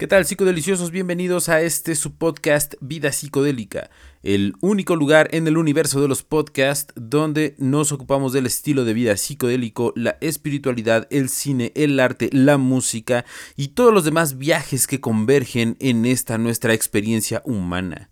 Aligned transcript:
¿Qué 0.00 0.06
tal, 0.06 0.24
psicodeliciosos? 0.24 0.92
Bienvenidos 0.92 1.50
a 1.50 1.60
este 1.60 1.94
su 1.94 2.14
podcast 2.16 2.72
Vida 2.80 3.12
Psicodélica, 3.12 3.90
el 4.22 4.54
único 4.62 4.96
lugar 4.96 5.28
en 5.32 5.46
el 5.46 5.58
universo 5.58 6.00
de 6.00 6.08
los 6.08 6.22
podcasts 6.22 6.94
donde 6.96 7.54
nos 7.58 7.92
ocupamos 7.92 8.32
del 8.32 8.46
estilo 8.46 8.86
de 8.86 8.94
vida 8.94 9.18
psicodélico, 9.18 9.92
la 9.96 10.16
espiritualidad, 10.22 11.06
el 11.10 11.28
cine, 11.28 11.70
el 11.74 12.00
arte, 12.00 12.30
la 12.32 12.56
música 12.56 13.26
y 13.56 13.68
todos 13.68 13.92
los 13.92 14.06
demás 14.06 14.38
viajes 14.38 14.86
que 14.86 15.02
convergen 15.02 15.76
en 15.80 16.06
esta 16.06 16.38
nuestra 16.38 16.72
experiencia 16.72 17.42
humana. 17.44 18.10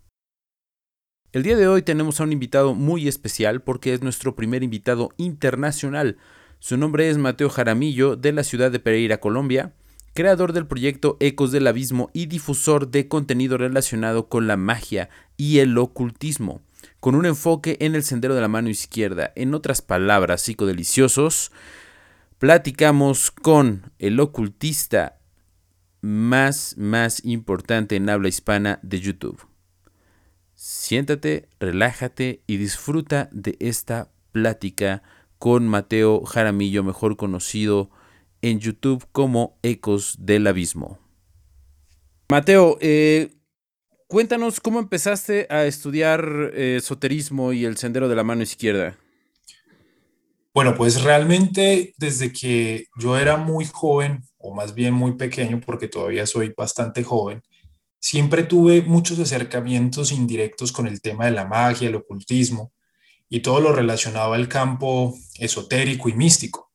El 1.31 1.41
día 1.41 1.57
de 1.57 1.67
hoy 1.67 1.81
tenemos 1.81 2.19
a 2.19 2.23
un 2.23 2.33
invitado 2.33 2.75
muy 2.75 3.07
especial 3.07 3.63
porque 3.63 3.95
es 3.95 4.03
nuestro 4.03 4.35
primer 4.35 4.61
invitado 4.61 5.09
internacional. 5.17 6.17
Su 6.59 6.77
nombre 6.77 7.09
es 7.09 7.17
Mateo 7.17 7.49
Jaramillo 7.49 8.15
de 8.15 8.31
la 8.31 8.43
ciudad 8.43 8.69
de 8.69 8.79
Pereira, 8.79 9.19
Colombia 9.19 9.73
creador 10.13 10.53
del 10.53 10.67
proyecto 10.67 11.17
Ecos 11.19 11.51
del 11.51 11.67
Abismo 11.67 12.09
y 12.13 12.25
difusor 12.25 12.89
de 12.89 13.07
contenido 13.07 13.57
relacionado 13.57 14.27
con 14.27 14.47
la 14.47 14.57
magia 14.57 15.09
y 15.37 15.59
el 15.59 15.77
ocultismo, 15.77 16.61
con 16.99 17.15
un 17.15 17.25
enfoque 17.25 17.77
en 17.79 17.95
el 17.95 18.03
sendero 18.03 18.35
de 18.35 18.41
la 18.41 18.47
mano 18.47 18.69
izquierda. 18.69 19.31
En 19.35 19.53
otras 19.53 19.81
palabras, 19.81 20.41
psicodeliciosos, 20.41 21.51
platicamos 22.37 23.31
con 23.31 23.91
el 23.99 24.19
ocultista 24.19 25.19
más, 26.01 26.75
más 26.77 27.23
importante 27.25 27.95
en 27.95 28.09
habla 28.09 28.29
hispana 28.29 28.79
de 28.81 28.99
YouTube. 28.99 29.45
Siéntate, 30.55 31.47
relájate 31.59 32.43
y 32.47 32.57
disfruta 32.57 33.29
de 33.31 33.55
esta 33.59 34.11
plática 34.31 35.03
con 35.37 35.67
Mateo 35.67 36.25
Jaramillo, 36.25 36.83
mejor 36.83 37.15
conocido 37.15 37.89
en 38.41 38.59
YouTube 38.59 39.05
como 39.11 39.57
Ecos 39.63 40.15
del 40.19 40.47
Abismo. 40.47 40.99
Mateo, 42.29 42.77
eh, 42.79 43.31
cuéntanos 44.07 44.59
cómo 44.59 44.79
empezaste 44.79 45.47
a 45.49 45.65
estudiar 45.65 46.51
eh, 46.53 46.77
esoterismo 46.77 47.53
y 47.53 47.65
el 47.65 47.77
sendero 47.77 48.07
de 48.07 48.15
la 48.15 48.23
mano 48.23 48.43
izquierda. 48.43 48.97
Bueno, 50.53 50.75
pues 50.75 51.03
realmente 51.03 51.93
desde 51.97 52.31
que 52.31 52.85
yo 52.99 53.17
era 53.17 53.37
muy 53.37 53.65
joven, 53.65 54.23
o 54.37 54.53
más 54.53 54.73
bien 54.73 54.93
muy 54.93 55.13
pequeño, 55.13 55.61
porque 55.65 55.87
todavía 55.87 56.25
soy 56.25 56.53
bastante 56.55 57.03
joven, 57.03 57.41
siempre 57.99 58.43
tuve 58.43 58.81
muchos 58.81 59.19
acercamientos 59.19 60.11
indirectos 60.11 60.71
con 60.71 60.87
el 60.87 61.01
tema 61.01 61.25
de 61.25 61.31
la 61.31 61.45
magia, 61.45 61.89
el 61.89 61.95
ocultismo 61.95 62.73
y 63.27 63.41
todo 63.41 63.59
lo 63.59 63.73
relacionado 63.73 64.33
al 64.33 64.47
campo 64.47 65.15
esotérico 65.39 66.09
y 66.09 66.13
místico 66.13 66.68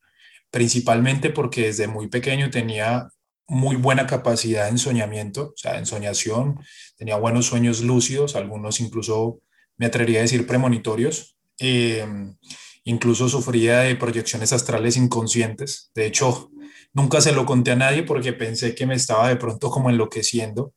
principalmente 0.54 1.30
porque 1.30 1.62
desde 1.62 1.88
muy 1.88 2.06
pequeño 2.06 2.48
tenía 2.48 3.08
muy 3.48 3.74
buena 3.74 4.06
capacidad 4.06 4.68
en 4.68 4.78
soñamiento, 4.78 5.46
o 5.48 5.56
sea, 5.56 5.78
en 5.78 5.84
soñación, 5.84 6.60
tenía 6.96 7.16
buenos 7.16 7.46
sueños 7.46 7.82
lúcidos, 7.82 8.36
algunos 8.36 8.78
incluso 8.78 9.40
me 9.78 9.86
atrevería 9.86 10.20
a 10.20 10.22
decir 10.22 10.46
premonitorios, 10.46 11.36
em, 11.58 12.36
incluso 12.84 13.28
sufría 13.28 13.80
de 13.80 13.96
proyecciones 13.96 14.52
astrales 14.52 14.96
inconscientes, 14.96 15.90
de 15.92 16.06
hecho, 16.06 16.52
nunca 16.92 17.20
se 17.20 17.32
lo 17.32 17.46
conté 17.46 17.72
a 17.72 17.76
nadie 17.76 18.04
porque 18.04 18.32
pensé 18.32 18.76
que 18.76 18.86
me 18.86 18.94
estaba 18.94 19.28
de 19.30 19.36
pronto 19.36 19.70
como 19.70 19.90
enloqueciendo, 19.90 20.72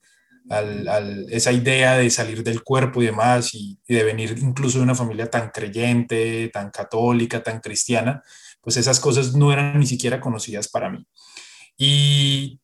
al, 0.50 1.28
esa 1.30 1.52
idea 1.52 1.98
de 1.98 2.10
salir 2.10 2.44
del 2.44 2.64
cuerpo 2.64 3.04
y 3.04 3.06
demás, 3.06 3.54
y 3.54 3.78
de 3.88 4.04
venir 4.04 4.36
incluso 4.42 4.80
de 4.80 4.86
una 4.86 4.96
familia 4.96 5.30
tan 5.30 5.52
creyente, 5.52 6.50
tan 6.52 6.72
católica, 6.72 7.44
tan 7.44 7.60
cristiana, 7.60 8.24
pues 8.68 8.76
esas 8.76 9.00
cosas 9.00 9.34
no 9.34 9.54
eran 9.54 9.80
ni 9.80 9.88
siquiera 9.88 10.20
conocidas 10.20 10.68
para 10.68 10.90
mí. 10.90 11.08
Y 11.78 12.60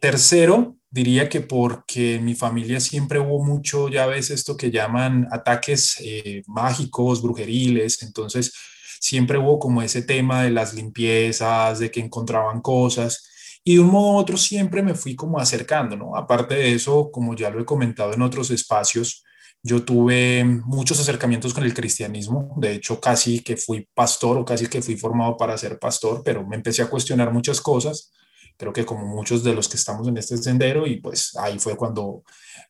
tercero, 0.00 0.76
diría 0.88 1.28
que 1.28 1.40
porque 1.40 2.14
en 2.14 2.24
mi 2.24 2.36
familia 2.36 2.78
siempre 2.78 3.18
hubo 3.18 3.44
mucho, 3.44 3.88
ya 3.88 4.06
ves, 4.06 4.30
esto 4.30 4.56
que 4.56 4.70
llaman 4.70 5.26
ataques 5.32 5.96
eh, 5.98 6.44
mágicos, 6.46 7.22
brujeriles, 7.22 8.04
entonces 8.04 8.54
siempre 9.00 9.36
hubo 9.36 9.58
como 9.58 9.82
ese 9.82 10.02
tema 10.02 10.44
de 10.44 10.50
las 10.50 10.74
limpiezas, 10.74 11.80
de 11.80 11.90
que 11.90 11.98
encontraban 11.98 12.60
cosas. 12.60 13.28
Y 13.64 13.74
de 13.74 13.80
un 13.80 13.88
modo 13.88 14.12
u 14.12 14.16
otro 14.18 14.36
siempre 14.36 14.80
me 14.80 14.94
fui 14.94 15.16
como 15.16 15.40
acercando, 15.40 15.96
¿no? 15.96 16.14
Aparte 16.14 16.54
de 16.54 16.72
eso, 16.72 17.10
como 17.10 17.34
ya 17.34 17.50
lo 17.50 17.60
he 17.60 17.64
comentado 17.64 18.12
en 18.12 18.22
otros 18.22 18.52
espacios, 18.52 19.24
yo 19.62 19.84
tuve 19.84 20.44
muchos 20.44 20.98
acercamientos 20.98 21.54
con 21.54 21.62
el 21.64 21.72
cristianismo, 21.72 22.52
de 22.56 22.72
hecho 22.72 23.00
casi 23.00 23.40
que 23.40 23.56
fui 23.56 23.88
pastor 23.94 24.38
o 24.38 24.44
casi 24.44 24.66
que 24.66 24.82
fui 24.82 24.96
formado 24.96 25.36
para 25.36 25.56
ser 25.56 25.78
pastor, 25.78 26.22
pero 26.24 26.46
me 26.46 26.56
empecé 26.56 26.82
a 26.82 26.90
cuestionar 26.90 27.32
muchas 27.32 27.60
cosas, 27.60 28.12
creo 28.56 28.72
que 28.72 28.84
como 28.84 29.06
muchos 29.06 29.44
de 29.44 29.54
los 29.54 29.68
que 29.68 29.76
estamos 29.76 30.08
en 30.08 30.16
este 30.16 30.36
sendero 30.36 30.86
y 30.86 31.00
pues 31.00 31.36
ahí 31.36 31.58
fue 31.60 31.76
cuando 31.76 32.24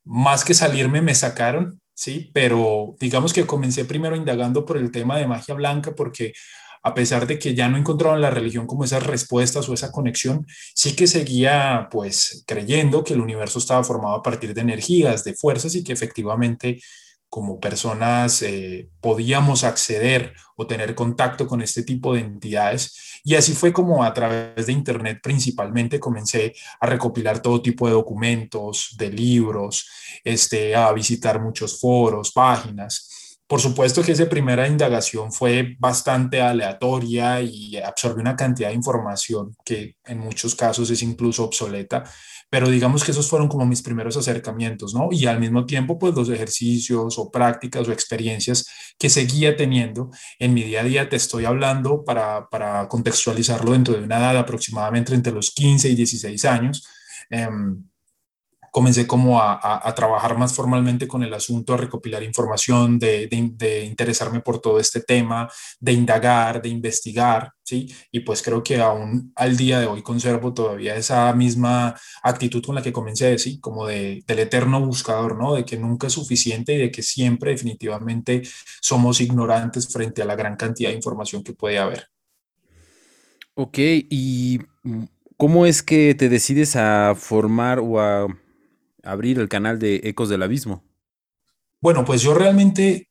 más 0.04 0.44
que 0.44 0.52
salirme 0.52 1.00
me 1.00 1.14
sacaron, 1.14 1.81
sí, 1.94 2.31
pero 2.34 2.94
digamos 3.00 3.32
que 3.32 3.47
comencé 3.47 3.86
primero 3.86 4.14
indagando 4.14 4.66
por 4.66 4.76
el 4.76 4.91
tema 4.91 5.16
de 5.16 5.26
magia 5.26 5.54
blanca 5.54 5.94
porque 5.94 6.34
a 6.82 6.94
pesar 6.94 7.26
de 7.26 7.38
que 7.38 7.54
ya 7.54 7.69
no 7.69 7.76
encontraban 7.76 8.20
la 8.20 8.31
religión 8.31 8.66
como 8.66 8.84
esas 8.84 9.04
respuestas 9.04 9.69
o 9.69 9.75
esa 9.75 9.93
conexión, 9.93 10.47
sí 10.75 10.97
que 10.97 11.06
seguía 11.06 11.88
pues 11.91 12.44
creyendo 12.47 13.04
que 13.04 13.15
el 13.15 13.20
universo 13.20 13.59
estaba 13.59 13.84
formado 13.84 14.16
a 14.16 14.22
partir 14.22 14.54
de 14.54 14.60
energías, 14.60 15.25
de 15.25 15.34
fuerzas 15.34 15.75
y 15.75 15.84
que 15.84 15.93
efectivamente 15.93 16.81
como 17.32 17.59
personas 17.59 18.43
eh, 18.43 18.91
podíamos 19.00 19.65
acceder 19.65 20.34
o 20.54 20.66
tener 20.66 20.94
contacto 20.94 21.47
con 21.47 21.62
este 21.62 21.82
tipo 21.82 22.12
de 22.12 22.20
entidades. 22.20 23.20
Y 23.25 23.37
así 23.37 23.54
fue 23.54 23.72
como 23.72 24.04
a 24.04 24.12
través 24.12 24.66
de 24.66 24.72
Internet 24.72 25.20
principalmente 25.22 25.99
comencé 25.99 26.54
a 26.78 26.87
recopilar 26.87 27.41
todo 27.41 27.62
tipo 27.62 27.87
de 27.87 27.94
documentos, 27.94 28.94
de 28.99 29.10
libros, 29.10 29.88
este, 30.25 30.76
a 30.76 30.93
visitar 30.93 31.41
muchos 31.41 31.81
foros, 31.81 32.32
páginas. 32.32 33.09
Por 33.52 33.60
supuesto 33.60 34.02
que 34.02 34.12
esa 34.12 34.30
primera 34.30 34.66
indagación 34.66 35.30
fue 35.30 35.76
bastante 35.78 36.40
aleatoria 36.40 37.42
y 37.42 37.76
absorbió 37.76 38.22
una 38.22 38.34
cantidad 38.34 38.70
de 38.70 38.74
información 38.74 39.54
que 39.62 39.96
en 40.06 40.20
muchos 40.20 40.54
casos 40.54 40.88
es 40.88 41.02
incluso 41.02 41.44
obsoleta, 41.44 42.02
pero 42.48 42.70
digamos 42.70 43.04
que 43.04 43.10
esos 43.10 43.28
fueron 43.28 43.48
como 43.48 43.66
mis 43.66 43.82
primeros 43.82 44.16
acercamientos, 44.16 44.94
¿no? 44.94 45.10
Y 45.10 45.26
al 45.26 45.38
mismo 45.38 45.66
tiempo, 45.66 45.98
pues 45.98 46.14
los 46.14 46.30
ejercicios 46.30 47.18
o 47.18 47.30
prácticas 47.30 47.86
o 47.86 47.92
experiencias 47.92 48.66
que 48.98 49.10
seguía 49.10 49.54
teniendo 49.54 50.08
en 50.38 50.54
mi 50.54 50.62
día 50.62 50.80
a 50.80 50.84
día, 50.84 51.10
te 51.10 51.16
estoy 51.16 51.44
hablando 51.44 52.04
para, 52.06 52.48
contextualizarlo 52.88 53.72
dentro 53.72 53.92
de 53.92 54.02
una 54.02 54.16
edad 54.16 54.38
aproximadamente 54.38 55.14
entre 55.14 55.34
los 55.34 55.50
15 55.50 55.90
y 55.90 55.94
16 55.94 56.44
años. 56.46 56.88
Eh, 57.28 57.48
comencé 58.72 59.06
como 59.06 59.38
a, 59.38 59.92
trabajar 59.94 60.38
más 60.38 60.54
formalmente 60.54 61.06
con 61.06 61.22
el 61.22 61.34
asunto, 61.34 61.74
a 61.74 61.76
recopilar 61.76 62.22
información, 62.22 62.98
de, 62.98 63.28
interesarme 63.84 64.40
por 64.40 64.60
todo 64.60 64.80
este 64.80 65.02
tema, 65.02 65.48
de 65.78 65.92
indagar, 65.92 66.62
de 66.62 66.70
investigar, 66.70 67.52
¿sí? 67.62 67.94
Y 68.10 68.20
pues 68.20 68.40
creo 68.40 68.62
que 68.62 68.80
aún 68.80 69.30
al 69.36 69.58
día 69.58 69.78
de 69.78 69.86
hoy 69.86 70.00
conservo 70.02 70.54
todavía 70.54 70.96
esa 70.96 71.30
misma 71.34 71.94
actitud 72.22 72.64
con 72.64 72.74
la 72.74 72.82
que 72.82 72.94
comencé, 72.94 73.38
¿sí? 73.38 73.60
Como 73.60 73.86
de, 73.86 74.24
del 74.26 74.38
eterno 74.38 74.80
buscador, 74.80 75.36
¿no? 75.36 75.54
De 75.54 75.66
que 75.66 75.76
nunca 75.76 76.06
es 76.06 76.14
suficiente 76.14 76.72
y 76.72 76.78
de 76.78 76.90
que 76.90 77.02
siempre 77.02 77.50
definitivamente 77.50 78.40
somos 78.80 79.20
ignorantes 79.20 79.86
frente 79.92 80.22
a 80.22 80.24
la 80.24 80.34
gran 80.34 80.56
cantidad 80.56 80.88
de 80.88 80.96
información 80.96 81.44
que 81.44 81.52
puede 81.52 81.78
haber. 81.78 82.08
Ok, 83.52 83.78
y 83.78 84.60
mm, 84.82 85.04
¿cómo 85.36 85.66
es 85.66 85.82
que 85.82 86.14
te 86.14 86.30
decides 86.30 86.74
a 86.74 87.14
formar 87.14 87.78
o 87.78 88.00
a 88.00 88.28
abrir 89.02 89.38
el 89.38 89.48
canal 89.48 89.78
de 89.78 90.00
Ecos 90.04 90.28
del 90.28 90.42
Abismo? 90.42 90.84
Bueno, 91.80 92.04
pues 92.04 92.22
yo 92.22 92.34
realmente 92.34 93.08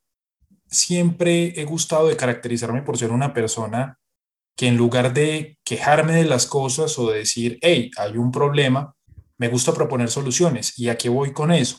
siempre 0.66 1.60
he 1.60 1.64
gustado 1.64 2.08
de 2.08 2.16
caracterizarme 2.16 2.82
por 2.82 2.96
ser 2.96 3.10
una 3.10 3.34
persona 3.34 3.98
que 4.56 4.66
en 4.66 4.76
lugar 4.76 5.12
de 5.12 5.58
quejarme 5.64 6.14
de 6.14 6.24
las 6.24 6.46
cosas 6.46 6.98
o 6.98 7.10
de 7.10 7.18
decir, 7.18 7.58
hey, 7.62 7.90
hay 7.96 8.16
un 8.16 8.30
problema, 8.30 8.94
me 9.38 9.48
gusta 9.48 9.72
proponer 9.72 10.08
soluciones. 10.08 10.78
¿Y 10.78 10.88
a 10.88 10.96
qué 10.96 11.08
voy 11.08 11.32
con 11.32 11.52
eso? 11.52 11.78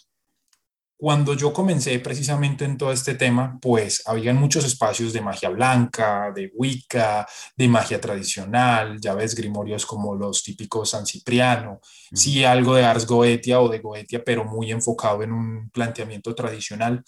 Cuando 1.03 1.33
yo 1.33 1.51
comencé 1.51 2.00
precisamente 2.00 2.63
en 2.63 2.77
todo 2.77 2.94
este 2.94 3.15
tema, 3.15 3.59
pues 3.61 4.03
habían 4.05 4.38
muchos 4.38 4.63
espacios 4.63 5.11
de 5.11 5.19
magia 5.19 5.50
blanca, 5.50 6.31
de 6.33 6.50
Wicca, 6.55 7.27
de 7.57 7.67
magia 7.67 8.00
tradicional, 8.00 9.01
ya 9.01 9.13
ves, 9.13 9.35
grimorios 9.35 9.85
como 9.85 10.15
los 10.15 10.44
típicos 10.44 10.91
San 10.91 11.05
Cipriano, 11.05 11.81
sí 12.13 12.45
algo 12.45 12.75
de 12.75 12.85
Ars 12.85 13.05
Goetia 13.05 13.59
o 13.59 13.67
de 13.67 13.79
Goetia, 13.79 14.23
pero 14.23 14.45
muy 14.45 14.71
enfocado 14.71 15.23
en 15.23 15.33
un 15.33 15.69
planteamiento 15.71 16.33
tradicional. 16.33 17.03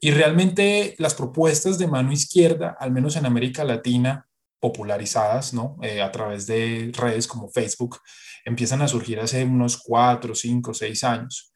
Y 0.00 0.10
realmente 0.10 0.96
las 0.98 1.14
propuestas 1.14 1.78
de 1.78 1.86
mano 1.86 2.10
izquierda, 2.10 2.76
al 2.80 2.90
menos 2.90 3.14
en 3.14 3.26
América 3.26 3.62
Latina, 3.62 4.26
popularizadas, 4.58 5.54
¿no? 5.54 5.78
Eh, 5.82 6.02
a 6.02 6.10
través 6.10 6.48
de 6.48 6.90
redes 6.96 7.28
como 7.28 7.48
Facebook, 7.48 8.00
empiezan 8.44 8.82
a 8.82 8.88
surgir 8.88 9.20
hace 9.20 9.44
unos 9.44 9.76
cuatro, 9.76 10.34
cinco, 10.34 10.74
seis 10.74 11.04
años. 11.04 11.49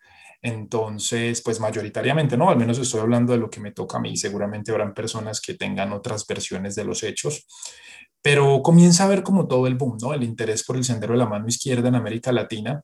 Entonces, 0.45 1.41
pues 1.43 1.59
mayoritariamente, 1.59 2.37
¿no? 2.37 2.51
Al 2.51 2.59
menos 2.59 2.79
estoy 2.79 3.01
hablando 3.01 3.33
de 3.33 3.39
lo 3.39 3.49
que 3.49 3.61
me 3.61 3.73
toca 3.73 3.97
a 3.97 4.01
mí. 4.01 4.15
Seguramente 4.15 4.71
habrán 4.71 4.93
personas 4.93 5.41
que 5.41 5.55
tengan 5.55 5.91
otras 5.95 6.27
versiones 6.27 6.75
de 6.75 6.85
los 6.85 7.03
hechos, 7.03 7.47
pero 8.21 8.63
comienza 8.63 9.05
a 9.05 9.09
ver 9.09 9.23
como 9.23 9.49
todo 9.49 9.67
el 9.67 9.77
boom, 9.77 9.97
¿no? 10.03 10.13
El 10.13 10.23
interés 10.23 10.63
por 10.63 10.77
el 10.77 10.85
sendero 10.85 11.15
de 11.15 11.21
la 11.21 11.27
mano 11.27 11.49
izquierda 11.49 11.89
en 11.89 11.95
América 11.95 12.31
Latina. 12.31 12.83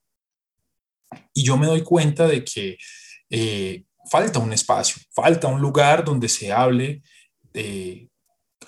y 1.35 1.43
yo 1.45 1.57
me 1.57 1.67
doy 1.67 1.83
cuenta 1.83 2.27
de 2.27 2.45
que 2.45 2.79
eh, 3.31 3.85
falta 4.11 4.39
un 4.39 4.53
espacio, 4.53 5.03
falta 5.15 5.49
un 5.49 5.61
lugar 5.61 6.05
donde 6.05 6.29
se 6.29 6.53
hable 6.53 7.03
de 7.53 8.10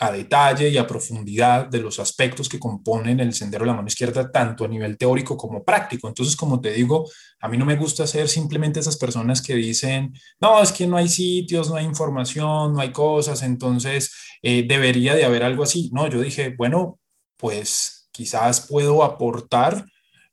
a 0.01 0.11
detalle 0.11 0.69
y 0.69 0.79
a 0.79 0.87
profundidad 0.87 1.67
de 1.69 1.81
los 1.81 1.99
aspectos 2.01 2.49
que 2.49 2.59
componen 2.59 3.21
el 3.21 3.35
sendero 3.35 3.65
de 3.65 3.71
la 3.71 3.77
mano 3.77 3.89
izquierda, 3.89 4.31
tanto 4.31 4.65
a 4.65 4.69
nivel 4.69 4.97
teórico 4.97 5.37
como 5.37 5.63
práctico. 5.65 6.09
Entonces, 6.09 6.35
como 6.35 6.61
te 6.61 6.73
digo, 6.73 7.09
a 7.41 7.49
mí 7.49 7.59
no 7.59 7.65
me 7.65 7.77
gusta 7.77 8.07
ser 8.07 8.29
simplemente 8.29 8.81
esas 8.81 8.97
personas 8.97 9.43
que 9.43 9.55
dicen, 9.55 10.13
no, 10.41 10.63
es 10.63 10.73
que 10.73 10.87
no 10.87 10.97
hay 10.97 11.09
sitios, 11.09 11.69
no 11.69 11.77
hay 11.77 11.85
información, 11.85 12.73
no 12.73 12.81
hay 12.81 12.91
cosas, 12.91 13.43
entonces 13.43 14.13
eh, 14.43 14.65
debería 14.67 15.15
de 15.15 15.25
haber 15.25 15.43
algo 15.43 15.63
así. 15.63 15.91
No, 15.93 16.09
yo 16.09 16.21
dije, 16.21 16.55
bueno, 16.57 16.99
pues 17.37 18.09
quizás 18.13 18.67
puedo 18.67 19.05
aportar 19.05 19.85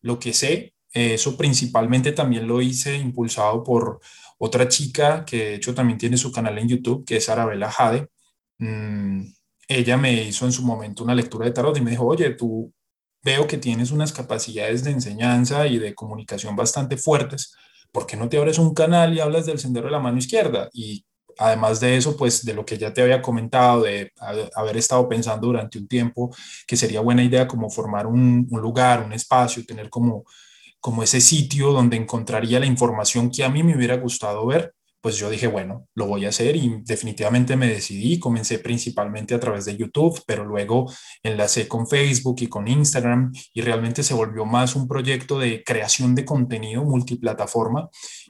lo 0.01 0.19
que 0.19 0.33
sé. 0.33 0.73
Eso 0.91 1.37
principalmente 1.37 2.11
también 2.13 2.47
lo 2.47 2.61
hice 2.61 2.97
impulsado 2.97 3.63
por 3.63 3.99
otra 4.39 4.67
chica 4.67 5.25
que 5.25 5.37
de 5.37 5.55
hecho 5.55 5.75
también 5.75 5.99
tiene 5.99 6.17
su 6.17 6.31
canal 6.31 6.57
en 6.57 6.69
YouTube, 6.69 7.05
que 7.05 7.17
es 7.17 7.29
Arabella 7.29 7.69
Jade. 7.69 8.07
Mm, 8.57 9.23
ella 9.69 9.97
me 9.97 10.11
hizo 10.23 10.45
en 10.45 10.51
su 10.51 10.63
momento 10.63 11.03
una 11.03 11.15
lectura 11.15 11.45
de 11.45 11.51
tarot 11.51 11.77
y 11.77 11.81
me 11.81 11.91
dijo, 11.91 12.05
oye, 12.05 12.31
tú 12.31 12.73
veo 13.23 13.47
que 13.47 13.57
tienes 13.57 13.91
unas 13.91 14.11
capacidades 14.11 14.83
de 14.83 14.91
enseñanza 14.91 15.67
y 15.67 15.77
de 15.77 15.93
comunicación 15.93 16.55
bastante 16.55 16.97
fuertes, 16.97 17.53
¿por 17.91 18.07
qué 18.07 18.17
no 18.17 18.27
te 18.29 18.37
abres 18.37 18.57
un 18.57 18.73
canal 18.73 19.13
y 19.13 19.19
hablas 19.19 19.45
del 19.45 19.59
sendero 19.59 19.85
de 19.85 19.91
la 19.91 19.99
mano 19.99 20.17
izquierda? 20.17 20.69
Y 20.73 21.05
además 21.37 21.79
de 21.79 21.97
eso, 21.97 22.17
pues 22.17 22.43
de 22.43 22.55
lo 22.55 22.65
que 22.65 22.79
ya 22.79 22.93
te 22.93 23.03
había 23.03 23.21
comentado, 23.21 23.83
de 23.83 24.11
haber 24.55 24.77
estado 24.77 25.07
pensando 25.07 25.47
durante 25.47 25.77
un 25.77 25.87
tiempo 25.87 26.35
que 26.67 26.75
sería 26.75 27.01
buena 27.01 27.23
idea 27.23 27.47
como 27.47 27.69
formar 27.69 28.07
un, 28.07 28.47
un 28.49 28.61
lugar, 28.61 29.03
un 29.03 29.13
espacio, 29.13 29.63
tener 29.65 29.89
como, 29.89 30.25
como 30.79 31.03
ese 31.03 31.21
sitio 31.21 31.71
donde 31.71 31.97
encontraría 31.97 32.59
la 32.59 32.65
información 32.65 33.29
que 33.29 33.43
a 33.43 33.49
mí 33.49 33.61
me 33.63 33.75
hubiera 33.75 33.97
gustado 33.97 34.45
ver 34.47 34.73
pues 35.01 35.17
yo 35.17 35.29
dije, 35.29 35.47
bueno, 35.47 35.87
lo 35.95 36.07
voy 36.07 36.25
a 36.25 36.29
hacer 36.29 36.55
y 36.55 36.81
definitivamente 36.83 37.55
me 37.55 37.67
decidí. 37.67 38.19
Comencé 38.19 38.59
principalmente 38.59 39.33
a 39.33 39.39
través 39.39 39.65
de 39.65 39.77
YouTube, 39.77 40.21
pero 40.25 40.45
luego 40.45 40.91
enlacé 41.23 41.67
con 41.67 41.87
Facebook 41.87 42.37
y 42.41 42.47
con 42.47 42.67
Instagram 42.67 43.31
y 43.53 43.61
realmente 43.61 44.03
se 44.03 44.13
volvió 44.13 44.45
más 44.45 44.75
un 44.75 44.87
proyecto 44.87 45.39
de 45.39 45.63
creación 45.63 46.15
de 46.15 46.25
contenido 46.25 46.83
multiplataforma, 46.83 47.89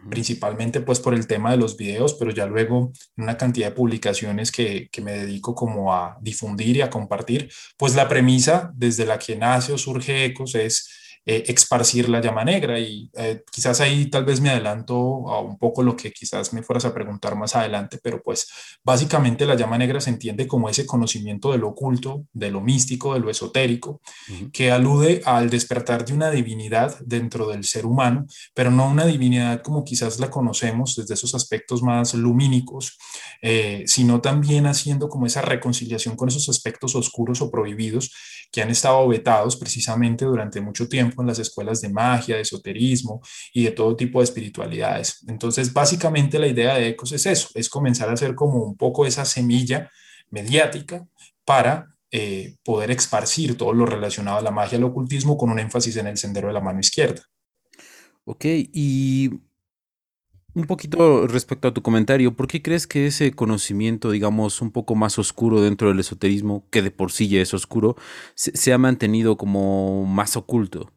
principalmente 0.10 0.82
pues 0.82 1.00
por 1.00 1.14
el 1.14 1.26
tema 1.26 1.52
de 1.52 1.58
los 1.58 1.76
videos, 1.76 2.14
pero 2.14 2.32
ya 2.32 2.46
luego 2.46 2.92
una 3.18 3.38
cantidad 3.38 3.70
de 3.70 3.76
publicaciones 3.76 4.52
que, 4.52 4.90
que 4.92 5.02
me 5.02 5.14
dedico 5.14 5.56
como 5.56 5.94
a 5.94 6.18
difundir 6.22 6.78
y 6.78 6.82
a 6.82 6.90
compartir. 6.90 7.50
Pues 7.78 7.96
la 7.96 8.08
premisa 8.08 8.72
desde 8.76 9.06
la 9.06 9.18
que 9.18 9.36
nace 9.36 9.74
o 9.74 9.78
surge 9.78 10.26
Ecos 10.26 10.56
es 10.56 10.99
eh, 11.32 11.44
esparcir 11.46 12.10
la 12.10 12.22
llama 12.22 12.44
negra. 12.44 12.80
Y 12.80 13.12
eh, 13.14 13.44
quizás 13.52 13.80
ahí 13.82 14.08
tal 14.08 14.26
vez 14.26 14.42
me 14.42 14.50
adelanto 14.50 15.30
a 15.30 15.40
un 15.40 15.60
poco 15.60 15.84
lo 15.84 15.96
que 15.96 16.12
quizás 16.12 16.54
me 16.54 16.64
fueras 16.64 16.86
a 16.86 16.94
preguntar 16.94 17.36
más 17.36 17.56
adelante, 17.56 18.00
pero 18.02 18.20
pues 18.24 18.48
básicamente 18.84 19.46
la 19.46 19.54
llama 19.54 19.78
negra 19.78 20.02
se 20.02 20.10
entiende 20.10 20.48
como 20.48 20.70
ese 20.70 20.88
conocimiento 20.88 21.52
de 21.52 21.60
lo 21.60 21.68
oculto, 21.68 22.26
de 22.34 22.50
lo 22.50 22.62
místico, 22.62 23.14
de 23.14 23.20
lo 23.20 23.30
esotérico, 23.30 24.02
que 24.52 24.72
alude 24.72 25.22
al 25.24 25.52
despertar 25.52 26.04
de 26.04 26.14
una 26.14 26.32
divinidad 26.32 26.98
dentro 27.06 27.48
del 27.48 27.64
ser 27.64 27.86
humano, 27.86 28.26
pero 28.56 28.72
no 28.72 28.90
una 28.90 29.06
divinidad 29.06 29.62
como 29.62 29.84
quizás 29.84 30.20
la 30.20 30.32
conocemos 30.32 30.96
desde 30.96 31.14
esos 31.14 31.36
aspectos 31.36 31.84
más 31.84 32.16
lumínicos, 32.16 32.98
eh, 33.44 33.84
sino 33.86 34.20
también 34.20 34.66
haciendo 34.66 35.10
como 35.10 35.28
esa 35.28 35.44
reconciliación 35.44 36.16
con 36.16 36.30
esos 36.30 36.50
aspectos 36.50 36.96
oscuros 36.96 37.40
o 37.42 37.52
prohibidos 37.52 38.12
que 38.52 38.64
han 38.64 38.72
estado 38.72 39.08
vetados 39.08 39.58
precisamente 39.58 40.26
durante 40.26 40.60
mucho 40.60 40.90
tiempo 40.90 41.19
en 41.22 41.28
las 41.28 41.40
escuelas 41.40 41.82
de 41.82 41.90
magia, 41.90 42.36
de 42.36 42.42
esoterismo 42.42 43.22
y 43.54 43.64
de 43.64 43.72
todo 43.72 43.96
tipo 43.96 44.20
de 44.20 44.26
espiritualidades. 44.26 45.24
Entonces, 45.28 45.74
básicamente 45.74 46.40
la 46.40 46.48
idea 46.48 46.76
de 46.76 46.90
ECOS 46.90 47.14
es 47.14 47.26
eso, 47.26 47.50
es 47.54 47.70
comenzar 47.70 48.10
a 48.10 48.14
hacer 48.14 48.36
como 48.36 48.64
un 48.64 48.78
poco 48.78 49.06
esa 49.06 49.26
semilla 49.26 49.90
mediática 50.30 51.08
para 51.46 51.96
eh, 52.12 52.56
poder 52.64 52.92
esparcir 52.92 53.58
todo 53.58 53.74
lo 53.74 53.86
relacionado 53.86 54.38
a 54.38 54.42
la 54.42 54.52
magia 54.52 54.78
al 54.78 54.84
ocultismo 54.84 55.38
con 55.38 55.50
un 55.50 55.60
énfasis 55.60 55.96
en 55.98 56.08
el 56.08 56.18
sendero 56.18 56.48
de 56.48 56.54
la 56.54 56.62
mano 56.62 56.80
izquierda. 56.80 57.22
Ok, 58.26 58.46
y 58.46 59.30
un 60.56 60.66
poquito 60.66 61.28
respecto 61.28 61.68
a 61.68 61.74
tu 61.74 61.82
comentario, 61.82 62.36
¿por 62.36 62.48
qué 62.48 62.62
crees 62.62 62.88
que 62.88 63.08
ese 63.08 63.32
conocimiento, 63.32 64.12
digamos, 64.12 64.62
un 64.62 64.72
poco 64.72 64.96
más 64.96 65.20
oscuro 65.20 65.62
dentro 65.62 65.90
del 65.90 66.00
esoterismo, 66.00 66.66
que 66.72 66.82
de 66.82 66.92
por 66.92 67.12
sí 67.12 67.28
ya 67.28 67.42
es 67.42 67.54
oscuro, 67.54 67.96
se, 68.36 68.74
ha 68.74 68.78
mantenido 68.78 69.38
como 69.38 70.06
más 70.06 70.36
oculto? 70.36 70.92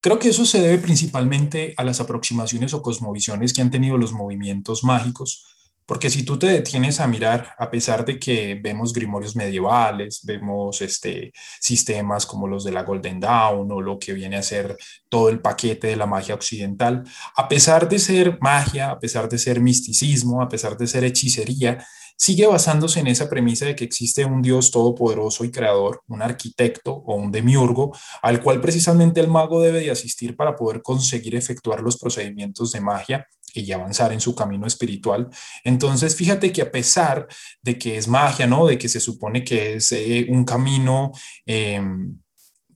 Creo 0.00 0.18
que 0.18 0.30
eso 0.30 0.46
se 0.46 0.60
debe 0.60 0.78
principalmente 0.78 1.74
a 1.76 1.84
las 1.84 2.00
aproximaciones 2.00 2.72
o 2.74 2.82
cosmovisiones 2.82 3.52
que 3.52 3.60
han 3.60 3.70
tenido 3.70 3.98
los 3.98 4.12
movimientos 4.12 4.82
mágicos 4.82 5.50
porque 5.90 6.08
si 6.08 6.22
tú 6.22 6.38
te 6.38 6.46
detienes 6.46 7.00
a 7.00 7.08
mirar, 7.08 7.52
a 7.58 7.68
pesar 7.68 8.04
de 8.04 8.16
que 8.16 8.54
vemos 8.62 8.92
grimorios 8.92 9.34
medievales, 9.34 10.20
vemos 10.22 10.80
este, 10.82 11.32
sistemas 11.58 12.26
como 12.26 12.46
los 12.46 12.62
de 12.62 12.70
la 12.70 12.84
Golden 12.84 13.18
Dawn 13.18 13.68
o 13.72 13.80
lo 13.80 13.98
que 13.98 14.12
viene 14.12 14.36
a 14.36 14.42
ser 14.44 14.76
todo 15.08 15.30
el 15.30 15.40
paquete 15.40 15.88
de 15.88 15.96
la 15.96 16.06
magia 16.06 16.36
occidental, 16.36 17.02
a 17.34 17.48
pesar 17.48 17.88
de 17.88 17.98
ser 17.98 18.38
magia, 18.40 18.92
a 18.92 19.00
pesar 19.00 19.28
de 19.28 19.36
ser 19.36 19.58
misticismo, 19.58 20.40
a 20.40 20.48
pesar 20.48 20.76
de 20.76 20.86
ser 20.86 21.02
hechicería, 21.02 21.84
sigue 22.20 22.46
basándose 22.46 23.00
en 23.00 23.06
esa 23.06 23.30
premisa 23.30 23.64
de 23.64 23.74
que 23.74 23.84
existe 23.84 24.26
un 24.26 24.42
Dios 24.42 24.70
todopoderoso 24.70 25.42
y 25.42 25.50
creador, 25.50 26.02
un 26.06 26.20
arquitecto 26.20 26.92
o 26.92 27.14
un 27.14 27.32
demiurgo, 27.32 27.96
al 28.20 28.42
cual 28.42 28.60
precisamente 28.60 29.20
el 29.20 29.28
mago 29.28 29.62
debe 29.62 29.80
de 29.80 29.90
asistir 29.90 30.36
para 30.36 30.54
poder 30.54 30.82
conseguir 30.82 31.34
efectuar 31.34 31.80
los 31.80 31.96
procedimientos 31.96 32.72
de 32.72 32.82
magia 32.82 33.26
y 33.54 33.72
avanzar 33.72 34.12
en 34.12 34.20
su 34.20 34.34
camino 34.34 34.66
espiritual. 34.66 35.30
Entonces, 35.64 36.14
fíjate 36.14 36.52
que 36.52 36.60
a 36.60 36.70
pesar 36.70 37.26
de 37.62 37.78
que 37.78 37.96
es 37.96 38.06
magia, 38.06 38.46
¿no? 38.46 38.66
De 38.66 38.76
que 38.76 38.90
se 38.90 39.00
supone 39.00 39.42
que 39.42 39.76
es 39.76 39.90
eh, 39.92 40.26
un 40.28 40.44
camino... 40.44 41.12
Em, 41.46 42.19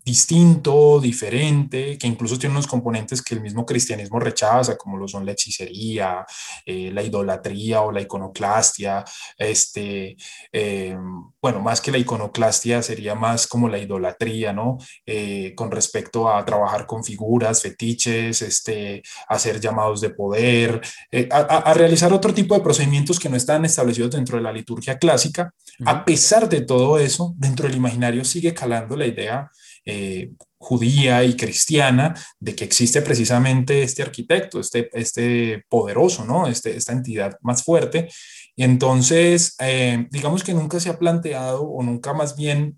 distinto, 0.05 1.01
diferente, 1.01 1.97
que 1.97 2.07
incluso 2.07 2.39
tiene 2.39 2.55
unos 2.55 2.67
componentes 2.67 3.23
que 3.23 3.35
el 3.35 3.41
mismo 3.41 3.65
cristianismo 3.65 4.21
rechaza, 4.21 4.77
como 4.77 4.99
lo 4.99 5.09
son 5.09 5.25
la 5.25 5.33
hechicería, 5.33 6.27
eh, 6.67 6.91
la 6.93 7.03
idolatría 7.03 7.81
o 7.81 7.91
la 7.91 8.03
iconoclastia. 8.03 9.03
Este, 9.39 10.17
eh, 10.53 10.97
bueno, 11.41 11.61
más 11.61 11.81
que 11.81 11.91
la 11.91 11.99
iconoclastia 11.99 12.83
sería 12.83 13.15
más 13.15 13.47
como 13.47 13.69
la 13.69 13.79
idolatría, 13.79 14.53
¿no? 14.53 14.77
Eh, 15.07 15.55
con 15.57 15.71
respecto 15.71 16.29
a 16.29 16.45
trabajar 16.45 16.87
con 16.87 17.03
figuras, 17.03 17.63
fetiches, 17.63 18.43
este, 18.43 19.03
hacer 19.29 19.59
llamados 19.59 20.03
de 20.03 20.11
poder, 20.11 20.83
a, 21.31 21.73
realizar 21.75 22.13
otro 22.13 22.35
tipo 22.35 22.55
de 22.55 22.61
procedimientos 22.61 23.19
que 23.19 23.29
no 23.29 23.37
están 23.37 23.65
establecidos 23.65 24.11
dentro 24.11 24.37
de 24.37 24.43
la 24.43 24.53
liturgia 24.53 24.99
clásica. 24.99 25.55
A 25.87 26.05
pesar 26.05 26.49
de 26.49 26.61
todo 26.61 26.99
eso, 26.99 27.35
dentro 27.37 27.67
del 27.67 27.77
imaginario 27.77 28.25
sigue 28.25 28.53
calando 28.53 28.97
la 28.97 29.07
idea 29.07 29.51
eh, 29.87 30.33
judía 30.57 31.25
y 31.25 31.37
cristiana 31.37 32.15
de 32.41 32.55
que 32.55 32.65
existe 32.65 33.03
precisamente 33.03 33.83
este 33.83 34.03
arquitecto, 34.03 34.59
este, 34.59 34.89
este 34.95 35.65
poderoso, 35.69 36.25
¿no? 36.25 36.47
Este, 36.47 36.75
esta 36.75 36.93
entidad 36.93 37.37
más 37.43 37.63
fuerte. 37.63 38.09
Y 38.57 38.65
entonces, 38.65 39.57
eh, 39.59 40.07
digamos 40.11 40.43
que 40.43 40.55
nunca 40.55 40.81
se 40.81 40.89
ha 40.89 40.99
planteado 40.99 41.63
o 41.63 41.83
nunca 41.83 42.15
más 42.15 42.35
bien 42.35 42.77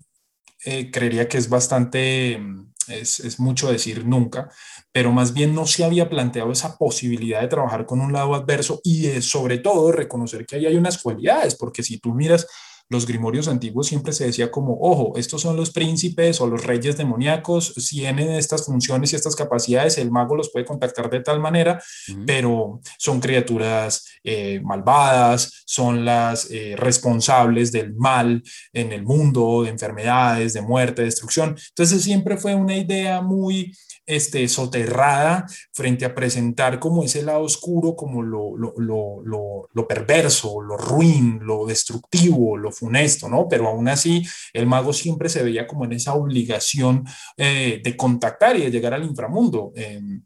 eh, 0.65 0.91
creería 0.91 1.29
que 1.29 1.37
es 1.37 1.47
bastante, 1.47 2.37
mm, 2.39 2.73
es, 2.89 3.39
mucho 3.39 3.71
decir 3.71 4.05
nunca, 4.05 4.49
pero 4.91 5.11
más 5.13 5.33
bien 5.33 5.53
no 5.55 5.65
se 5.67 5.85
había 5.85 6.09
planteado 6.09 6.51
esa 6.51 6.77
posibilidad 6.77 7.41
de 7.41 7.47
trabajar 7.47 7.85
con 7.85 8.01
un 8.01 8.11
lado 8.11 8.35
adverso 8.35 8.81
y 8.83 9.21
sobre 9.21 9.59
todo 9.59 9.91
reconocer 9.91 10.45
que 10.45 10.57
ahí 10.57 10.65
hay 10.65 10.75
unas 10.75 11.01
cualidades, 11.01 11.55
porque 11.55 11.83
si 11.83 11.99
tú 11.99 12.13
miras 12.13 12.47
los 12.89 13.05
grimorios 13.05 13.47
antiguos 13.47 13.87
siempre 13.87 14.13
se 14.13 14.25
decía 14.25 14.49
como, 14.49 14.77
ojo, 14.79 15.13
estos 15.17 15.41
son 15.41 15.57
los 15.57 15.71
príncipes 15.71 16.39
o 16.39 16.47
los 16.47 16.63
reyes 16.63 16.97
demoníacos, 16.97 17.73
si 17.77 17.97
tienen 17.97 18.31
estas 18.31 18.65
funciones 18.65 19.11
y 19.11 19.15
estas 19.15 19.35
capacidades, 19.35 19.97
el 19.97 20.11
mago 20.11 20.35
los 20.35 20.49
puede 20.51 20.65
contactar 20.65 21.09
de 21.09 21.19
tal 21.19 21.39
manera, 21.39 21.81
pero 22.25 22.79
son 22.97 23.19
criaturas 23.19 24.05
eh, 24.23 24.61
malvadas, 24.63 25.63
son 25.65 26.05
las 26.05 26.49
eh, 26.51 26.75
responsables 26.77 27.71
del 27.71 27.93
mal 27.95 28.41
en 28.71 28.93
el 28.93 29.03
mundo, 29.03 29.63
de 29.63 29.69
enfermedades, 29.69 30.53
de 30.53 30.61
muerte, 30.61 31.01
de 31.01 31.07
destrucción. 31.07 31.57
Entonces 31.69 32.01
siempre 32.01 32.37
fue 32.37 32.55
una 32.55 32.77
idea 32.77 33.21
muy 33.21 33.73
este, 34.07 34.47
soterrada 34.47 35.45
frente 35.73 36.05
a 36.05 36.15
presentar 36.15 36.79
como 36.79 37.03
ese 37.03 37.21
lado 37.21 37.41
oscuro, 37.41 37.95
como 37.95 38.23
lo, 38.23 38.57
lo, 38.57 38.73
lo, 38.77 39.69
lo, 39.71 39.87
perverso, 39.87 40.61
lo 40.61 40.77
ruin, 40.77 41.39
lo 41.43 41.65
destructivo, 41.65 42.57
lo 42.57 42.71
funesto, 42.71 43.27
¿no? 43.27 43.47
Pero 43.49 43.67
aún 43.67 43.89
así, 43.89 44.25
el 44.53 44.65
mago 44.65 44.93
siempre 44.93 45.27
se 45.27 45.43
veía 45.43 45.67
como 45.67 45.83
en 45.85 45.91
esa 45.91 46.13
obligación 46.13 47.03
eh, 47.35 47.81
de 47.83 47.97
contactar 47.97 48.55
y 48.55 48.61
de 48.61 48.71
llegar 48.71 48.93
al 48.93 49.03
inframundo. 49.03 49.73
Em, 49.75 50.23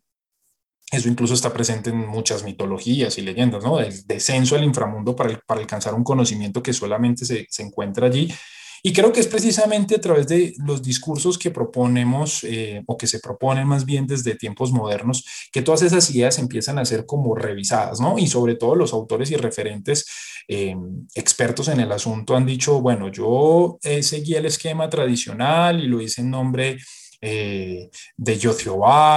eso 0.91 1.09
incluso 1.09 1.33
está 1.33 1.51
presente 1.51 1.89
en 1.89 2.07
muchas 2.07 2.43
mitologías 2.43 3.17
y 3.17 3.21
leyendas, 3.21 3.63
¿no? 3.63 3.79
El 3.79 4.05
descenso 4.05 4.55
al 4.55 4.63
inframundo 4.63 5.15
para, 5.15 5.39
para 5.47 5.61
alcanzar 5.61 5.95
un 5.95 6.03
conocimiento 6.03 6.61
que 6.61 6.73
solamente 6.73 7.25
se, 7.25 7.47
se 7.49 7.63
encuentra 7.63 8.07
allí 8.07 8.31
Y 8.83 8.93
creo 8.93 9.11
que 9.11 9.19
es 9.19 9.27
precisamente 9.27 9.95
a 9.95 10.01
través 10.01 10.27
de 10.27 10.53
los 10.57 10.81
discursos 10.81 11.37
que 11.37 11.51
proponemos 11.51 12.43
eh, 12.43 12.83
o 12.87 12.97
que 12.97 13.07
se 13.07 13.19
proponen 13.19 13.67
más 13.67 13.85
bien 13.85 14.07
desde 14.07 14.35
tiempos 14.35 14.71
modernos 14.71 15.23
que 15.51 15.61
todas 15.61 15.83
esas 15.83 16.09
ideas 16.09 16.39
empiezan 16.39 16.79
a 16.79 16.85
ser 16.85 17.05
como 17.05 17.35
revisadas, 17.35 17.99
¿no? 17.99 18.17
Y 18.17 18.27
sobre 18.27 18.55
todo 18.55 18.75
los 18.75 18.93
autores 18.93 19.29
y 19.31 19.35
referentes 19.35 20.05
eh, 20.47 20.75
expertos 21.15 21.67
en 21.67 21.79
el 21.79 21.91
asunto 21.91 22.35
han 22.35 22.45
dicho, 22.45 22.81
bueno, 22.81 23.09
yo 23.09 23.77
eh, 23.83 24.01
seguí 24.03 24.35
el 24.35 24.45
esquema 24.45 24.89
tradicional 24.89 25.79
y 25.83 25.87
lo 25.87 26.01
hice 26.01 26.21
en 26.21 26.31
nombre 26.31 26.77
eh, 27.23 27.91
de 28.17 28.37
yo 28.39 28.55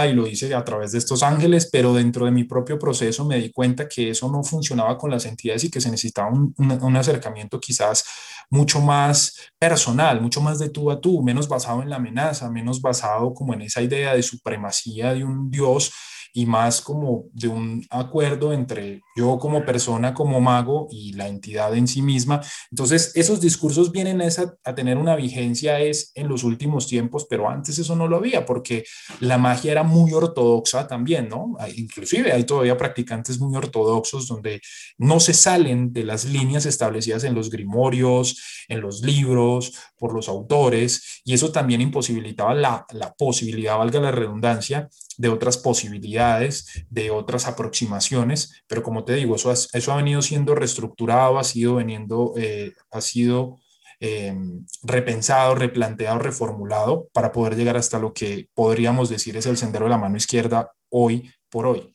y 0.06 0.12
lo 0.12 0.26
hice 0.26 0.54
a 0.54 0.62
través 0.62 0.92
de 0.92 0.98
estos 0.98 1.22
ángeles, 1.22 1.70
pero 1.72 1.94
dentro 1.94 2.26
de 2.26 2.32
mi 2.32 2.44
propio 2.44 2.78
proceso 2.78 3.24
me 3.24 3.38
di 3.38 3.50
cuenta 3.50 3.88
que 3.88 4.10
eso 4.10 4.30
no 4.30 4.44
funcionaba 4.44 4.98
con 4.98 5.10
las 5.10 5.24
entidades 5.24 5.64
y 5.64 5.70
que 5.70 5.80
se 5.80 5.90
necesitaba 5.90 6.30
un, 6.30 6.96
acercamiento 6.96 7.58
quizás 7.58 8.04
mucho 8.50 8.80
más 8.80 9.36
personal, 9.58 10.20
mucho 10.20 10.40
más 10.40 10.58
de 10.58 10.68
tú 10.68 10.90
a 10.90 11.00
tú, 11.00 11.22
menos 11.22 11.48
basado 11.48 11.82
en 11.82 11.90
la 11.90 11.96
amenaza, 11.96 12.50
menos 12.50 12.80
basado 12.80 13.32
como 13.34 13.54
en 13.54 13.62
esa 13.62 13.82
idea 13.82 14.14
de 14.14 14.22
supremacía 14.22 15.14
de 15.14 15.24
un 15.24 15.50
Dios 15.50 15.92
y 16.36 16.46
más 16.46 16.80
como 16.80 17.26
de 17.32 17.46
un 17.46 17.86
acuerdo 17.90 18.52
entre 18.52 19.02
yo 19.16 19.38
como 19.38 19.64
persona, 19.64 20.12
como 20.12 20.40
mago 20.40 20.88
y 20.90 21.12
la 21.12 21.28
entidad 21.28 21.76
en 21.76 21.86
sí 21.86 22.02
misma. 22.02 22.40
Entonces, 22.72 23.12
esos 23.14 23.40
discursos 23.40 23.92
vienen 23.92 24.20
a, 24.20 24.74
tener 24.74 24.98
una 24.98 25.14
vigencia 25.14 25.78
es 25.78 26.10
en 26.16 26.26
los 26.26 26.42
últimos 26.42 26.88
tiempos, 26.88 27.28
pero 27.30 27.48
antes 27.48 27.78
eso 27.78 27.94
no 27.94 28.08
lo 28.08 28.16
había 28.16 28.44
porque 28.44 28.84
la 29.20 29.38
magia 29.38 29.70
era 29.70 29.84
muy 29.84 30.12
ortodoxa 30.12 30.88
también, 30.88 31.28
¿no? 31.28 31.54
Inclusive 31.76 32.32
hay 32.32 32.42
todavía 32.42 32.76
practicantes 32.76 33.38
muy 33.38 33.54
ortodoxos 33.56 34.26
donde 34.26 34.60
no 34.98 35.20
se 35.20 35.34
salen 35.34 35.92
de 35.92 36.02
las 36.02 36.24
líneas 36.24 36.66
establecidas 36.66 37.22
en 37.22 37.36
los 37.36 37.48
grimorios, 37.48 38.64
en 38.66 38.80
los 38.80 39.02
libros, 39.02 39.72
por 39.96 40.12
los 40.12 40.28
autores, 40.28 41.20
y 41.24 41.32
eso 41.32 41.52
también 41.52 41.80
imposibilitaba 41.80 42.54
la, 42.54 42.84
la 42.90 43.14
posibilidad, 43.14 43.78
valga 43.78 44.00
la 44.00 44.10
redundancia, 44.10 44.88
de 45.16 45.28
otras 45.28 45.58
posibilidades, 45.58 46.84
de 46.90 47.10
otras 47.10 47.46
aproximaciones, 47.46 48.62
pero 48.66 48.82
como 48.82 49.04
te 49.04 49.14
digo, 49.14 49.36
eso 49.36 49.50
ha, 49.50 49.54
eso 49.54 49.92
ha 49.92 49.96
venido 49.96 50.22
siendo 50.22 50.54
reestructurado, 50.54 51.38
ha 51.38 51.44
sido 51.44 51.76
veniendo, 51.76 52.34
eh, 52.36 52.72
ha 52.90 53.00
sido 53.00 53.58
em, 54.00 54.66
repensado, 54.82 55.54
replanteado, 55.54 56.18
reformulado 56.18 57.08
para 57.12 57.32
poder 57.32 57.56
llegar 57.56 57.76
hasta 57.76 57.98
lo 57.98 58.12
que 58.12 58.48
podríamos 58.54 59.08
decir 59.08 59.36
es 59.36 59.46
el 59.46 59.56
sendero 59.56 59.86
de 59.86 59.90
la 59.90 59.98
mano 59.98 60.16
izquierda 60.16 60.72
hoy 60.90 61.30
por 61.48 61.66
hoy. 61.66 61.94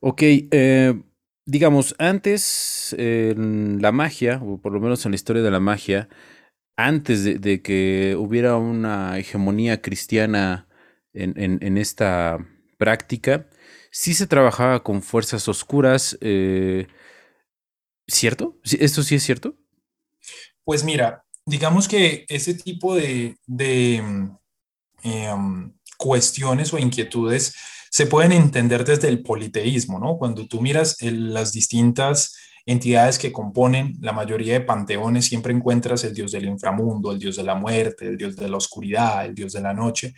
Ok, 0.00 0.22
eh, 0.22 0.94
digamos, 1.46 1.94
antes 1.98 2.94
en 2.98 3.80
la 3.80 3.92
magia, 3.92 4.40
o 4.44 4.60
por 4.60 4.72
lo 4.72 4.80
menos 4.80 5.04
en 5.04 5.12
la 5.12 5.16
historia 5.16 5.42
de 5.42 5.50
la 5.50 5.60
magia, 5.60 6.08
antes 6.76 7.24
de, 7.24 7.38
de 7.38 7.62
que 7.62 8.14
hubiera 8.18 8.56
una 8.56 9.18
hegemonía 9.18 9.80
cristiana 9.80 10.66
en, 11.16 11.78
esta 11.78 12.38
práctica, 12.78 13.48
sí 13.90 14.14
se 14.14 14.26
trabajaba 14.26 14.82
con 14.82 15.02
fuerzas 15.02 15.48
oscuras. 15.48 16.16
Eh, 16.20 16.86
¿Cierto? 18.08 18.58
¿Esto 18.62 19.02
sí 19.02 19.16
es 19.16 19.24
cierto? 19.24 19.56
Pues 20.64 20.84
mira, 20.84 21.24
digamos 21.44 21.88
que 21.88 22.24
ese 22.28 22.54
tipo 22.54 22.94
de, 22.94 23.36
mm, 23.46 24.36
em, 25.02 25.72
cuestiones 25.96 26.72
o 26.72 26.78
inquietudes 26.78 27.54
se 27.90 28.06
pueden 28.06 28.32
entender 28.32 28.84
desde 28.84 29.08
el 29.08 29.22
politeísmo, 29.22 29.98
¿no? 29.98 30.18
Cuando 30.18 30.46
tú 30.46 30.60
miras 30.60 30.96
las 31.00 31.52
distintas 31.52 32.36
entidades 32.66 33.18
que 33.18 33.32
componen 33.32 33.96
la 34.00 34.12
mayoría 34.12 34.54
de 34.54 34.60
panteones, 34.60 35.26
siempre 35.26 35.54
encuentras 35.54 36.04
el 36.04 36.12
dios 36.12 36.32
del 36.32 36.46
inframundo, 36.46 37.12
el 37.12 37.18
dios 37.18 37.36
de 37.36 37.44
la 37.44 37.54
muerte, 37.54 38.08
el 38.08 38.18
dios 38.18 38.36
de 38.36 38.48
la 38.48 38.56
oscuridad, 38.56 39.24
el 39.24 39.34
dios 39.34 39.52
de 39.52 39.60
la 39.60 39.72
noche 39.72 40.14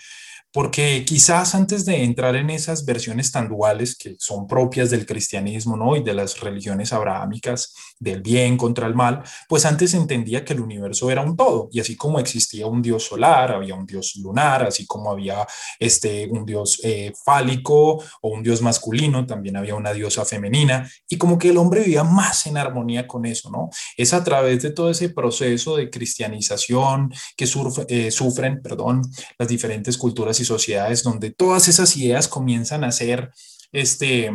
porque 0.53 1.05
quizás 1.05 1.55
antes 1.55 1.85
de 1.85 2.05
entrar 2.05 2.35
en 2.37 2.51
esas 2.51 2.85
versiones 2.85 3.31
tan 3.31 3.49
duales 3.49 3.97
que 3.97 4.17
son 4.19 4.47
propias 4.47 4.91
del 4.91 5.07
cristianismo 5.07 5.77
¿no? 5.77 5.97
y 5.97 6.03
de 6.03 6.15
las 6.15 6.41
religiones 6.41 6.93
abrahámicas, 6.93 7.75
del 7.99 8.23
bien 8.23 8.57
contra 8.57 8.87
el 8.87 8.95
mal, 8.95 9.23
pues 9.49 9.65
antes 9.67 9.93
entendía 9.95 10.45
que 10.45 10.53
el 10.53 10.61
universo 10.61 11.11
era 11.11 11.23
un 11.23 11.37
todo, 11.37 11.69
y 11.73 11.81
así 11.81 11.97
como 11.97 12.19
existía 12.19 12.67
un 12.67 12.81
dios 12.81 13.05
solar, 13.05 13.53
había 13.53 13.75
un 13.75 13.87
dios 13.87 14.17
lunar, 14.17 14.63
así 14.65 14.87
como 14.87 15.11
había 15.11 15.47
este, 15.79 16.29
un 16.31 16.47
dios 16.47 16.81
eh, 16.85 17.13
fálico 17.25 18.03
o 18.21 18.29
un 18.29 18.43
dios 18.43 18.63
masculino, 18.63 19.27
también 19.27 19.57
había 19.57 19.75
una 19.75 19.93
diosa 19.93 20.25
femenina, 20.25 20.89
y 21.09 21.19
como 21.19 21.39
que 21.39 21.51
el 21.51 21.57
hombre 21.57 21.83
vivía 21.83 22.05
más 22.05 22.47
en 22.47 22.57
armonía 22.57 23.07
con 23.07 23.27
eso, 23.27 23.51
¿no? 23.51 23.71
Es 23.97 24.15
a 24.15 24.23
través 24.23 24.63
de 24.63 24.71
todo 24.71 24.91
ese 24.91 25.09
proceso 25.11 25.77
de 25.77 25.91
cristianización 25.91 27.13
que 27.37 27.49
eh, 27.89 28.11
sufren, 28.11 28.63
perdón, 28.63 29.03
las 29.39 29.49
diferentes 29.49 29.99
culturas 29.99 30.38
y 30.41 30.45
sociedades 30.45 31.03
donde 31.03 31.31
todas 31.31 31.69
esas 31.69 31.97
ideas 31.97 32.29
comienzan 32.29 32.85
a 32.85 32.93
ser, 32.93 33.33
este, 33.73 34.31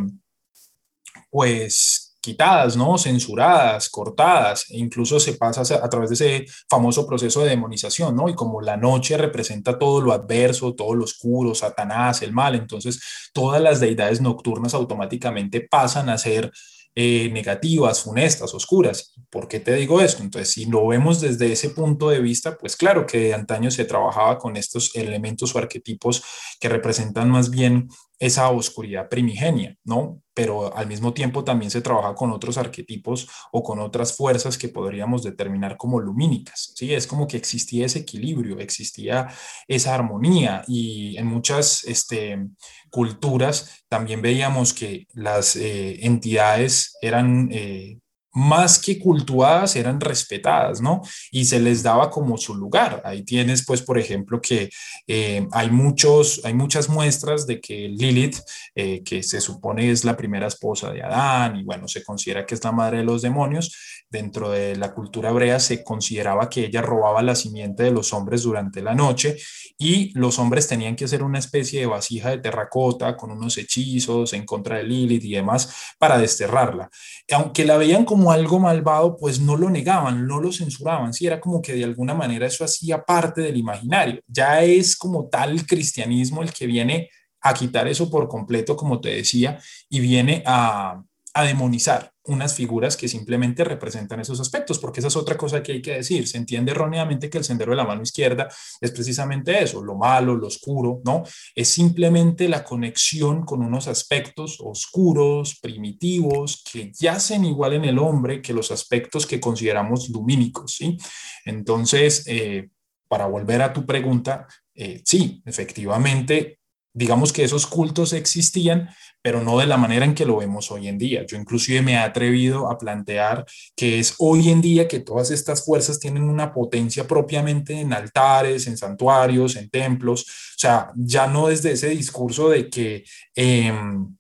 pues, 1.30 2.14
quitadas, 2.24 2.78
¿no? 2.78 2.98
Censuradas, 2.98 3.90
cortadas, 3.90 4.66
e 4.70 4.78
incluso 4.78 5.20
se 5.20 5.34
pasa 5.34 5.62
a 5.76 5.90
través 5.90 6.10
de 6.10 6.16
ese 6.16 6.46
famoso 6.70 7.06
proceso 7.06 7.42
de 7.42 7.50
demonización, 7.50 8.16
¿no? 8.16 8.30
Y 8.30 8.34
como 8.34 8.62
la 8.62 8.78
noche 8.78 9.18
representa 9.18 9.78
todo 9.78 10.00
lo 10.00 10.14
adverso, 10.14 10.74
todo 10.74 10.96
lo 10.96 11.04
oscuro, 11.04 11.54
Satanás, 11.54 12.22
el 12.22 12.32
mal, 12.32 12.56
entonces 12.56 13.02
todas 13.34 13.62
las 13.62 13.82
deidades 13.82 14.22
nocturnas 14.22 14.74
automáticamente 14.74 15.68
pasan 15.70 16.10
a 16.10 16.18
ser 16.18 16.50
eh, 16.96 17.30
negativas, 17.32 18.04
funestas, 18.04 18.54
oscuras. 18.54 19.14
¿Por 19.30 19.48
qué 19.48 19.60
te 19.60 19.74
digo 19.74 20.00
esto? 20.00 20.22
Entonces, 20.22 20.52
si 20.52 20.66
lo 20.66 20.88
vemos 20.88 21.22
desde 21.22 21.52
ese 21.52 21.72
punto 21.72 22.10
de 22.10 22.20
vista, 22.20 22.58
pues 22.58 22.76
claro 22.76 23.06
que 23.06 23.18
de 23.20 23.34
antaño 23.34 23.72
se 23.72 23.86
trabajaba 23.86 24.38
con 24.38 24.58
estos 24.58 24.96
elementos 24.96 25.56
o 25.56 25.60
arquetipos 25.60 26.24
que 26.60 26.70
representan 26.70 27.32
más 27.32 27.50
bien 27.50 27.90
esa 28.24 28.50
oscuridad 28.50 29.10
primigenia, 29.10 29.76
¿no? 29.84 30.22
Pero 30.34 30.76
al 30.76 30.88
mismo 30.88 31.14
tiempo 31.14 31.44
también 31.44 31.70
se 31.70 31.82
trabaja 31.82 32.16
con 32.16 32.32
otros 32.32 32.58
arquetipos 32.58 33.28
o 33.52 33.62
con 33.62 33.80
otras 33.80 34.16
fuerzas 34.16 34.58
que 34.58 34.70
podríamos 34.70 35.24
determinar 35.24 35.76
como 35.76 36.00
lumínicas, 36.00 36.72
¿sí? 36.74 36.94
Es 36.94 37.06
como 37.06 37.28
que 37.28 37.36
existía 37.36 37.86
ese 37.86 38.00
equilibrio, 38.00 38.60
existía 38.60 39.28
esa 39.68 39.94
armonía 39.94 40.64
y 40.70 41.18
en 41.18 41.28
muchas 41.28 41.84
este, 41.84 42.48
culturas 42.90 43.84
también 43.90 44.22
veíamos 44.22 44.74
que 44.74 45.06
las 45.14 45.58
eh, 45.58 46.06
entidades 46.06 46.98
eran 47.02 47.50
eh, 47.52 48.00
más 48.34 48.80
que 48.80 49.00
cultuadas, 49.00 49.76
eran 49.76 50.02
respetadas, 50.02 50.82
¿no? 50.82 51.02
Y 51.32 51.46
se 51.46 51.60
les 51.60 51.84
daba 51.84 52.10
como 52.10 52.38
su 52.38 52.56
lugar. 52.56 53.02
Ahí 53.06 53.24
tienes, 53.24 53.66
pues, 53.66 53.82
por 53.82 53.98
ejemplo, 53.98 54.42
que 54.42 54.70
eh, 55.08 55.48
hay, 55.52 55.70
muchos, 55.70 56.42
hay 56.44 56.54
muchas 56.54 56.90
muestras 56.90 57.46
de 57.46 57.62
que 57.62 57.88
Lilith, 57.90 58.38
eh, 58.76 59.04
que 59.04 59.22
se 59.22 59.40
supone 59.40 59.92
es 59.92 60.04
la 60.04 60.18
primera 60.18 60.48
esposa 60.48 60.92
de 60.92 61.04
Adán 61.04 61.58
y 61.58 61.64
bueno, 61.64 61.88
se 61.88 62.04
considera 62.04 62.46
que 62.46 62.56
es 62.56 62.64
la 62.64 62.72
madre 62.72 62.98
de 62.98 63.04
los 63.04 63.22
demonios, 63.22 64.04
dentro 64.10 64.52
de 64.52 64.76
la 64.76 64.94
cultura 64.94 65.32
hebrea 65.32 65.60
se 65.60 65.84
consideraba 65.84 66.50
que 66.50 66.66
ella 66.66 66.82
robaba 66.82 67.24
la 67.24 67.36
simiente 67.36 67.84
de 67.84 67.92
los 67.92 68.14
hombres 68.14 68.44
durante 68.44 68.82
la 68.82 68.94
noche 68.94 69.38
y 69.78 70.18
los 70.18 70.38
hombres 70.38 70.68
tenían 70.68 70.96
que 70.96 71.06
hacer 71.06 71.24
una 71.24 71.40
especie 71.40 71.80
de 71.80 71.88
vasija 71.88 72.30
de 72.30 72.38
terracota 72.38 73.18
con 73.18 73.32
unos 73.32 73.58
hechizos 73.58 74.34
en 74.34 74.46
contra 74.46 74.78
de 74.78 74.84
Lilith 74.84 75.26
y 75.26 75.32
demás 75.34 75.96
para 75.98 76.20
desterrarla. 76.20 76.90
Aunque 77.32 77.66
la 77.66 77.78
veían 77.78 78.06
como 78.06 78.23
algo 78.32 78.60
malvado, 78.60 79.18
pues 79.18 79.40
no 79.40 79.56
lo 79.58 79.70
negaban, 79.70 80.28
no 80.28 80.40
lo 80.40 80.52
censuraban, 80.52 81.14
sí, 81.14 81.28
era 81.28 81.40
como 81.40 81.62
que 81.62 81.74
de 81.74 81.84
alguna 81.84 82.14
manera 82.14 82.48
eso 82.48 82.64
hacía 82.64 83.04
parte 83.04 83.42
del 83.42 83.58
imaginario. 83.58 84.22
Ya 84.28 84.64
es 84.64 84.96
como 84.96 85.28
tal 85.28 85.66
cristianismo 85.66 86.44
el 86.44 86.54
que 86.54 86.68
viene 86.68 87.10
a 87.42 87.54
quitar 87.54 87.88
eso 87.88 88.10
por 88.10 88.28
completo, 88.28 88.76
como 88.76 89.02
te 89.02 89.10
decía, 89.10 89.60
y 89.90 90.00
viene 90.00 90.44
a, 90.46 91.02
a 91.34 91.44
demonizar 91.44 92.13
unas 92.26 92.56
figuras 92.56 92.96
que 92.96 93.08
simplemente 93.08 93.64
representan 93.64 94.20
esos 94.20 94.40
aspectos, 94.40 94.80
porque 94.80 95.00
esa 95.00 95.10
es 95.10 95.16
otra 95.16 95.38
cosa 95.38 95.62
que 95.62 95.74
hay 95.74 95.82
que 95.82 95.96
decir. 95.96 96.28
Se 96.28 96.38
entiende 96.38 96.72
erróneamente 96.72 97.30
que 97.30 97.38
el 97.38 97.44
sendero 97.44 97.72
de 97.72 97.78
la 97.78 97.84
mano 97.84 98.02
izquierda 98.02 98.48
es 98.80 98.92
precisamente 98.92 99.62
eso, 99.62 99.84
lo 99.84 99.96
malo, 99.96 100.36
lo 100.36 100.48
oscuro, 100.48 101.02
¿no? 101.06 101.24
Es 101.54 101.70
simplemente 101.70 102.48
la 102.48 102.64
conexión 102.64 103.44
con 103.46 103.62
unos 103.62 103.88
aspectos 103.88 104.58
oscuros, 104.62 105.60
primitivos, 105.62 106.64
que 106.72 106.92
yacen 106.98 107.46
igual 107.46 107.74
en 107.74 107.86
el 107.86 108.00
hombre 108.00 108.42
que 108.42 108.54
los 108.54 108.72
aspectos 108.72 109.26
que 109.26 109.40
consideramos 109.40 110.10
lumínicos, 110.10 110.76
¿sí? 110.76 110.98
Entonces, 111.46 112.24
eh, 112.28 112.70
para 113.08 113.28
volver 113.28 113.62
a 113.62 113.74
tu 113.74 113.86
pregunta, 113.86 114.48
eh, 114.74 115.02
sí, 115.06 115.42
efectivamente, 115.46 116.60
digamos 116.94 117.34
que 117.34 117.44
esos 117.44 117.66
cultos 117.66 118.14
existían, 118.14 118.90
pero 119.22 119.42
no 119.42 119.58
de 119.58 119.66
la 119.66 119.78
manera 119.78 120.06
en 120.06 120.14
que 120.14 120.26
lo 120.26 120.38
vemos 120.38 120.70
hoy 120.72 120.88
en 120.88 120.98
día. 120.98 121.26
Yo 121.26 121.38
inclusive 121.38 121.82
me 121.82 121.94
he 121.94 121.98
atrevido 121.98 122.70
a 122.70 122.78
plantear 122.78 123.46
que 123.76 124.00
es 124.00 124.16
hoy 124.20 124.50
en 124.50 124.62
día 124.62 124.88
que 124.88 125.00
todas 125.00 125.32
estas 125.32 125.66
fuerzas 125.66 126.00
tienen 126.00 126.24
una 126.24 126.54
potencia 126.54 127.08
propiamente 127.08 127.80
en 127.80 127.94
altares, 127.94 128.68
en 128.68 128.78
santuarios, 128.78 129.56
en 129.56 129.70
templos, 129.70 130.22
o 130.22 130.60
sea, 130.60 130.92
ya 130.96 131.28
no 131.28 131.48
desde 131.48 131.72
ese 131.72 131.90
discurso 131.90 132.50
de 132.50 132.70
que... 132.70 133.04
Em, 133.36 134.16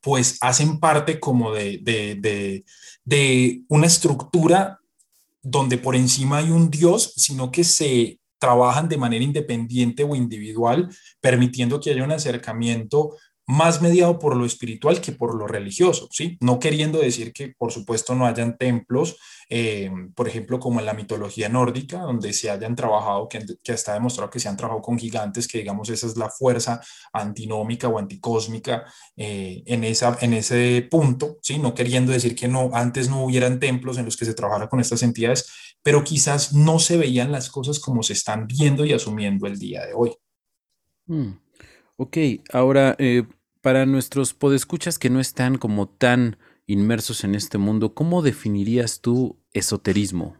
pues 0.00 0.38
hacen 0.40 0.78
parte 0.78 1.18
como 1.18 1.52
de, 1.52 1.80
de, 1.82 2.14
de, 2.14 2.64
de 3.04 3.62
una 3.68 3.88
estructura 3.88 4.78
donde 5.42 5.76
por 5.76 5.96
encima 5.96 6.38
hay 6.38 6.50
un 6.50 6.70
Dios, 6.70 7.12
sino 7.16 7.50
que 7.50 7.64
se 7.64 8.20
trabajan 8.38 8.88
de 8.88 8.98
manera 8.98 9.24
independiente 9.24 10.04
o 10.04 10.14
individual, 10.14 10.88
permitiendo 11.20 11.80
que 11.80 11.90
haya 11.90 12.04
un 12.04 12.12
acercamiento 12.12 13.16
más 13.48 13.80
mediado 13.80 14.18
por 14.18 14.36
lo 14.36 14.44
espiritual 14.44 15.00
que 15.00 15.12
por 15.12 15.34
lo 15.34 15.46
religioso, 15.46 16.06
¿sí? 16.10 16.36
No 16.42 16.58
queriendo 16.58 16.98
decir 16.98 17.32
que, 17.32 17.54
por 17.56 17.72
supuesto, 17.72 18.14
no 18.14 18.26
hayan 18.26 18.58
templos, 18.58 19.16
eh, 19.48 19.90
por 20.14 20.28
ejemplo, 20.28 20.60
como 20.60 20.80
en 20.80 20.86
la 20.86 20.92
mitología 20.92 21.48
nórdica, 21.48 22.00
donde 22.00 22.34
se 22.34 22.50
hayan 22.50 22.76
trabajado, 22.76 23.26
que, 23.26 23.42
que 23.62 23.72
está 23.72 23.94
demostrado 23.94 24.28
que 24.28 24.38
se 24.38 24.50
han 24.50 24.58
trabajado 24.58 24.82
con 24.82 24.98
gigantes, 24.98 25.48
que 25.48 25.58
digamos 25.58 25.88
esa 25.88 26.06
es 26.06 26.18
la 26.18 26.28
fuerza 26.28 26.82
antinómica 27.10 27.88
o 27.88 27.98
anticósmica 27.98 28.84
eh, 29.16 29.62
en, 29.64 29.82
esa, 29.82 30.18
en 30.20 30.34
ese 30.34 30.86
punto, 30.90 31.38
¿sí? 31.40 31.58
No 31.58 31.72
queriendo 31.72 32.12
decir 32.12 32.36
que 32.36 32.48
no, 32.48 32.68
antes 32.74 33.08
no 33.08 33.24
hubieran 33.24 33.60
templos 33.60 33.96
en 33.96 34.04
los 34.04 34.18
que 34.18 34.26
se 34.26 34.34
trabajara 34.34 34.68
con 34.68 34.80
estas 34.80 35.02
entidades, 35.02 35.67
pero 35.82 36.04
quizás 36.04 36.52
no 36.52 36.78
se 36.78 36.96
veían 36.96 37.32
las 37.32 37.50
cosas 37.50 37.80
como 37.80 38.02
se 38.02 38.12
están 38.12 38.46
viendo 38.46 38.84
y 38.84 38.92
asumiendo 38.92 39.46
el 39.46 39.58
día 39.58 39.86
de 39.86 39.94
hoy. 39.94 40.12
Mm. 41.06 41.32
Ok, 41.96 42.16
ahora 42.52 42.94
eh, 42.98 43.24
para 43.60 43.86
nuestros 43.86 44.34
podescuchas 44.34 44.98
que 44.98 45.10
no 45.10 45.20
están 45.20 45.58
como 45.58 45.88
tan 45.88 46.38
inmersos 46.66 47.24
en 47.24 47.34
este 47.34 47.58
mundo, 47.58 47.94
¿cómo 47.94 48.22
definirías 48.22 49.00
tú 49.00 49.38
esoterismo? 49.52 50.36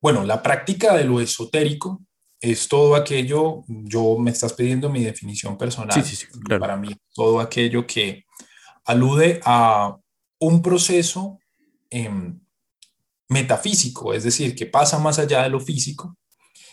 Bueno, 0.00 0.22
la 0.24 0.42
práctica 0.42 0.94
de 0.94 1.04
lo 1.04 1.20
esotérico 1.20 2.02
es 2.40 2.68
todo 2.68 2.94
aquello, 2.94 3.64
yo 3.66 4.18
me 4.18 4.30
estás 4.30 4.52
pidiendo 4.52 4.90
mi 4.90 5.02
definición 5.02 5.56
personal, 5.56 6.04
sí, 6.04 6.14
sí, 6.14 6.26
claro. 6.44 6.60
para 6.60 6.76
mí 6.76 6.94
todo 7.14 7.40
aquello 7.40 7.86
que 7.86 8.24
alude 8.84 9.40
a 9.44 9.96
un 10.38 10.60
proceso 10.60 11.38
em, 11.88 12.38
metafísico, 13.34 14.14
es 14.14 14.22
decir, 14.22 14.54
que 14.54 14.66
pasa 14.66 14.96
más 15.00 15.18
allá 15.18 15.42
de 15.42 15.48
lo 15.48 15.58
físico 15.58 16.16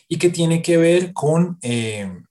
y 0.07 0.17
que 0.17 0.29
tiene 0.29 0.61
que 0.61 0.77
ver 0.77 1.11
con 1.11 1.57
em, 1.63 2.23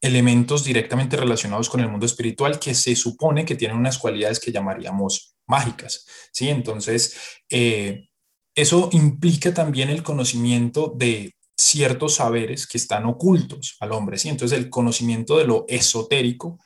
elementos 0.00 0.62
directamente 0.62 1.16
relacionados 1.16 1.68
con 1.68 1.80
el 1.80 1.88
mundo 1.88 2.06
espiritual 2.06 2.60
que 2.60 2.74
se 2.74 2.94
supone 2.94 3.44
que 3.44 3.56
tienen 3.56 3.76
unas 3.76 3.98
cualidades 3.98 4.38
que 4.38 4.52
llamaríamos 4.52 5.34
mágicas, 5.48 6.06
¿sí? 6.32 6.48
Entonces, 6.48 7.16
eh, 7.50 8.08
eso 8.54 8.88
implica 8.92 9.52
también 9.52 9.90
el 9.90 10.04
conocimiento 10.04 10.92
de 10.96 11.34
ciertos 11.58 12.14
saberes 12.14 12.68
que 12.68 12.78
están 12.78 13.04
ocultos 13.04 13.76
al 13.80 13.90
hombre, 13.90 14.16
¿sí? 14.16 14.28
Entonces, 14.28 14.56
el 14.56 14.70
conocimiento 14.70 15.38
de 15.38 15.44
lo 15.44 15.64
esotérico 15.68 16.60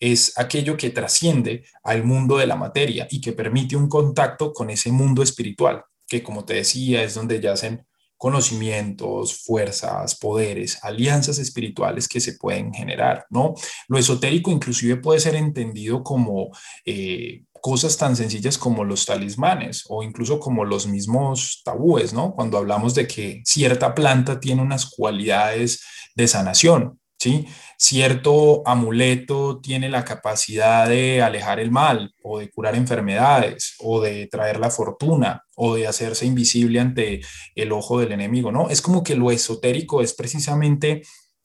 es 0.00 0.32
aquello 0.36 0.76
que 0.76 0.90
trasciende 0.90 1.64
al 1.84 2.02
mundo 2.04 2.38
de 2.38 2.46
la 2.46 2.56
materia 2.56 3.06
y 3.10 3.20
que 3.20 3.32
permite 3.32 3.76
un 3.76 3.88
contacto 3.88 4.52
con 4.52 4.70
ese 4.70 4.90
mundo 4.90 5.22
espiritual, 5.22 5.84
que 6.08 6.22
como 6.22 6.44
te 6.44 6.54
decía, 6.54 7.02
es 7.04 7.14
donde 7.14 7.40
yacen 7.40 7.86
conocimientos, 8.16 9.44
fuerzas, 9.44 10.14
poderes, 10.14 10.78
alianzas 10.84 11.38
espirituales 11.38 12.06
que 12.06 12.20
se 12.20 12.34
pueden 12.34 12.70
generar, 12.72 13.24
¿no? 13.30 13.54
Lo 13.88 13.96
esotérico 13.98 14.50
inclusive 14.50 14.96
puede 14.96 15.20
ser 15.20 15.36
entendido 15.36 16.02
como 16.02 16.50
eh, 16.84 17.44
cosas 17.62 17.96
tan 17.96 18.16
sencillas 18.16 18.58
como 18.58 18.84
los 18.84 19.06
talismanes 19.06 19.84
o 19.88 20.02
incluso 20.02 20.38
como 20.38 20.66
los 20.66 20.86
mismos 20.86 21.62
tabúes, 21.64 22.12
¿no? 22.12 22.34
Cuando 22.34 22.58
hablamos 22.58 22.94
de 22.94 23.06
que 23.06 23.40
cierta 23.46 23.94
planta 23.94 24.38
tiene 24.38 24.60
unas 24.60 24.84
cualidades 24.84 25.80
de 26.14 26.28
sanación, 26.28 26.99
¿sí? 27.20 27.46
Cierto 27.76 28.62
amuleto 28.66 29.60
tiene 29.60 29.88
la 29.88 30.04
capacidad 30.04 30.88
de 30.88 31.22
alejar 31.22 31.60
el 31.60 31.70
mal 31.70 32.14
o 32.22 32.38
de 32.38 32.50
curar 32.50 32.74
enfermedades 32.74 33.74
o 33.78 34.00
de 34.00 34.26
traer 34.26 34.58
la 34.58 34.70
fortuna 34.70 35.44
o 35.54 35.74
de 35.74 35.86
hacerse 35.86 36.26
invisible 36.26 36.80
ante 36.80 37.20
el 37.54 37.72
ojo 37.72 38.00
del 38.00 38.12
enemigo, 38.12 38.50
¿no? 38.50 38.70
Es 38.70 38.80
como 38.80 39.04
que 39.04 39.16
lo 39.16 39.30
esotérico 39.30 40.00
es 40.00 40.14
precisamente 40.14 41.02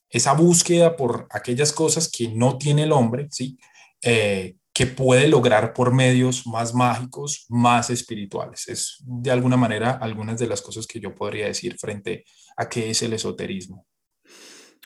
esa 0.10 0.34
búsqueda 0.34 0.96
por 0.96 1.28
aquellas 1.30 1.74
cosas 1.74 2.10
que 2.10 2.30
no 2.30 2.58
tiene 2.58 2.84
el 2.84 2.94
hombre, 2.94 3.28
¿sí? 3.32 3.58
Eh, 4.02 4.56
que 4.74 4.88
puede 4.88 5.28
lograr 5.28 5.74
por 5.74 5.94
medios 5.94 6.48
más 6.48 6.74
mágicos, 6.74 7.46
más 7.50 7.90
espirituales. 7.90 8.68
Es 8.68 8.98
de 9.06 9.32
alguna 9.32 9.58
manera 9.58 9.92
algunas 9.92 10.40
de 10.40 10.48
las 10.48 10.62
cosas 10.62 10.86
que 10.86 11.00
yo 11.00 11.16
podría 11.16 11.48
decir 11.48 11.78
frente 11.78 12.26
a 12.58 12.68
qué 12.68 12.90
es 12.90 13.02
el 13.02 13.14
esoterismo. 13.14 13.86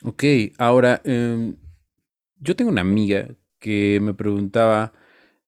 Ok, 0.02 0.24
ahora, 0.58 1.02
em, 1.04 1.56
yo 2.38 2.56
tengo 2.56 2.70
una 2.70 2.80
amiga 2.80 3.28
que 3.58 4.00
me 4.00 4.14
preguntaba, 4.14 4.92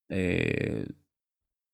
eh, 0.09 0.87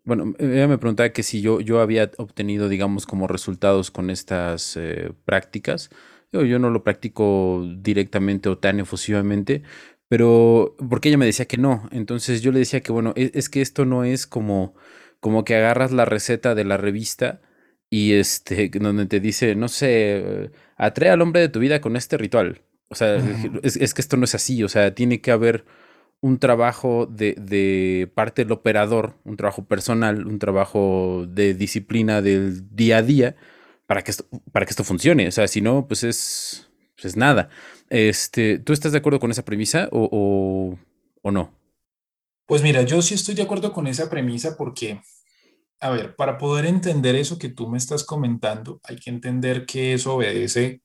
bueno, 0.05 0.33
ella 0.39 0.67
me 0.67 0.77
preguntaba 0.77 1.09
que 1.11 1.23
si 1.23 1.41
yo, 1.41 1.61
yo 1.61 1.81
había 1.81 2.11
obtenido, 2.17 2.69
digamos, 2.69 3.05
como 3.07 3.27
resultados 3.27 3.91
con 3.91 4.09
estas 4.09 4.77
eh, 4.77 5.13
prácticas. 5.25 5.89
Yo, 6.31 6.43
yo 6.45 6.59
no 6.59 6.69
lo 6.71 6.83
practico 6.83 7.65
directamente 7.79 8.49
o 8.49 8.57
tan 8.59 8.79
efusivamente, 8.79 9.63
pero 10.07 10.75
porque 10.89 11.09
ella 11.09 11.17
me 11.19 11.25
decía 11.25 11.47
que 11.47 11.57
no. 11.57 11.89
Entonces 11.91 12.41
yo 12.41 12.51
le 12.51 12.59
decía 12.59 12.81
que, 12.81 12.91
bueno, 12.93 13.13
es, 13.17 13.31
es 13.35 13.49
que 13.49 13.61
esto 13.61 13.85
no 13.85 14.03
es 14.05 14.27
como, 14.27 14.75
como 15.19 15.43
que 15.45 15.55
agarras 15.55 15.91
la 15.91 16.05
receta 16.05 16.55
de 16.55 16.65
la 16.65 16.77
revista 16.77 17.41
y 17.89 18.13
este, 18.13 18.69
donde 18.79 19.05
te 19.07 19.19
dice, 19.19 19.55
no 19.55 19.67
sé, 19.69 20.51
atrae 20.77 21.11
al 21.11 21.21
hombre 21.21 21.41
de 21.41 21.49
tu 21.49 21.59
vida 21.59 21.81
con 21.81 21.95
este 21.97 22.17
ritual. 22.17 22.61
O 22.89 22.95
sea, 22.95 23.17
es, 23.61 23.93
que 23.93 24.01
esto 24.01 24.17
no 24.17 24.25
es 24.25 24.33
así, 24.35 24.63
o 24.63 24.69
sea, 24.69 24.95
tiene 24.95 25.21
que 25.21 25.31
haber 25.31 25.63
un 26.21 26.39
trabajo 26.39 27.05
de, 27.05 28.11
parte 28.15 28.43
del 28.43 28.51
operador, 28.51 29.15
un 29.23 29.37
trabajo 29.37 29.65
personal, 29.65 30.25
un 30.25 30.39
trabajo 30.39 31.25
de 31.27 31.53
disciplina 31.53 32.21
del 32.21 32.75
día 32.75 32.97
a 32.97 33.01
día 33.03 33.35
para 33.85 34.03
que 34.03 34.11
esto, 34.11 34.25
para 34.51 34.65
que 34.65 34.71
esto 34.71 34.83
funcione. 34.83 35.27
O 35.27 35.31
sea, 35.31 35.47
si 35.47 35.61
no, 35.61 35.87
pues 35.87 36.03
es, 36.03 36.69
pues 36.95 37.05
es 37.05 37.15
nada. 37.15 37.49
Este, 37.89 38.59
¿Tú 38.59 38.73
estás 38.73 38.91
de 38.91 38.97
acuerdo 38.97 39.19
con 39.19 39.31
esa 39.31 39.45
premisa 39.45 39.87
o, 39.91 40.77
o 41.21 41.31
no? 41.31 41.53
Pues 42.47 42.63
mira, 42.63 42.81
yo 42.81 43.03
sí 43.03 43.13
estoy 43.13 43.35
de 43.35 43.43
acuerdo 43.43 43.71
con 43.71 43.85
esa 43.85 44.09
premisa 44.09 44.57
porque, 44.57 45.01
a 45.79 45.91
ver, 45.91 46.15
para 46.15 46.39
poder 46.39 46.65
entender 46.65 47.15
eso 47.15 47.37
que 47.37 47.49
tú 47.49 47.69
me 47.69 47.77
estás 47.77 48.03
comentando, 48.03 48.81
hay 48.83 48.95
que 48.95 49.11
entender 49.11 49.67
que 49.67 49.93
eso 49.93 50.15
obedece 50.15 50.81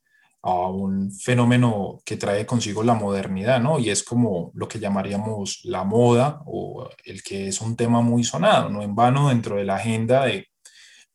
a 0.46 0.68
un 0.68 1.10
fenómeno 1.10 2.02
que 2.04 2.18
trae 2.18 2.44
consigo 2.44 2.82
la 2.82 2.92
modernidad, 2.92 3.60
¿no? 3.60 3.78
Y 3.78 3.88
es 3.88 4.02
como 4.02 4.50
lo 4.54 4.68
que 4.68 4.78
llamaríamos 4.78 5.60
la 5.64 5.84
moda 5.84 6.42
o 6.44 6.86
el 7.02 7.22
que 7.22 7.48
es 7.48 7.62
un 7.62 7.76
tema 7.76 8.02
muy 8.02 8.24
sonado, 8.24 8.68
no 8.68 8.82
en 8.82 8.94
vano 8.94 9.30
dentro 9.30 9.56
de 9.56 9.64
la 9.64 9.76
agenda 9.76 10.26
de 10.26 10.48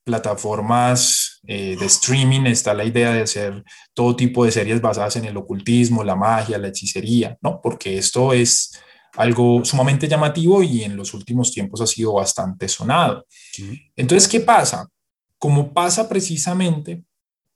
plataformas 0.04 1.42
eh, 1.46 1.78
de 1.80 1.86
streaming 1.86 2.48
está 2.48 2.74
la 2.74 2.84
idea 2.84 3.14
de 3.14 3.22
hacer 3.22 3.64
todo 3.94 4.16
tipo 4.16 4.46
de 4.46 4.52
series 4.52 4.82
basadas 4.82 5.18
en 5.18 5.26
el 5.26 5.38
ocultismo, 5.38 6.04
la 6.04 6.16
magia, 6.16 6.58
la 6.58 6.70
hechicería, 6.70 7.38
¿no? 7.44 7.62
Porque 7.62 8.00
esto 8.00 8.34
es 8.34 8.72
algo 9.14 9.64
sumamente 9.64 10.08
llamativo 10.08 10.64
y 10.64 10.84
en 10.84 10.98
los 10.98 11.14
últimos 11.14 11.52
tiempos 11.52 11.82
ha 11.82 11.88
sido 11.88 12.14
bastante 12.14 12.68
sonado. 12.68 13.28
Entonces, 13.96 14.28
¿qué 14.28 14.40
pasa? 14.40 14.88
Como 15.38 15.72
pasa 15.72 16.10
precisamente 16.10 17.04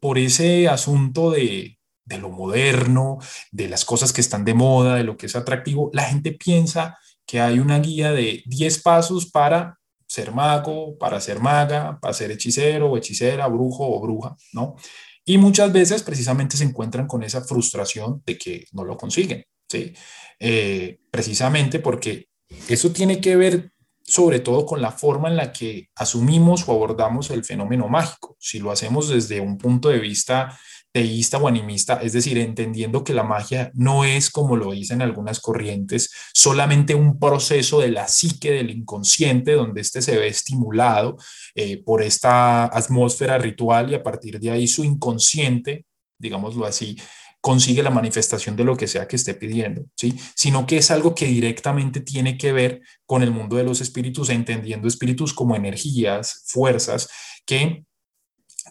por 0.03 0.17
ese 0.17 0.67
asunto 0.67 1.31
de, 1.31 1.79
lo 2.19 2.29
moderno, 2.29 3.19
de 3.53 3.69
las 3.69 3.85
cosas 3.85 4.11
que 4.11 4.19
están 4.19 4.43
de 4.43 4.53
moda, 4.53 4.95
de 4.97 5.05
lo 5.05 5.15
que 5.15 5.27
es 5.27 5.35
atractivo, 5.37 5.89
la 5.93 6.03
gente 6.03 6.33
piensa 6.33 6.97
que 7.25 7.39
hay 7.39 7.59
una 7.59 7.79
guía 7.79 8.11
de 8.11 8.43
10 8.45 8.81
pasos 8.81 9.31
para 9.31 9.79
ser 10.05 10.33
mago, 10.33 10.97
para 10.97 11.21
ser 11.21 11.39
maga, 11.39 11.99
para 12.01 12.13
ser 12.13 12.31
hechicero 12.31 12.91
o 12.91 12.97
hechicera, 12.97 13.47
brujo 13.47 13.87
o 13.87 14.01
bruja, 14.01 14.35
¿no? 14.51 14.75
Y 15.23 15.37
muchas 15.37 15.71
veces 15.71 16.03
precisamente 16.03 16.57
se 16.57 16.65
encuentran 16.65 17.07
con 17.07 17.23
esa 17.23 17.39
frustración 17.39 18.21
de 18.25 18.37
que 18.37 18.65
no 18.73 18.83
lo 18.83 18.97
consiguen, 18.97 19.45
¿sí? 19.69 19.93
Eh, 20.37 20.99
precisamente 21.09 21.79
porque 21.79 22.27
eso 22.67 22.91
tiene 22.91 23.21
que 23.21 23.37
ver 23.37 23.71
sobre 24.03 24.39
todo 24.39 24.65
con 24.65 24.81
la 24.81 24.91
forma 24.91 25.29
en 25.29 25.37
la 25.37 25.51
que 25.51 25.89
asumimos 25.95 26.67
o 26.67 26.73
abordamos 26.73 27.29
el 27.31 27.45
fenómeno 27.45 27.87
mágico. 27.87 28.35
Si 28.39 28.59
lo 28.59 28.71
hacemos 28.71 29.09
desde 29.09 29.39
un 29.39 29.57
punto 29.57 29.89
de 29.89 29.99
vista 29.99 30.57
teísta 30.93 31.39
o 31.39 31.47
animista, 31.47 31.95
es 32.03 32.13
decir, 32.13 32.37
entendiendo 32.37 33.03
que 33.03 33.15
la 33.15 33.23
magia 33.23 33.71
no 33.73 34.05
es, 34.05 34.29
como 34.29 34.55
lo 34.55 34.71
dicen 34.71 35.01
algunas 35.01 35.39
corrientes, 35.39 36.11
solamente 36.33 36.93
un 36.93 37.17
proceso 37.17 37.79
de 37.79 37.89
la 37.89 38.07
psique 38.07 38.51
del 38.51 38.69
inconsciente, 38.69 39.53
donde 39.53 39.81
éste 39.81 40.03
se 40.03 40.17
ve 40.17 40.27
estimulado 40.27 41.17
eh, 41.55 41.81
por 41.83 42.03
esta 42.03 42.65
atmósfera 42.65 43.39
ritual 43.39 43.89
y 43.89 43.95
a 43.95 44.03
partir 44.03 44.39
de 44.39 44.51
ahí 44.51 44.67
su 44.67 44.83
inconsciente, 44.83 45.87
digámoslo 46.19 46.65
así, 46.65 46.95
consigue 47.43 47.83
la 47.83 47.89
manifestación 47.89 48.55
de 48.55 48.63
lo 48.63 48.77
que 48.77 48.87
sea 48.87 49.05
que 49.05 49.17
esté 49.17 49.33
pidiendo, 49.33 49.83
¿sí? 49.97 50.17
Sino 50.33 50.65
que 50.65 50.77
es 50.77 50.89
algo 50.91 51.13
que 51.13 51.25
directamente 51.25 51.99
tiene 51.99 52.37
que 52.37 52.53
ver 52.53 52.81
con 53.05 53.21
el 53.21 53.31
mundo 53.31 53.57
de 53.57 53.65
los 53.65 53.81
espíritus, 53.81 54.29
entendiendo 54.29 54.87
espíritus 54.87 55.33
como 55.33 55.53
energías, 55.53 56.45
fuerzas 56.47 57.09
que 57.45 57.83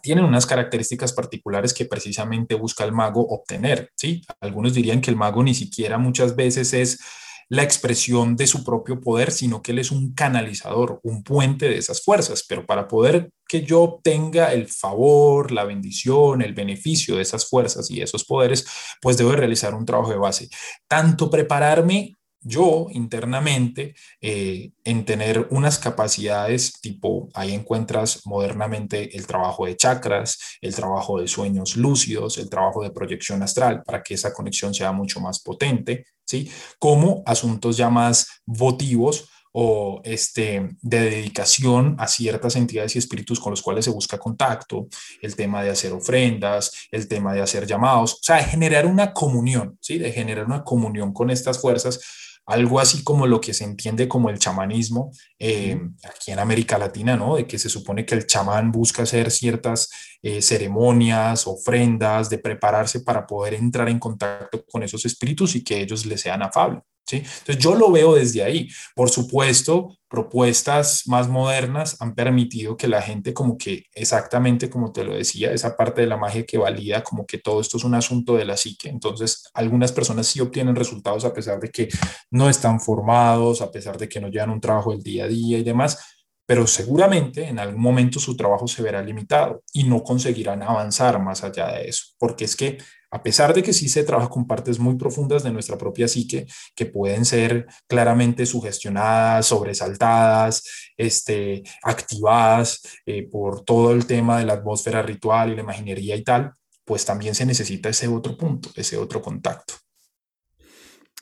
tienen 0.02 0.24
unas 0.24 0.46
características 0.46 1.12
particulares 1.12 1.74
que 1.74 1.84
precisamente 1.84 2.54
busca 2.54 2.84
el 2.84 2.92
mago 2.92 3.20
obtener, 3.28 3.90
¿sí? 3.94 4.22
Algunos 4.40 4.72
dirían 4.72 5.02
que 5.02 5.10
el 5.10 5.16
mago 5.16 5.42
ni 5.42 5.54
siquiera 5.54 5.98
muchas 5.98 6.34
veces 6.34 6.72
es 6.72 6.98
la 7.48 7.62
expresión 7.62 8.36
de 8.36 8.46
su 8.46 8.64
propio 8.64 9.00
poder, 9.00 9.30
sino 9.30 9.62
que 9.62 9.72
él 9.72 9.78
es 9.78 9.90
un 9.90 10.14
canalizador, 10.14 11.00
un 11.02 11.22
puente 11.22 11.68
de 11.68 11.78
esas 11.78 12.02
fuerzas. 12.02 12.44
Pero 12.48 12.66
para 12.66 12.88
poder 12.88 13.30
que 13.48 13.62
yo 13.62 13.82
obtenga 13.82 14.52
el 14.52 14.68
favor, 14.68 15.52
la 15.52 15.64
bendición, 15.64 16.42
el 16.42 16.54
beneficio 16.54 17.16
de 17.16 17.22
esas 17.22 17.48
fuerzas 17.48 17.90
y 17.90 18.00
esos 18.00 18.24
poderes, 18.24 18.66
pues 19.00 19.16
debo 19.16 19.32
realizar 19.32 19.74
un 19.74 19.84
trabajo 19.84 20.10
de 20.10 20.16
base. 20.16 20.48
Tanto 20.88 21.30
prepararme 21.30 22.16
yo 22.42 22.88
internamente 22.90 23.94
eh, 24.20 24.72
en 24.84 25.04
tener 25.04 25.46
unas 25.50 25.78
capacidades 25.78 26.80
tipo, 26.80 27.28
ahí 27.34 27.52
encuentras 27.52 28.26
modernamente 28.26 29.16
el 29.16 29.26
trabajo 29.26 29.66
de 29.66 29.76
chakras, 29.76 30.58
el 30.60 30.74
trabajo 30.74 31.20
de 31.20 31.28
sueños 31.28 31.76
lúcidos, 31.76 32.38
el 32.38 32.50
trabajo 32.50 32.82
de 32.82 32.90
proyección 32.90 33.42
astral 33.42 33.82
para 33.84 34.02
que 34.02 34.14
esa 34.14 34.32
conexión 34.32 34.74
sea 34.74 34.92
mucho 34.92 35.20
más 35.20 35.40
potente, 35.40 36.06
¿sí? 36.24 36.50
Como 36.78 37.22
asuntos 37.26 37.76
ya 37.76 37.90
más 37.90 38.28
votivos 38.44 39.28
o 39.52 40.00
este, 40.04 40.70
de 40.80 41.00
dedicación 41.00 41.94
a 41.98 42.08
ciertas 42.08 42.56
entidades 42.56 42.96
y 42.96 42.98
espíritus 42.98 43.38
con 43.38 43.50
los 43.50 43.60
cuales 43.60 43.84
se 43.84 43.90
busca 43.90 44.18
contacto, 44.18 44.88
el 45.20 45.36
tema 45.36 45.62
de 45.62 45.70
hacer 45.70 45.92
ofrendas, 45.92 46.88
el 46.90 47.06
tema 47.06 47.34
de 47.34 47.42
hacer 47.42 47.66
llamados, 47.66 48.14
o 48.14 48.18
sea, 48.22 48.36
de 48.36 48.44
generar 48.44 48.86
una 48.86 49.12
comunión, 49.12 49.76
¿sí? 49.80 49.98
de 49.98 50.10
generar 50.10 50.46
una 50.46 50.64
comunión 50.64 51.12
con 51.12 51.30
estas 51.30 51.60
fuerzas 51.60 52.00
algo 52.46 52.80
así 52.80 53.04
como 53.04 53.26
lo 53.26 53.40
que 53.40 53.54
se 53.54 53.64
entiende 53.64 54.08
como 54.08 54.28
el 54.28 54.38
chamanismo 54.38 55.12
eh, 55.38 55.80
aquí 56.04 56.32
en 56.32 56.38
América 56.38 56.78
Latina, 56.78 57.16
¿no? 57.16 57.36
De 57.36 57.46
que 57.46 57.58
se 57.58 57.68
supone 57.68 58.04
que 58.04 58.14
el 58.14 58.26
chamán 58.26 58.72
busca 58.72 59.02
hacer 59.02 59.30
ciertas 59.30 59.90
eh, 60.22 60.42
ceremonias, 60.42 61.46
ofrendas, 61.46 62.30
de 62.30 62.38
prepararse 62.38 63.00
para 63.00 63.26
poder 63.26 63.54
entrar 63.54 63.88
en 63.88 63.98
contacto 63.98 64.64
con 64.66 64.82
esos 64.82 65.04
espíritus 65.04 65.54
y 65.56 65.64
que 65.64 65.80
ellos 65.80 66.04
le 66.06 66.18
sean 66.18 66.42
afables. 66.42 66.82
Entonces 67.10 67.58
yo 67.58 67.74
lo 67.74 67.90
veo 67.90 68.14
desde 68.14 68.42
ahí. 68.42 68.68
Por 68.94 69.10
supuesto, 69.10 69.96
propuestas 70.08 71.04
más 71.06 71.28
modernas 71.28 71.96
han 72.00 72.14
permitido 72.14 72.76
que 72.76 72.88
la 72.88 73.02
gente 73.02 73.32
como 73.32 73.56
que 73.56 73.86
exactamente 73.94 74.70
como 74.70 74.92
te 74.92 75.04
lo 75.04 75.14
decía, 75.14 75.52
esa 75.52 75.76
parte 75.76 76.02
de 76.02 76.06
la 76.06 76.16
magia 76.16 76.44
que 76.44 76.58
valida 76.58 77.02
como 77.02 77.26
que 77.26 77.38
todo 77.38 77.60
esto 77.60 77.76
es 77.76 77.84
un 77.84 77.94
asunto 77.94 78.36
de 78.36 78.44
la 78.44 78.56
psique. 78.56 78.88
Entonces 78.88 79.48
algunas 79.54 79.92
personas 79.92 80.26
sí 80.26 80.40
obtienen 80.40 80.76
resultados 80.76 81.24
a 81.24 81.32
pesar 81.32 81.60
de 81.60 81.70
que 81.70 81.88
no 82.30 82.48
están 82.48 82.80
formados, 82.80 83.62
a 83.62 83.70
pesar 83.70 83.96
de 83.98 84.08
que 84.08 84.20
no 84.20 84.28
llevan 84.28 84.50
un 84.50 84.60
trabajo 84.60 84.92
del 84.92 85.02
día 85.02 85.24
a 85.24 85.28
día 85.28 85.58
y 85.58 85.64
demás, 85.64 85.98
pero 86.46 86.66
seguramente 86.66 87.48
en 87.48 87.58
algún 87.58 87.80
momento 87.80 88.18
su 88.20 88.36
trabajo 88.36 88.66
se 88.66 88.82
verá 88.82 89.02
limitado 89.02 89.62
y 89.72 89.84
no 89.84 90.02
conseguirán 90.02 90.62
avanzar 90.62 91.18
más 91.22 91.42
allá 91.44 91.72
de 91.72 91.88
eso, 91.88 92.04
porque 92.18 92.44
es 92.44 92.56
que 92.56 92.78
a 93.12 93.22
pesar 93.22 93.52
de 93.52 93.62
que 93.62 93.74
sí 93.74 93.90
se 93.90 94.04
trabaja 94.04 94.30
con 94.30 94.46
partes 94.46 94.78
muy 94.78 94.96
profundas 94.96 95.42
de 95.42 95.52
nuestra 95.52 95.76
propia 95.76 96.08
psique, 96.08 96.46
que 96.74 96.86
pueden 96.86 97.26
ser 97.26 97.66
claramente 97.86 98.46
sugestionadas, 98.46 99.46
sobresaltadas, 99.46 100.64
este, 100.96 101.62
activadas 101.82 102.80
eh, 103.04 103.28
por 103.30 103.64
todo 103.64 103.92
el 103.92 104.06
tema 104.06 104.38
de 104.38 104.46
la 104.46 104.54
atmósfera 104.54 105.02
ritual 105.02 105.52
y 105.52 105.56
la 105.56 105.62
imaginería 105.62 106.16
y 106.16 106.24
tal, 106.24 106.54
pues 106.86 107.04
también 107.04 107.34
se 107.34 107.44
necesita 107.44 107.90
ese 107.90 108.08
otro 108.08 108.34
punto, 108.34 108.70
ese 108.76 108.96
otro 108.96 109.20
contacto. 109.20 109.74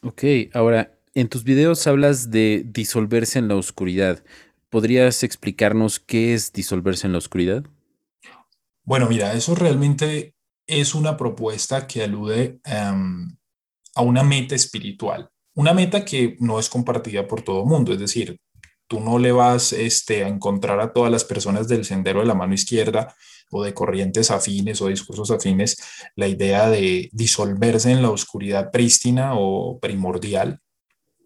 Ok, 0.03 0.23
ahora, 0.55 0.97
en 1.13 1.29
tus 1.29 1.43
videos 1.43 1.85
hablas 1.89 2.31
de 2.31 2.63
disolverse 2.67 3.41
en 3.41 3.49
la 3.49 3.57
oscuridad. 3.57 4.23
¿Podrías 4.69 5.25
explicarnos 5.25 5.99
qué 5.99 6.35
es 6.35 6.53
disolverse 6.53 7.09
en 7.09 7.13
la 7.13 7.19
oscuridad? 7.19 7.65
Bueno, 8.85 9.09
mira, 9.09 9.33
eso 9.33 9.57
realmente 9.57 10.35
es 10.71 10.95
una 10.95 11.17
propuesta 11.17 11.87
que 11.87 12.05
alude 12.05 12.61
em, 12.65 13.37
a 13.95 14.03
una 14.03 14.23
meta 14.23 14.55
espiritual, 14.55 15.29
una 15.55 15.75
meta 15.75 16.05
que 16.05 16.37
no 16.39 16.59
es 16.59 16.71
compartida 16.71 17.27
por 17.27 17.43
todo 17.43 17.63
el 17.63 17.67
mundo, 17.67 17.93
es 17.93 17.99
decir, 17.99 18.41
tú 18.87 19.01
no 19.01 19.19
le 19.19 19.33
vas 19.33 19.73
este, 19.73 20.25
a 20.25 20.29
encontrar 20.29 20.81
a 20.81 20.93
todas 20.93 21.13
las 21.13 21.25
personas 21.25 21.69
del 21.69 21.85
sendero 21.85 22.21
de 22.21 22.27
la 22.27 22.35
mano 22.35 22.55
izquierda 22.55 23.15
o 23.51 23.63
de 23.63 23.75
corrientes 23.75 24.31
afines 24.31 24.81
o 24.81 24.89
discursos 24.89 25.31
afines 25.31 25.77
la 26.17 26.29
idea 26.29 26.69
de 26.71 27.09
disolverse 27.13 27.91
en 27.91 28.03
la 28.03 28.11
oscuridad 28.11 28.71
prístina 28.71 29.35
o 29.35 29.79
primordial, 29.81 30.61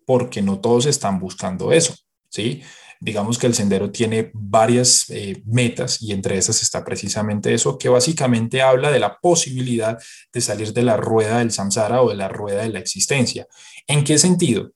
porque 0.07 0.43
no 0.43 0.61
todos 0.61 0.87
están 0.87 1.19
buscando 1.19 1.73
eso, 1.73 1.95
¿sí? 2.29 2.63
Digamos 3.05 3.39
que 3.39 3.47
el 3.47 3.55
sendero 3.55 3.91
tiene 3.91 4.31
varias 4.33 5.05
eh, 5.11 5.43
metas 5.45 6.01
y 6.01 6.13
entre 6.13 6.39
esas 6.39 6.63
está 6.63 6.83
precisamente 6.83 7.53
eso, 7.53 7.77
que 7.77 7.91
básicamente 7.91 8.63
habla 8.63 8.91
de 8.91 8.99
la 8.99 9.19
posibilidad 9.19 9.99
de 10.33 10.41
salir 10.41 10.73
de 10.73 10.83
la 10.83 10.97
rueda 10.97 11.39
del 11.39 11.53
samsara 11.53 12.01
o 12.01 12.09
de 12.09 12.17
la 12.17 12.29
rueda 12.29 12.63
de 12.63 12.71
la 12.71 12.79
existencia. 12.79 13.47
¿En 13.87 14.05
qué 14.05 14.17
sentido? 14.17 14.73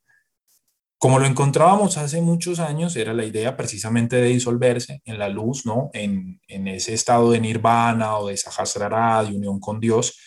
Como 0.99 1.19
lo 1.19 1.27
encontrábamos 1.27 1.97
hace 1.97 2.21
muchos 2.21 2.59
años, 2.59 2.97
era 2.97 3.14
la 3.14 3.25
idea 3.25 3.57
precisamente 3.57 4.17
de 4.17 4.29
disolverse 4.29 5.01
en 5.07 5.19
la 5.19 5.31
luz, 5.31 5.64
¿no? 5.64 5.88
En, 5.95 6.41
en 6.49 6.69
ese 6.69 6.93
estado 6.93 7.31
de 7.31 7.41
nirvana 7.41 8.19
o 8.19 8.29
de 8.29 8.37
sahasrara, 8.37 9.23
de 9.23 9.35
unión 9.35 9.59
con 9.59 9.81
Dios, 9.81 10.19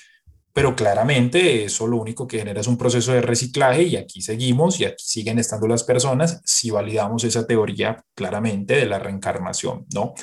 pero 0.54 0.76
claramente 0.76 1.64
eso 1.64 1.88
lo 1.88 1.98
único 1.98 2.28
que 2.28 2.40
genera 2.40 2.62
es 2.62 2.68
un 2.68 2.78
proceso 2.78 3.14
de 3.14 3.22
reciclaje 3.22 3.84
y 3.84 3.96
aquí 3.96 4.22
seguimos 4.22 4.80
y 4.80 4.86
aquí 4.86 5.04
siguen 5.06 5.40
estando 5.40 5.68
las 5.68 5.84
personas 5.84 6.42
si 6.46 6.72
validamos 6.72 7.24
esa 7.24 7.48
teoría 7.48 8.04
claramente 8.16 8.76
de 8.76 8.86
la 8.86 9.00
reencarnación, 9.00 9.86
¿no? 9.94 10.14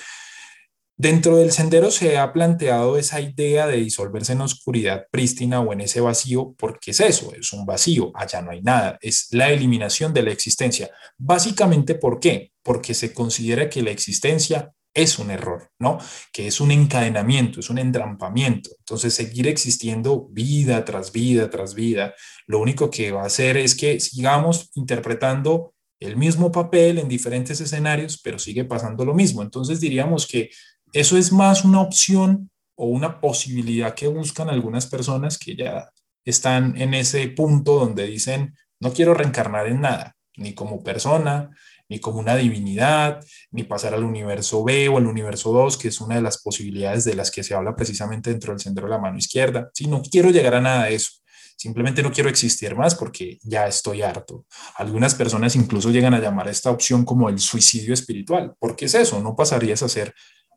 Dentro 1.00 1.36
del 1.36 1.52
sendero 1.52 1.92
se 1.92 2.18
ha 2.18 2.32
planteado 2.32 2.98
esa 2.98 3.20
idea 3.20 3.68
de 3.68 3.76
disolverse 3.76 4.32
en 4.32 4.40
oscuridad 4.40 5.06
prístina 5.12 5.60
o 5.60 5.72
en 5.72 5.82
ese 5.82 6.00
vacío, 6.00 6.56
porque 6.58 6.90
es 6.90 6.98
eso, 6.98 7.32
es 7.38 7.52
un 7.52 7.64
vacío, 7.64 8.10
allá 8.14 8.42
no 8.42 8.50
hay 8.50 8.62
nada, 8.62 8.98
es 9.00 9.28
la 9.30 9.52
eliminación 9.52 10.12
de 10.12 10.24
la 10.24 10.32
existencia. 10.32 10.90
Básicamente, 11.16 11.94
¿por 11.94 12.18
qué? 12.18 12.50
Porque 12.64 12.94
se 12.94 13.14
considera 13.14 13.70
que 13.70 13.80
la 13.80 13.92
existencia 13.92 14.72
es 15.02 15.18
un 15.18 15.30
error, 15.30 15.70
¿no? 15.78 15.98
Que 16.32 16.46
es 16.46 16.60
un 16.60 16.70
encadenamiento, 16.70 17.60
es 17.60 17.70
un 17.70 17.78
entrampamiento. 17.78 18.70
Entonces, 18.78 19.14
seguir 19.14 19.46
existiendo 19.46 20.28
vida 20.30 20.84
tras 20.84 21.12
vida 21.12 21.50
tras 21.50 21.74
vida, 21.74 22.14
lo 22.46 22.60
único 22.60 22.90
que 22.90 23.12
va 23.12 23.22
a 23.22 23.26
hacer 23.26 23.56
es 23.56 23.74
que 23.74 24.00
sigamos 24.00 24.70
interpretando 24.74 25.74
el 26.00 26.16
mismo 26.16 26.52
papel 26.52 26.98
en 26.98 27.08
diferentes 27.08 27.60
escenarios, 27.60 28.20
pero 28.22 28.38
sigue 28.38 28.64
pasando 28.64 29.04
lo 29.04 29.14
mismo. 29.14 29.42
Entonces, 29.42 29.80
diríamos 29.80 30.26
que 30.26 30.50
eso 30.92 31.16
es 31.16 31.32
más 31.32 31.64
una 31.64 31.80
opción 31.80 32.50
o 32.76 32.86
una 32.86 33.20
posibilidad 33.20 33.94
que 33.94 34.06
buscan 34.06 34.48
algunas 34.48 34.86
personas 34.86 35.38
que 35.38 35.56
ya 35.56 35.90
están 36.24 36.80
en 36.80 36.94
ese 36.94 37.28
punto 37.28 37.78
donde 37.78 38.06
dicen, 38.06 38.54
no 38.80 38.92
quiero 38.92 39.14
reencarnar 39.14 39.66
en 39.66 39.80
nada, 39.80 40.16
ni 40.36 40.54
como 40.54 40.82
persona, 40.82 41.50
ni 41.88 42.00
como 42.00 42.18
una 42.20 42.36
divinidad, 42.36 43.24
ni 43.50 43.64
pasar 43.64 43.94
al 43.94 44.04
universo 44.04 44.62
B 44.64 44.88
o 44.88 44.98
al 44.98 45.06
universo 45.06 45.52
2, 45.52 45.76
que 45.78 45.88
es 45.88 46.00
una 46.00 46.16
de 46.16 46.22
las 46.22 46.42
posibilidades 46.42 47.04
de 47.04 47.14
las 47.14 47.30
que 47.30 47.42
se 47.42 47.54
habla 47.54 47.74
precisamente 47.74 48.30
dentro 48.30 48.52
del 48.52 48.60
centro 48.60 48.86
de 48.86 48.90
la 48.90 48.98
mano 48.98 49.18
izquierda. 49.18 49.70
Si 49.72 49.86
no 49.86 50.02
quiero 50.02 50.30
llegar 50.30 50.54
a 50.54 50.60
nada 50.60 50.84
de 50.84 50.94
eso, 50.94 51.12
simplemente 51.56 52.02
no 52.02 52.12
quiero 52.12 52.28
existir 52.28 52.76
más 52.76 52.94
porque 52.94 53.38
ya 53.42 53.66
estoy 53.66 54.02
harto. 54.02 54.46
Algunas 54.76 55.14
personas 55.14 55.56
incluso 55.56 55.90
llegan 55.90 56.14
a 56.14 56.20
llamar 56.20 56.48
a 56.48 56.52
esta 56.52 56.70
opción 56.70 57.04
como 57.04 57.28
el 57.28 57.38
suicidio 57.38 57.94
espiritual, 57.94 58.54
porque 58.58 58.84
es 58.84 58.94
eso, 58.94 59.20
no 59.20 59.34
pasarías 59.34 59.82
a 59.82 59.88
ser 59.88 60.14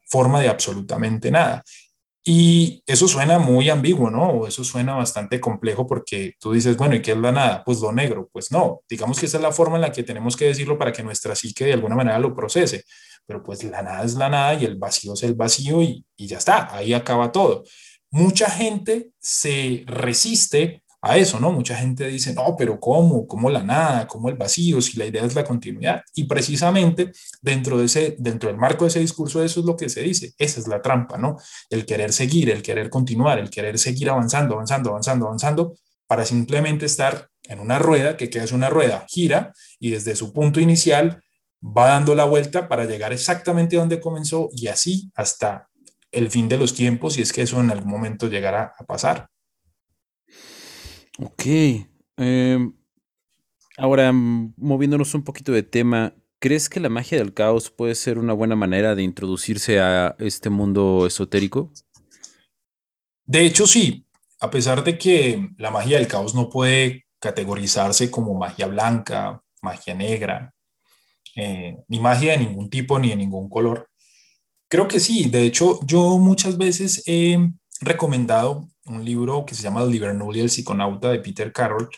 forma 0.07 0.41
de 0.41 0.49
absolutamente 0.49 1.31
nada. 1.31 1.63
Y 2.23 2.83
eso 2.85 3.07
suena 3.07 3.39
muy 3.39 3.69
ambiguo, 3.69 4.11
¿no? 4.11 4.29
O 4.29 4.47
eso 4.47 4.63
suena 4.63 4.95
bastante 4.95 5.39
complejo 5.39 5.87
porque 5.87 6.35
tú 6.39 6.51
dices, 6.51 6.77
bueno, 6.77 6.95
¿y 6.95 7.01
qué 7.01 7.11
es 7.11 7.17
la 7.17 7.31
nada? 7.31 7.63
Pues 7.63 7.79
lo 7.79 7.91
negro. 7.91 8.29
Pues 8.31 8.51
no, 8.51 8.81
digamos 8.87 9.19
que 9.19 9.25
esa 9.25 9.37
es 9.37 9.43
la 9.43 9.51
forma 9.51 9.77
en 9.77 9.81
la 9.81 9.91
que 9.91 10.03
tenemos 10.03 10.35
que 10.35 10.45
decirlo 10.45 10.77
para 10.77 10.91
que 10.91 11.01
nuestra 11.03 11.35
psique 11.35 11.65
de 11.65 11.73
alguna 11.73 11.95
manera 11.95 12.19
lo 12.19 12.35
procese. 12.35 12.83
Pero 13.25 13.41
pues 13.41 13.63
la 13.63 13.81
nada 13.81 14.03
es 14.03 14.15
la 14.15 14.29
nada 14.29 14.53
y 14.53 14.65
el 14.65 14.75
vacío 14.75 15.13
es 15.13 15.23
el 15.23 15.33
vacío 15.33 15.81
y, 15.81 16.05
y 16.15 16.27
ya 16.27 16.37
está, 16.37 16.73
ahí 16.75 16.93
acaba 16.93 17.31
todo. 17.31 17.63
Mucha 18.11 18.49
gente 18.49 19.11
se 19.19 19.83
resiste 19.87 20.83
a 21.01 21.17
eso, 21.17 21.39
¿no? 21.39 21.51
Mucha 21.51 21.75
gente 21.75 22.07
dice, 22.07 22.33
no, 22.33 22.55
pero 22.57 22.79
¿cómo? 22.79 23.25
¿Cómo 23.27 23.49
la 23.49 23.63
nada? 23.63 24.07
¿Cómo 24.07 24.29
el 24.29 24.35
vacío? 24.35 24.81
Si 24.81 24.97
la 24.97 25.05
idea 25.05 25.25
es 25.25 25.33
la 25.33 25.43
continuidad. 25.43 26.03
Y 26.13 26.25
precisamente 26.25 27.11
dentro, 27.41 27.77
de 27.79 27.85
ese, 27.85 28.15
dentro 28.19 28.49
del 28.49 28.57
marco 28.57 28.85
de 28.85 28.89
ese 28.89 28.99
discurso, 28.99 29.43
eso 29.43 29.61
es 29.61 29.65
lo 29.65 29.75
que 29.75 29.89
se 29.89 30.01
dice. 30.01 30.33
Esa 30.37 30.59
es 30.59 30.67
la 30.67 30.81
trampa, 30.81 31.17
¿no? 31.17 31.37
El 31.69 31.85
querer 31.85 32.13
seguir, 32.13 32.51
el 32.51 32.61
querer 32.61 32.89
continuar, 32.89 33.39
el 33.39 33.49
querer 33.49 33.79
seguir 33.79 34.11
avanzando, 34.11 34.53
avanzando, 34.53 34.91
avanzando, 34.91 35.25
avanzando, 35.25 35.75
para 36.05 36.23
simplemente 36.25 36.85
estar 36.85 37.29
en 37.47 37.59
una 37.59 37.79
rueda, 37.79 38.15
que 38.15 38.29
queda 38.29 38.43
es 38.43 38.51
una 38.51 38.69
rueda, 38.69 39.05
gira 39.07 39.53
y 39.79 39.91
desde 39.91 40.15
su 40.15 40.33
punto 40.33 40.59
inicial 40.59 41.23
va 41.63 41.87
dando 41.87 42.15
la 42.15 42.25
vuelta 42.25 42.67
para 42.67 42.85
llegar 42.85 43.13
exactamente 43.13 43.75
donde 43.75 43.99
comenzó 43.99 44.49
y 44.51 44.67
así 44.67 45.11
hasta 45.15 45.69
el 46.11 46.29
fin 46.29 46.49
de 46.49 46.57
los 46.57 46.73
tiempos, 46.73 47.17
y 47.17 47.21
es 47.21 47.31
que 47.31 47.41
eso 47.43 47.59
en 47.61 47.71
algún 47.71 47.89
momento 47.89 48.27
llegará 48.27 48.73
a 48.77 48.83
pasar. 48.85 49.29
Ok. 51.21 51.45
Em, 52.17 52.73
ahora, 53.77 54.11
mm, 54.11 54.55
moviéndonos 54.57 55.13
un 55.13 55.23
poquito 55.23 55.51
de 55.51 55.61
tema, 55.61 56.15
¿crees 56.39 56.67
que 56.67 56.79
la 56.79 56.89
magia 56.89 57.19
del 57.19 57.33
caos 57.33 57.69
puede 57.69 57.93
ser 57.93 58.17
una 58.17 58.33
buena 58.33 58.55
manera 58.55 58.95
de 58.95 59.03
introducirse 59.03 59.79
a 59.79 60.15
este 60.17 60.49
mundo 60.49 61.05
esotérico? 61.05 61.71
De 63.25 63.45
hecho, 63.45 63.67
sí. 63.67 64.05
A 64.39 64.49
pesar 64.49 64.83
de 64.83 64.97
que 64.97 65.49
la 65.57 65.69
magia 65.69 65.97
del 65.97 66.07
caos 66.07 66.33
no 66.33 66.49
puede 66.49 67.05
categorizarse 67.19 68.09
como 68.09 68.33
magia 68.33 68.65
blanca, 68.65 69.43
magia 69.61 69.93
negra, 69.93 70.51
eh, 71.35 71.77
ni 71.87 71.99
magia 71.99 72.31
de 72.31 72.39
ningún 72.39 72.67
tipo 72.69 72.97
ni 72.97 73.09
de 73.09 73.15
ningún 73.15 73.47
color. 73.47 73.87
Creo 74.67 74.87
que 74.87 74.99
sí, 74.99 75.29
de 75.29 75.43
hecho 75.43 75.79
yo 75.85 76.17
muchas 76.17 76.57
veces 76.57 77.03
he 77.05 77.37
recomendado 77.81 78.70
un 78.85 79.05
libro 79.05 79.45
que 79.45 79.55
se 79.55 79.63
llama 79.63 79.83
El 79.83 79.91
Libernul 79.91 80.35
y 80.35 80.39
el 80.39 80.49
psiconauta 80.49 81.09
de 81.09 81.19
Peter 81.19 81.51
Carroll 81.51 81.89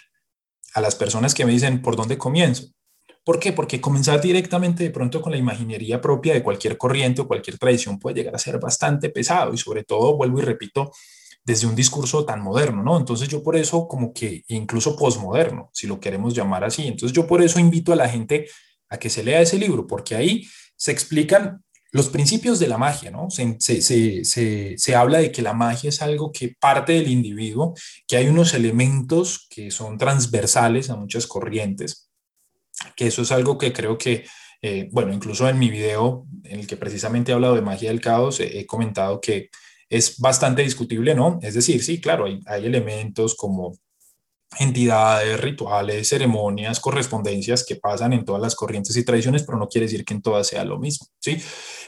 a 0.73 0.81
las 0.81 0.95
personas 0.95 1.33
que 1.33 1.45
me 1.45 1.51
dicen, 1.51 1.81
¿por 1.81 1.95
dónde 1.95 2.17
comienzo? 2.17 2.67
¿Por 3.23 3.39
qué? 3.39 3.53
Porque 3.53 3.79
comenzar 3.79 4.19
directamente 4.19 4.83
de 4.83 4.89
pronto 4.89 5.21
con 5.21 5.31
la 5.31 5.37
imaginería 5.37 6.01
propia 6.01 6.33
de 6.33 6.43
cualquier 6.43 6.77
corriente 6.77 7.21
o 7.21 7.27
cualquier 7.27 7.57
tradición 7.57 7.99
puede 7.99 8.17
llegar 8.17 8.35
a 8.35 8.39
ser 8.39 8.59
bastante 8.59 9.09
pesado 9.09 9.53
y 9.53 9.57
sobre 9.57 9.83
todo, 9.83 10.17
vuelvo 10.17 10.39
y 10.39 10.41
repito, 10.41 10.91
desde 11.45 11.67
un 11.67 11.75
discurso 11.75 12.25
tan 12.25 12.41
moderno, 12.41 12.83
¿no? 12.83 12.97
Entonces 12.97 13.27
yo 13.29 13.41
por 13.43 13.55
eso 13.55 13.87
como 13.87 14.13
que 14.13 14.43
incluso 14.47 14.95
posmoderno, 14.95 15.69
si 15.73 15.87
lo 15.87 15.99
queremos 15.99 16.33
llamar 16.33 16.63
así. 16.65 16.87
Entonces 16.87 17.15
yo 17.15 17.27
por 17.27 17.41
eso 17.41 17.59
invito 17.59 17.93
a 17.93 17.95
la 17.95 18.09
gente 18.09 18.47
a 18.89 18.97
que 18.97 19.09
se 19.09 19.23
lea 19.23 19.41
ese 19.41 19.57
libro, 19.57 19.87
porque 19.87 20.15
ahí 20.15 20.45
se 20.75 20.91
explican 20.91 21.63
los 21.93 22.09
principios 22.09 22.59
de 22.59 22.67
la 22.67 22.79
magia, 22.79 23.11
¿no? 23.11 23.29
Se, 23.29 23.55
se, 23.59 23.81
se, 23.83 24.77
se, 24.77 24.95
habla 24.95 25.19
de 25.19 25.31
que 25.31 25.43
la 25.43 25.53
magia 25.53 25.89
es 25.89 26.01
algo 26.01 26.31
que 26.31 26.55
parte 26.59 26.93
del 26.93 27.07
individuo, 27.07 27.75
que 28.07 28.17
hay 28.17 28.27
unos 28.27 28.55
elementos 28.55 29.47
que 29.47 29.69
son 29.69 29.99
transversales 29.99 30.89
a 30.89 30.95
muchas 30.95 31.27
corrientes, 31.27 32.09
que 32.95 33.05
eso 33.07 33.21
es 33.21 33.31
algo 33.31 33.59
que 33.59 33.71
creo 33.71 33.99
que, 33.99 34.25
eh, 34.63 34.89
bueno, 34.91 35.13
incluso 35.13 35.47
en 35.47 35.59
mi 35.59 35.69
video 35.69 36.25
en 36.43 36.61
el 36.61 36.67
que 36.67 36.77
precisamente 36.77 37.31
he 37.31 37.35
hablado 37.35 37.53
de 37.53 37.61
magia 37.61 37.89
del 37.89 38.01
caos, 38.01 38.39
he 38.39 38.65
comentado 38.65 39.21
que 39.21 39.51
es 39.87 40.17
bastante 40.17 40.63
discutible, 40.63 41.13
¿no? 41.13 41.37
Es 41.43 41.53
decir, 41.53 41.83
sí, 41.83 42.01
claro, 42.01 42.25
hay, 42.25 42.39
hay 42.47 42.65
elementos 42.65 43.35
como 43.35 43.77
entidades, 44.59 45.39
rituales, 45.39 46.09
ceremonias, 46.09 46.79
correspondencias 46.79 47.65
que 47.65 47.75
pasan 47.75 48.13
en 48.13 48.25
todas 48.25 48.41
las 48.41 48.55
corrientes 48.55 48.95
y 48.97 49.05
tradiciones, 49.05 49.43
pero 49.43 49.57
no 49.57 49.67
quiere 49.67 49.87
decir 49.87 50.05
que 50.05 50.13
en 50.13 50.21
todas 50.21 50.47
sea 50.47 50.63
lo 50.63 50.79
mismo, 50.79 51.07
¿sí? 51.19 51.37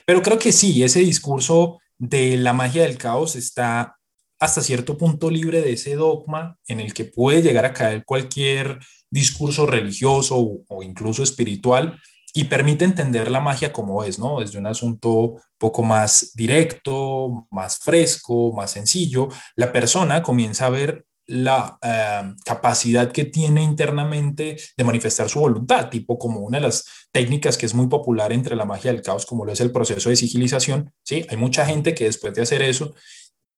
Pero 0.06 0.22
creo 0.22 0.40
que 0.40 0.52
sí, 0.52 0.84
ese 0.84 1.00
discurso 1.00 1.80
de 1.98 2.38
la 2.38 2.54
magia 2.54 2.84
del 2.84 2.98
caos 2.98 3.36
está 3.36 3.98
hasta 4.40 4.62
cierto 4.62 4.98
punto 4.98 5.30
libre 5.30 5.62
de 5.62 5.74
ese 5.74 5.96
dogma 5.96 6.58
en 6.68 6.80
el 6.80 6.94
que 6.94 7.06
puede 7.06 7.42
llegar 7.42 7.66
a 7.66 7.74
caer 7.74 8.04
cualquier 8.06 8.80
discurso 9.10 9.66
religioso 9.66 10.64
o, 10.68 10.84
incluso 10.84 11.24
espiritual 11.24 12.00
y 12.34 12.46
permite 12.46 12.84
entender 12.84 13.32
la 13.32 13.40
magia 13.40 13.72
como 13.72 14.04
es, 14.04 14.20
¿no? 14.20 14.42
Desde 14.42 14.60
un 14.60 14.68
asunto 14.68 15.36
poco 15.58 15.84
más 15.84 16.32
directo, 16.36 17.48
más 17.50 17.80
fresco, 17.80 18.52
más 18.52 18.72
sencillo, 18.72 19.30
la 19.56 19.72
persona 19.72 20.22
comienza 20.22 20.66
a 20.66 20.70
ver 20.70 21.06
la 21.28 21.78
eh, 21.82 22.36
capacidad 22.44 23.12
que 23.12 23.26
tiene 23.26 23.64
internamente 23.64 24.58
de 24.78 24.84
manifestar 24.84 25.30
su 25.30 25.40
voluntad, 25.40 25.90
tipo 25.90 26.18
como 26.18 26.42
una 26.42 26.58
de 26.60 26.64
las 26.64 26.86
técnicas 27.12 27.58
que 27.58 27.66
es 27.66 27.74
muy 27.74 27.88
popular 27.88 28.32
entre 28.32 28.56
la 28.56 28.66
magia 28.66 28.92
del 28.92 29.02
caos, 29.02 29.26
como 29.26 29.46
lo 29.46 29.52
es 29.52 29.62
el 29.62 29.72
proceso 29.72 30.10
de 30.10 30.16
sigilización. 30.16 30.92
¿sí? 31.04 31.26
Hay 31.30 31.38
mucha 31.38 31.66
gente 31.66 31.96
que 31.96 32.06
después 32.06 32.34
de 32.34 32.42
hacer 32.42 32.62
eso, 32.62 32.94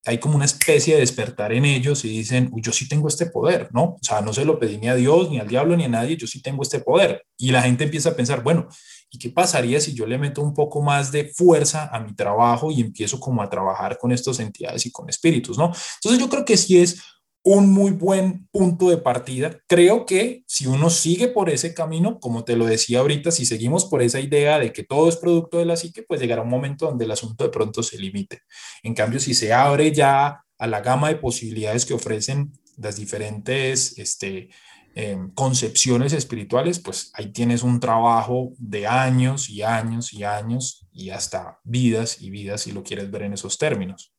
hay 0.08 0.20
como 0.20 0.36
una 0.36 0.46
especie 0.46 0.94
de 0.94 1.02
despertar 1.02 1.52
en 1.52 1.66
ellos 1.66 2.06
y 2.06 2.10
dicen, 2.10 2.50
yo 2.56 2.72
sí 2.72 2.88
tengo 2.88 3.10
este 3.10 3.26
poder, 3.26 3.68
¿no? 3.74 3.84
O 3.84 4.00
sea, 4.02 4.22
no 4.22 4.32
se 4.32 4.46
lo 4.46 4.58
pedí 4.58 4.78
ni 4.78 4.88
a 4.88 4.96
Dios, 4.96 5.30
ni 5.30 5.38
al 5.40 5.50
diablo, 5.50 5.76
ni 5.76 5.84
a 5.84 5.90
nadie, 5.90 6.16
yo 6.16 6.28
sí 6.28 6.42
tengo 6.42 6.64
este 6.64 6.80
poder. 6.80 7.26
Y 7.38 7.52
la 7.52 7.62
gente 7.62 7.84
empieza 7.84 8.10
a 8.10 8.16
pensar, 8.16 8.42
bueno, 8.42 8.70
¿y 9.10 9.20
qué 9.20 9.30
pasaría 9.32 9.82
si 9.82 9.94
yo 9.94 10.06
le 10.06 10.18
meto 10.18 10.42
un 10.42 10.54
poco 10.54 10.82
más 10.82 11.12
de 11.12 11.26
fuerza 11.26 11.90
a 11.92 12.00
mi 12.00 12.16
trabajo 12.16 12.72
y 12.72 12.80
empiezo 12.80 13.20
como 13.20 13.42
a 13.42 13.50
trabajar 13.50 13.98
con 13.98 14.14
estas 14.14 14.40
entidades 14.40 14.86
y 14.86 14.92
con 14.92 15.10
espíritus, 15.10 15.58
¿no? 15.58 15.74
Entonces 15.96 16.20
yo 16.22 16.30
creo 16.30 16.46
que 16.46 16.56
sí 16.56 16.80
es 16.80 17.02
un 17.50 17.72
muy 17.72 17.92
buen 17.92 18.46
punto 18.52 18.90
de 18.90 18.98
partida. 18.98 19.58
Creo 19.68 20.06
que 20.06 20.44
si 20.48 20.68
uno 20.68 20.90
sigue 20.90 21.30
por 21.30 21.50
ese 21.50 21.74
camino, 21.74 22.20
como 22.20 22.44
te 22.44 22.58
lo 22.58 22.66
decía 22.66 23.00
ahorita, 23.00 23.32
si 23.32 23.46
seguimos 23.46 23.86
por 23.86 24.02
esa 24.02 24.20
idea 24.20 24.60
de 24.60 24.74
que 24.74 24.84
todo 24.84 25.08
es 25.08 25.16
producto 25.16 25.58
de 25.58 25.64
la 25.64 25.78
psique, 25.78 26.04
pues 26.04 26.20
llegará 26.20 26.42
un 26.42 26.50
momento 26.50 26.88
donde 26.88 27.06
el 27.06 27.12
asunto 27.12 27.46
de 27.46 27.50
pronto 27.50 27.84
se 27.84 27.98
limite. 27.98 28.42
En 28.84 28.94
cambio, 28.94 29.22
si 29.22 29.34
se 29.34 29.54
abre 29.54 29.94
ya 29.94 30.44
a 30.58 30.68
la 30.68 30.82
gama 30.82 31.08
de 31.08 31.16
posibilidades 31.16 31.86
que 31.86 31.94
ofrecen 31.94 32.52
las 32.76 32.98
diferentes 32.98 33.98
este, 33.98 34.50
em, 34.94 35.32
concepciones 35.34 36.12
espirituales, 36.12 36.80
pues 36.80 37.12
ahí 37.14 37.32
tienes 37.32 37.64
un 37.64 37.80
trabajo 37.80 38.52
de 38.58 38.88
años 38.88 39.50
y 39.50 39.62
años 39.62 40.12
y 40.12 40.26
años 40.26 40.86
y 40.92 41.12
hasta 41.12 41.62
vidas 41.64 42.22
y 42.22 42.30
vidas 42.30 42.64
si 42.64 42.74
lo 42.74 42.84
quieres 42.84 43.10
ver 43.10 43.22
en 43.22 43.34
esos 43.34 43.58
términos. 43.58 44.14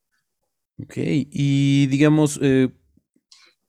Ok, 0.80 0.94
y 0.96 1.88
digamos, 1.88 2.38
eh, 2.40 2.68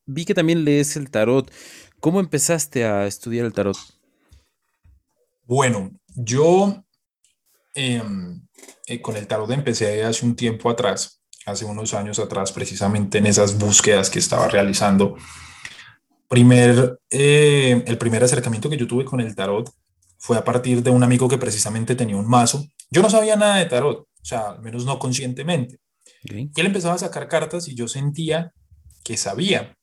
vi 0.10 0.26
que 0.26 0.34
también 0.34 0.66
lees 0.66 0.96
el 0.96 1.10
tarot. 1.10 1.52
¿Cómo 2.00 2.20
empezaste 2.20 2.86
a 2.86 3.06
estudiar 3.06 3.46
el 3.46 3.54
tarot? 3.54 3.78
Bueno, 5.44 5.92
yo 6.16 6.84
em, 7.76 8.48
eh, 8.88 9.02
con 9.02 9.16
el 9.16 9.28
tarot 9.28 9.50
empecé 9.52 10.04
hace 10.04 10.26
un 10.26 10.36
tiempo 10.36 10.70
atrás, 10.70 11.22
hace 11.46 11.66
unos 11.66 11.94
años 11.94 12.20
atrás, 12.20 12.52
precisamente 12.52 13.20
en 13.20 13.28
esas 13.28 13.58
búsquedas 13.58 14.10
que 14.10 14.20
estaba 14.20 14.48
realizando. 14.48 15.16
Primer, 16.28 17.00
eh, 17.10 17.84
el 17.86 17.98
primer 17.98 18.24
acercamiento 18.24 18.70
que 18.70 18.78
yo 18.78 18.88
tuve 18.88 19.06
con 19.06 19.20
el 19.20 19.36
tarot 19.36 19.72
fue 20.18 20.38
a 20.38 20.44
partir 20.44 20.84
de 20.84 20.92
un 20.92 21.04
amigo 21.04 21.28
que 21.28 21.38
precisamente 21.38 21.96
tenía 21.96 22.18
un 22.18 22.28
mazo. 22.28 22.66
Yo 22.90 23.02
no 23.02 23.10
sabía 23.10 23.36
nada 23.36 23.58
de 23.58 23.66
tarot, 23.66 24.00
o 24.00 24.26
sea, 24.26 24.52
al 24.52 24.62
menos 24.62 24.86
no 24.86 25.00
conscientemente. 25.00 25.80
Y 26.24 26.60
él 26.60 26.66
empezaba 26.66 26.96
a 26.96 27.00
sacar 27.00 27.28
cartas 27.28 27.68
y 27.68 27.76
yo 27.76 27.88
sentía 27.88 28.54
que 29.04 29.16
sabía 29.18 29.79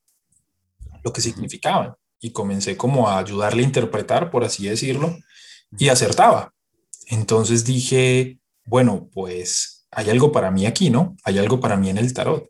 lo 1.07 1.13
que 1.13 1.21
significaban. 1.21 1.95
Y 2.21 2.33
comencé 2.33 2.77
como 2.77 3.09
a 3.09 3.19
ayudarle 3.19 3.63
a 3.63 3.67
interpretar, 3.67 4.29
por 4.29 4.43
así 4.43 4.67
decirlo, 4.67 5.17
y 5.79 5.89
acertaba. 5.89 6.53
Entonces 7.07 7.65
dije, 7.65 8.41
bueno, 8.65 9.09
pues 9.13 9.87
hay 9.93 10.11
algo 10.11 10.33
para 10.33 10.51
mí 10.51 10.67
aquí, 10.67 10.91
¿no? 10.91 11.17
Hay 11.23 11.39
algo 11.39 11.61
para 11.61 11.77
mí 11.77 11.91
en 11.91 11.99
el 11.99 12.13
tarot. 12.13 12.49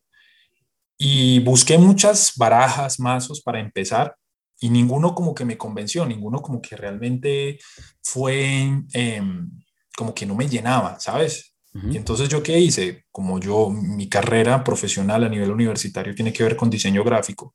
Y 0.96 1.40
busqué 1.40 1.76
muchas 1.76 2.32
barajas, 2.36 2.98
mazos 2.98 3.42
para 3.42 3.60
empezar, 3.60 4.16
y 4.58 4.70
ninguno 4.70 5.14
como 5.14 5.34
que 5.34 5.44
me 5.44 5.58
convenció, 5.58 6.06
ninguno 6.06 6.40
como 6.40 6.62
que 6.62 6.76
realmente 6.76 7.58
fue 8.02 8.70
em, 8.94 9.50
como 9.94 10.14
que 10.14 10.24
no 10.24 10.34
me 10.34 10.48
llenaba, 10.48 10.98
¿sabes? 10.98 11.52
Y 11.90 11.98
entonces 11.98 12.30
yo 12.30 12.42
qué 12.42 12.58
hice, 12.58 13.04
como 13.12 13.38
yo, 13.38 13.68
mi 13.68 14.08
carrera 14.08 14.64
profesional 14.64 15.24
a 15.24 15.28
nivel 15.28 15.50
universitario 15.50 16.14
tiene 16.14 16.32
que 16.32 16.42
ver 16.42 16.56
con 16.56 16.70
diseño 16.70 17.04
gráfico, 17.04 17.54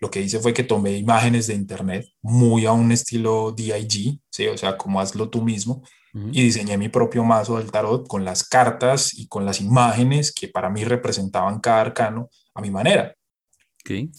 lo 0.00 0.10
que 0.10 0.20
hice 0.20 0.40
fue 0.40 0.52
que 0.52 0.64
tomé 0.64 0.96
imágenes 0.96 1.46
de 1.46 1.54
internet 1.54 2.06
muy 2.22 2.66
a 2.66 2.72
un 2.72 2.92
estilo 2.92 3.52
DIG, 3.52 4.20
¿sí? 4.30 4.46
o 4.48 4.56
sea, 4.56 4.76
como 4.76 5.00
hazlo 5.00 5.30
tú 5.30 5.42
mismo, 5.42 5.82
y 6.14 6.44
diseñé 6.44 6.78
mi 6.78 6.88
propio 6.88 7.24
mazo 7.24 7.58
del 7.58 7.72
tarot 7.72 8.06
con 8.06 8.24
las 8.24 8.48
cartas 8.48 9.14
y 9.14 9.26
con 9.26 9.44
las 9.44 9.60
imágenes 9.60 10.32
que 10.32 10.46
para 10.46 10.70
mí 10.70 10.84
representaban 10.84 11.58
cada 11.58 11.80
arcano 11.80 12.28
a 12.54 12.60
mi 12.60 12.70
manera. 12.70 13.16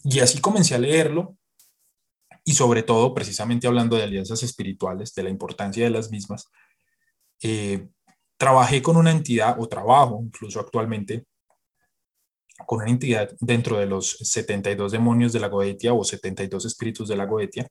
Y 0.04 0.20
así 0.20 0.42
comencé 0.42 0.76
a 0.76 0.80
leerlo 0.80 1.38
y 2.44 2.54
sobre 2.54 2.84
todo, 2.84 3.14
precisamente 3.14 3.66
hablando 3.66 3.96
de 3.96 4.04
alianzas 4.04 4.44
espirituales, 4.44 5.16
de 5.16 5.24
la 5.24 5.30
importancia 5.30 5.86
de 5.86 5.90
las 5.90 6.12
mismas, 6.12 6.50
eh, 7.42 7.88
trabajé 8.38 8.82
con 8.82 8.98
una 8.98 9.12
entidad 9.12 9.56
o 9.58 9.68
trabajo 9.68 10.22
incluso 10.22 10.60
actualmente 10.60 11.26
con 12.66 12.82
una 12.82 12.90
entidad 12.90 13.30
dentro 13.40 13.78
de 13.78 13.86
los 13.86 14.18
72 14.22 14.92
demonios 14.92 15.34
de 15.34 15.40
la 15.40 15.48
Goetia 15.48 15.94
o 15.94 16.04
72 16.04 16.66
espíritus 16.66 17.08
de 17.08 17.16
la 17.16 17.26
Goetia, 17.26 17.68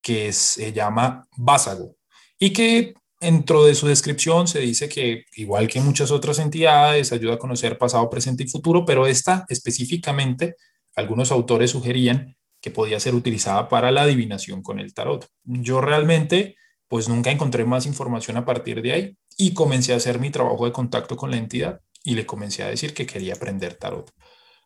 que 0.00 0.32
se 0.32 0.72
llama 0.72 1.26
Vásago, 1.36 1.96
y 2.38 2.52
que 2.52 2.94
dentro 3.20 3.64
de 3.64 3.74
su 3.74 3.86
descripción 3.86 4.48
se 4.48 4.60
dice 4.60 4.88
que, 4.88 5.24
igual 5.36 5.68
que 5.68 5.80
muchas 5.80 6.10
otras 6.10 6.38
entidades, 6.38 7.12
ayuda 7.12 7.34
a 7.34 7.38
conocer 7.38 7.78
pasado, 7.78 8.10
presente 8.10 8.44
y 8.44 8.48
futuro, 8.48 8.84
pero 8.84 9.06
esta 9.06 9.44
específicamente, 9.48 10.56
algunos 10.96 11.30
autores 11.30 11.70
sugerían 11.70 12.36
que 12.60 12.70
podía 12.70 12.98
ser 13.00 13.14
utilizada 13.14 13.68
para 13.68 13.90
la 13.90 14.02
adivinación 14.02 14.62
con 14.62 14.80
el 14.80 14.94
tarot. 14.94 15.28
Yo 15.44 15.80
realmente, 15.80 16.56
pues 16.88 17.08
nunca 17.08 17.30
encontré 17.30 17.64
más 17.64 17.86
información 17.86 18.36
a 18.36 18.44
partir 18.44 18.82
de 18.82 18.92
ahí 18.92 19.16
y 19.36 19.54
comencé 19.54 19.92
a 19.92 19.96
hacer 19.96 20.18
mi 20.18 20.30
trabajo 20.30 20.64
de 20.64 20.72
contacto 20.72 21.16
con 21.16 21.30
la 21.30 21.36
entidad 21.36 21.80
y 22.04 22.14
le 22.14 22.26
comencé 22.26 22.62
a 22.62 22.68
decir 22.68 22.94
que 22.94 23.06
quería 23.06 23.34
aprender 23.34 23.74
tarot. 23.74 24.10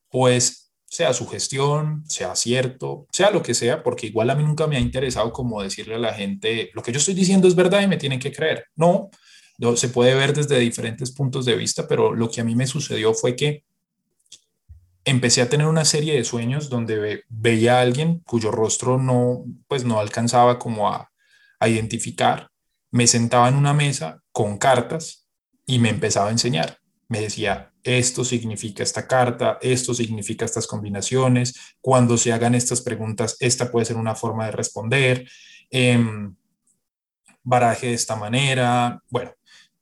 Pues 0.09 0.67
sea 0.87 1.13
su 1.13 1.27
gestión, 1.27 2.05
sea 2.09 2.37
cierto, 2.37 3.07
sea 3.11 3.31
lo 3.31 3.43
que 3.43 3.55
sea, 3.55 3.83
porque 3.83 4.07
igual 4.07 4.31
a 4.31 4.35
mí 4.35 4.45
nunca 4.45 4.67
me 4.67 4.77
ha 4.77 4.81
interesado 4.81 5.33
como 5.33 5.63
decirle 5.63 5.97
a 5.97 5.99
la 5.99 6.15
gente, 6.15 6.71
lo 6.75 6.83
que 6.83 6.93
yo 6.93 6.99
estoy 6.99 7.15
diciendo 7.15 7.49
es 7.49 7.55
verdad 7.55 7.83
y 7.83 7.89
me 7.89 7.97
tienen 7.97 8.21
que 8.21 8.33
creer. 8.33 8.67
No, 8.77 9.11
se 9.75 9.89
puede 9.89 10.15
ver 10.15 10.33
desde 10.33 10.59
diferentes 10.59 11.11
puntos 11.11 11.45
de 11.45 11.57
vista, 11.57 11.89
pero 11.89 12.15
lo 12.15 12.31
que 12.31 12.41
a 12.41 12.45
mí 12.45 12.55
me 12.55 12.67
sucedió 12.67 13.15
fue 13.15 13.35
que 13.35 13.65
empecé 15.05 15.43
a 15.43 15.49
tener 15.49 15.67
una 15.67 15.85
serie 15.85 16.15
de 16.15 16.25
sueños 16.25 16.69
donde 16.69 17.25
veía 17.29 17.79
a 17.79 17.81
alguien 17.81 18.21
cuyo 18.21 18.51
rostro 18.51 18.99
no, 18.99 19.45
pues 19.69 19.85
no 19.85 20.01
alcanzaba 20.01 20.59
como 20.59 20.89
a, 20.89 21.11
a 21.59 21.69
identificar. 21.69 22.49
Me 22.91 23.07
sentaba 23.07 23.49
en 23.49 23.57
una 23.57 23.73
mesa 23.73 24.23
con 24.33 24.59
cartas 24.59 25.29
y 25.67 25.79
me 25.79 25.91
empezaba 25.91 26.29
a 26.29 26.33
enseñar 26.33 26.79
Me 27.09 27.21
decía, 27.21 27.73
esto 27.83 28.25
significa 28.25 28.83
esta 28.83 29.07
carta, 29.07 29.59
esto 29.63 29.95
significa 29.95 30.45
estas 30.45 30.67
combinaciones, 30.67 31.55
cuando 31.81 32.17
se 32.19 32.33
hagan 32.33 32.55
estas 32.55 32.81
preguntas, 32.81 33.37
esta 33.41 33.71
puede 33.71 33.87
ser 33.87 33.97
una 33.97 34.15
forma 34.15 34.47
de 34.47 34.53
responder, 34.53 35.29
eh, 35.71 35.99
baraje 37.43 37.89
de 37.89 37.95
esta 37.95 38.17
manera, 38.17 39.01
bueno, 39.09 39.33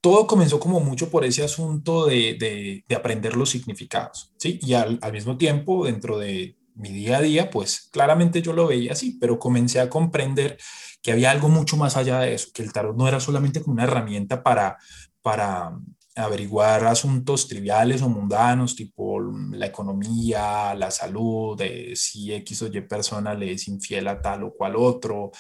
todo 0.02 0.26
comenzó 0.26 0.60
como 0.60 0.80
mucho 0.80 1.08
por 1.08 1.24
ese 1.24 1.42
asunto 1.42 2.04
de, 2.04 2.84
de, 2.86 2.94
aprender 2.94 3.36
los 3.36 3.48
significados, 3.48 4.34
¿sí? 4.36 4.60
Y 4.60 4.74
al, 4.74 4.98
al, 5.00 5.12
mismo 5.12 5.38
tiempo, 5.38 5.86
dentro 5.86 6.18
de 6.18 6.58
mi 6.74 6.90
día 6.90 7.16
a 7.16 7.22
día, 7.22 7.50
pues 7.50 7.88
claramente 7.90 8.42
yo 8.42 8.52
lo 8.52 8.66
veía 8.66 8.92
así, 8.92 9.16
pero 9.18 9.38
comencé 9.38 9.80
a 9.80 9.88
comprender 9.88 10.58
que 11.00 11.12
había 11.12 11.30
algo 11.30 11.48
mucho 11.48 11.78
más 11.78 11.96
allá 11.96 12.20
de 12.20 12.34
eso, 12.34 12.50
que 12.52 12.62
el 12.62 12.72
tarot 12.72 12.94
no 12.94 13.08
era 13.08 13.18
solamente 13.18 13.62
como 13.62 13.72
una 13.74 13.84
herramienta 13.84 14.42
para, 14.42 14.76
para 15.22 15.72
averiguar 16.16 16.84
asuntos 16.86 17.48
triviales 17.48 18.02
o 18.02 18.08
mundanos, 18.08 18.76
tipo 18.76 19.20
la 19.52 19.66
economía, 19.66 20.74
la 20.74 20.90
salud, 20.90 21.56
de 21.56 21.94
si 21.96 22.32
X 22.32 22.62
o 22.62 22.66
Y 22.66 22.80
persona 22.82 23.34
le 23.34 23.52
es 23.52 23.68
infiel 23.68 24.08
a 24.08 24.20
tal 24.20 24.44
o 24.44 24.54
cual 24.54 24.76
otro, 24.76 25.32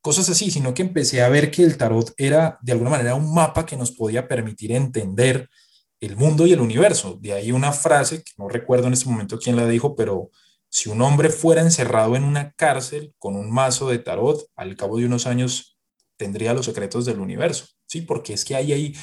cosas 0.00 0.28
así, 0.28 0.50
sino 0.50 0.74
que 0.74 0.82
empecé 0.82 1.22
a 1.22 1.28
ver 1.28 1.50
que 1.50 1.62
el 1.62 1.76
tarot 1.76 2.12
era 2.16 2.58
de 2.62 2.72
alguna 2.72 2.90
manera 2.90 3.14
un 3.14 3.32
mapa 3.34 3.64
que 3.64 3.76
nos 3.76 3.90
podía 3.90 4.28
permitir 4.28 4.72
entender 4.72 5.48
el 6.00 6.16
mundo 6.16 6.46
y 6.46 6.52
el 6.52 6.60
universo. 6.60 7.18
De 7.20 7.32
ahí 7.32 7.52
una 7.52 7.72
frase 7.72 8.22
que 8.22 8.32
no 8.36 8.48
recuerdo 8.48 8.86
en 8.86 8.92
este 8.92 9.08
momento 9.08 9.38
quién 9.38 9.56
la 9.56 9.66
dijo, 9.66 9.96
pero 9.96 10.30
si 10.68 10.88
un 10.88 11.00
hombre 11.02 11.30
fuera 11.30 11.62
encerrado 11.62 12.16
en 12.16 12.24
una 12.24 12.52
cárcel 12.52 13.14
con 13.18 13.36
un 13.36 13.50
mazo 13.50 13.88
de 13.88 13.98
tarot, 13.98 14.46
al 14.54 14.76
cabo 14.76 14.98
de 14.98 15.06
unos 15.06 15.26
años 15.26 15.78
tendría 16.16 16.52
los 16.52 16.66
secretos 16.66 17.04
del 17.04 17.20
universo, 17.20 17.66
¿sí? 17.86 18.02
Porque 18.02 18.34
es 18.34 18.44
que 18.44 18.54
ahí 18.54 18.94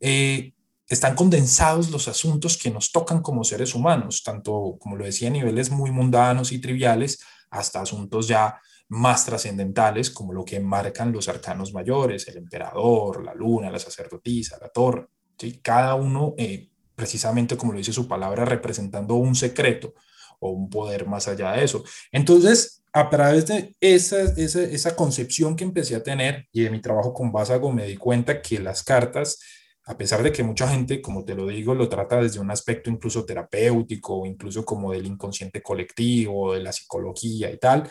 eh, 0.00 0.52
están 0.94 1.14
condensados 1.14 1.90
los 1.90 2.08
asuntos 2.08 2.56
que 2.56 2.70
nos 2.70 2.92
tocan 2.92 3.22
como 3.22 3.44
seres 3.44 3.74
humanos, 3.74 4.22
tanto, 4.22 4.76
como 4.78 4.96
lo 4.96 5.04
decía, 5.04 5.28
a 5.28 5.32
niveles 5.32 5.70
muy 5.70 5.90
mundanos 5.90 6.52
y 6.52 6.58
triviales, 6.58 7.20
hasta 7.50 7.80
asuntos 7.80 8.28
ya 8.28 8.60
más 8.88 9.24
trascendentales, 9.24 10.10
como 10.10 10.32
lo 10.32 10.44
que 10.44 10.60
marcan 10.60 11.12
los 11.12 11.28
arcanos 11.28 11.72
mayores, 11.72 12.28
el 12.28 12.36
emperador, 12.36 13.24
la 13.24 13.34
luna, 13.34 13.70
la 13.70 13.78
sacerdotisa, 13.78 14.58
la 14.60 14.68
torre. 14.68 15.06
¿sí? 15.38 15.60
Cada 15.62 15.94
uno, 15.94 16.34
eh, 16.36 16.68
precisamente 16.94 17.56
como 17.56 17.72
lo 17.72 17.78
dice 17.78 17.92
su 17.92 18.06
palabra, 18.06 18.44
representando 18.44 19.14
un 19.14 19.34
secreto 19.34 19.94
o 20.40 20.50
un 20.50 20.68
poder 20.68 21.06
más 21.06 21.26
allá 21.26 21.52
de 21.52 21.64
eso. 21.64 21.84
Entonces, 22.10 22.82
a 22.92 23.08
través 23.08 23.46
de 23.46 23.74
esa, 23.80 24.20
esa, 24.36 24.62
esa 24.62 24.94
concepción 24.94 25.56
que 25.56 25.64
empecé 25.64 25.94
a 25.94 26.02
tener 26.02 26.48
y 26.52 26.62
de 26.62 26.70
mi 26.70 26.82
trabajo 26.82 27.14
con 27.14 27.32
Vásago, 27.32 27.72
me 27.72 27.86
di 27.86 27.96
cuenta 27.96 28.42
que 28.42 28.58
las 28.58 28.82
cartas 28.82 29.38
a 29.84 29.98
pesar 29.98 30.22
de 30.22 30.30
que 30.30 30.44
mucha 30.44 30.68
gente, 30.68 31.02
como 31.02 31.24
te 31.24 31.34
lo 31.34 31.48
digo, 31.48 31.74
lo 31.74 31.88
trata 31.88 32.20
desde 32.20 32.38
un 32.38 32.52
aspecto 32.52 32.88
incluso 32.88 33.24
terapéutico, 33.24 34.24
incluso 34.24 34.64
como 34.64 34.92
del 34.92 35.06
inconsciente 35.06 35.60
colectivo, 35.60 36.54
de 36.54 36.60
la 36.60 36.72
psicología 36.72 37.50
y 37.50 37.58
tal, 37.58 37.88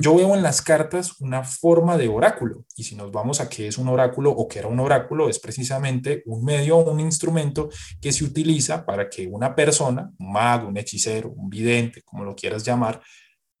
yo 0.00 0.14
veo 0.16 0.34
en 0.34 0.42
las 0.42 0.62
cartas 0.62 1.20
una 1.20 1.44
forma 1.44 1.98
de 1.98 2.08
oráculo. 2.08 2.64
Y 2.76 2.84
si 2.84 2.96
nos 2.96 3.12
vamos 3.12 3.42
a 3.42 3.48
qué 3.50 3.66
es 3.66 3.76
un 3.76 3.88
oráculo 3.88 4.30
o 4.30 4.48
qué 4.48 4.60
era 4.60 4.68
un 4.68 4.80
oráculo, 4.80 5.28
es 5.28 5.38
precisamente 5.38 6.22
un 6.24 6.44
medio 6.44 6.78
o 6.78 6.90
un 6.90 7.00
instrumento 7.00 7.68
que 8.00 8.12
se 8.12 8.24
utiliza 8.24 8.86
para 8.86 9.10
que 9.10 9.26
una 9.26 9.54
persona, 9.54 10.10
un 10.18 10.32
mago, 10.32 10.68
un 10.68 10.78
hechicero, 10.78 11.30
un 11.30 11.50
vidente, 11.50 12.00
como 12.02 12.24
lo 12.24 12.34
quieras 12.34 12.64
llamar, 12.64 13.02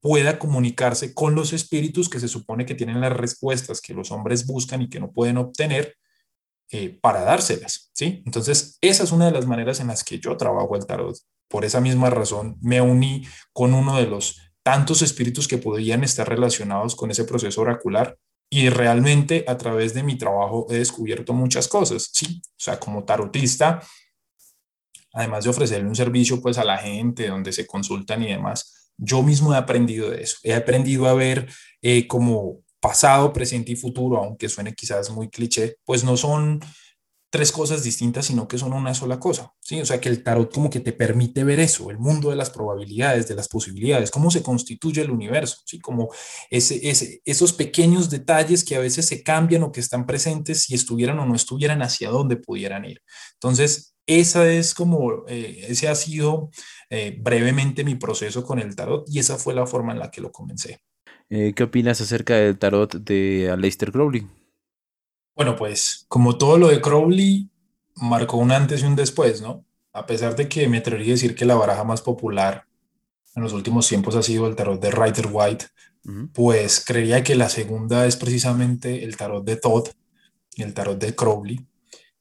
pueda 0.00 0.38
comunicarse 0.38 1.12
con 1.12 1.34
los 1.34 1.52
espíritus 1.52 2.08
que 2.08 2.20
se 2.20 2.28
supone 2.28 2.64
que 2.64 2.74
tienen 2.74 3.00
las 3.02 3.12
respuestas 3.12 3.82
que 3.82 3.92
los 3.92 4.10
hombres 4.10 4.46
buscan 4.46 4.80
y 4.80 4.88
que 4.88 5.00
no 5.00 5.12
pueden 5.12 5.36
obtener 5.36 5.96
eh, 6.70 6.98
para 7.00 7.22
dárselas, 7.22 7.90
¿sí? 7.94 8.22
Entonces, 8.26 8.78
esa 8.80 9.04
es 9.04 9.12
una 9.12 9.26
de 9.26 9.32
las 9.32 9.46
maneras 9.46 9.80
en 9.80 9.88
las 9.88 10.04
que 10.04 10.18
yo 10.18 10.36
trabajo 10.36 10.76
el 10.76 10.86
tarot. 10.86 11.16
Por 11.48 11.64
esa 11.64 11.80
misma 11.80 12.10
razón, 12.10 12.56
me 12.60 12.80
uní 12.80 13.26
con 13.52 13.74
uno 13.74 13.96
de 13.96 14.06
los 14.06 14.40
tantos 14.62 15.02
espíritus 15.02 15.46
que 15.46 15.58
podrían 15.58 16.02
estar 16.02 16.28
relacionados 16.28 16.96
con 16.96 17.10
ese 17.10 17.24
proceso 17.24 17.60
oracular 17.60 18.18
y 18.50 18.68
realmente 18.70 19.44
a 19.46 19.58
través 19.58 19.94
de 19.94 20.02
mi 20.02 20.16
trabajo 20.16 20.66
he 20.70 20.78
descubierto 20.78 21.32
muchas 21.32 21.68
cosas, 21.68 22.10
¿sí? 22.12 22.40
O 22.46 22.54
sea, 22.56 22.80
como 22.80 23.04
tarotista, 23.04 23.82
además 25.12 25.44
de 25.44 25.50
ofrecerle 25.50 25.88
un 25.88 25.94
servicio 25.94 26.40
pues 26.40 26.58
a 26.58 26.64
la 26.64 26.78
gente 26.78 27.28
donde 27.28 27.52
se 27.52 27.66
consultan 27.66 28.22
y 28.22 28.28
demás, 28.28 28.92
yo 28.96 29.22
mismo 29.22 29.54
he 29.54 29.56
aprendido 29.56 30.10
de 30.10 30.22
eso. 30.22 30.36
He 30.42 30.54
aprendido 30.54 31.06
a 31.06 31.14
ver 31.14 31.48
eh, 31.82 32.06
como 32.06 32.63
pasado, 32.84 33.32
presente 33.32 33.72
y 33.72 33.76
futuro, 33.76 34.18
aunque 34.18 34.46
suene 34.46 34.74
quizás 34.74 35.08
muy 35.08 35.30
cliché, 35.30 35.76
pues 35.86 36.04
no 36.04 36.18
son 36.18 36.60
tres 37.30 37.50
cosas 37.50 37.82
distintas, 37.82 38.26
sino 38.26 38.46
que 38.46 38.58
son 38.58 38.74
una 38.74 38.92
sola 38.92 39.18
cosa, 39.18 39.50
¿sí? 39.58 39.80
O 39.80 39.86
sea, 39.86 39.98
que 40.02 40.10
el 40.10 40.22
tarot 40.22 40.52
como 40.52 40.68
que 40.68 40.80
te 40.80 40.92
permite 40.92 41.44
ver 41.44 41.60
eso, 41.60 41.90
el 41.90 41.96
mundo 41.98 42.28
de 42.28 42.36
las 42.36 42.50
probabilidades, 42.50 43.26
de 43.26 43.36
las 43.36 43.48
posibilidades, 43.48 44.10
cómo 44.10 44.30
se 44.30 44.42
constituye 44.42 45.00
el 45.00 45.10
universo, 45.10 45.56
¿sí? 45.64 45.80
Como 45.80 46.10
ese, 46.50 46.78
ese, 46.86 47.22
esos 47.24 47.54
pequeños 47.54 48.10
detalles 48.10 48.62
que 48.62 48.76
a 48.76 48.80
veces 48.80 49.06
se 49.06 49.22
cambian 49.22 49.62
o 49.62 49.72
que 49.72 49.80
están 49.80 50.04
presentes 50.04 50.64
si 50.64 50.74
estuvieran 50.74 51.18
o 51.20 51.24
no 51.24 51.34
estuvieran 51.34 51.80
hacia 51.80 52.10
dónde 52.10 52.36
pudieran 52.36 52.84
ir. 52.84 53.00
Entonces, 53.32 53.94
esa 54.06 54.46
es 54.46 54.74
como, 54.74 55.26
eh, 55.26 55.64
ese 55.68 55.88
ha 55.88 55.94
sido 55.94 56.50
eh, 56.90 57.16
brevemente 57.18 57.82
mi 57.82 57.94
proceso 57.94 58.44
con 58.44 58.58
el 58.58 58.76
tarot 58.76 59.08
y 59.08 59.20
esa 59.20 59.38
fue 59.38 59.54
la 59.54 59.66
forma 59.66 59.92
en 59.92 60.00
la 60.00 60.10
que 60.10 60.20
lo 60.20 60.30
comencé. 60.30 60.80
Eh, 61.30 61.52
¿Qué 61.54 61.62
opinas 61.62 62.00
acerca 62.00 62.36
del 62.36 62.58
tarot 62.58 62.94
de 62.94 63.50
Aleister 63.50 63.90
Crowley? 63.90 64.26
Bueno, 65.34 65.56
pues 65.56 66.04
como 66.08 66.38
todo 66.38 66.58
lo 66.58 66.68
de 66.68 66.80
Crowley, 66.80 67.50
marcó 67.96 68.36
un 68.36 68.52
antes 68.52 68.82
y 68.82 68.86
un 68.86 68.96
después, 68.96 69.42
¿no? 69.42 69.64
A 69.92 70.06
pesar 70.06 70.36
de 70.36 70.48
que 70.48 70.68
me 70.68 70.78
atrevería 70.78 71.12
a 71.12 71.16
decir 71.16 71.34
que 71.34 71.44
la 71.44 71.54
baraja 71.54 71.84
más 71.84 72.02
popular 72.02 72.66
en 73.34 73.42
los 73.42 73.52
últimos 73.52 73.88
tiempos 73.88 74.14
ha 74.16 74.22
sido 74.22 74.46
el 74.46 74.54
tarot 74.54 74.80
de 74.80 74.90
Rider 74.90 75.28
White, 75.30 75.66
pues 76.32 76.84
creería 76.84 77.24
que 77.24 77.34
la 77.34 77.48
segunda 77.48 78.06
es 78.06 78.16
precisamente 78.16 79.04
el 79.04 79.16
tarot 79.16 79.44
de 79.44 79.56
Todd, 79.56 79.88
el 80.56 80.74
tarot 80.74 80.98
de 80.98 81.14
Crowley. 81.14 81.66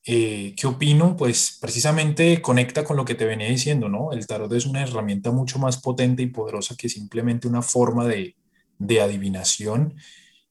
Eh, 0.05 0.53
¿Qué 0.57 0.67
opino? 0.67 1.15
Pues 1.15 1.57
precisamente 1.61 2.41
conecta 2.41 2.83
con 2.83 2.97
lo 2.97 3.05
que 3.05 3.15
te 3.15 3.25
venía 3.25 3.47
diciendo, 3.47 3.89
¿no? 3.89 4.11
El 4.11 4.25
tarot 4.25 4.51
es 4.53 4.65
una 4.65 4.83
herramienta 4.83 5.31
mucho 5.31 5.59
más 5.59 5.77
potente 5.77 6.23
y 6.23 6.27
poderosa 6.27 6.75
que 6.75 6.89
simplemente 6.89 7.47
una 7.47 7.61
forma 7.61 8.05
de, 8.05 8.35
de 8.77 9.01
adivinación 9.01 9.95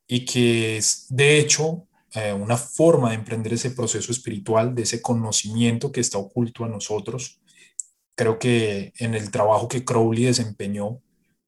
y 0.06 0.24
que 0.24 0.76
es 0.76 1.06
de 1.08 1.38
hecho 1.38 1.86
eh, 2.14 2.32
una 2.32 2.56
forma 2.56 3.10
de 3.10 3.16
emprender 3.16 3.54
ese 3.54 3.70
proceso 3.70 4.12
espiritual, 4.12 4.74
de 4.74 4.82
ese 4.82 5.00
conocimiento 5.00 5.90
que 5.90 6.00
está 6.00 6.18
oculto 6.18 6.64
a 6.64 6.68
nosotros. 6.68 7.40
Creo 8.14 8.38
que 8.38 8.92
en 8.98 9.14
el 9.14 9.30
trabajo 9.30 9.68
que 9.68 9.84
Crowley 9.84 10.24
desempeñó 10.24 11.00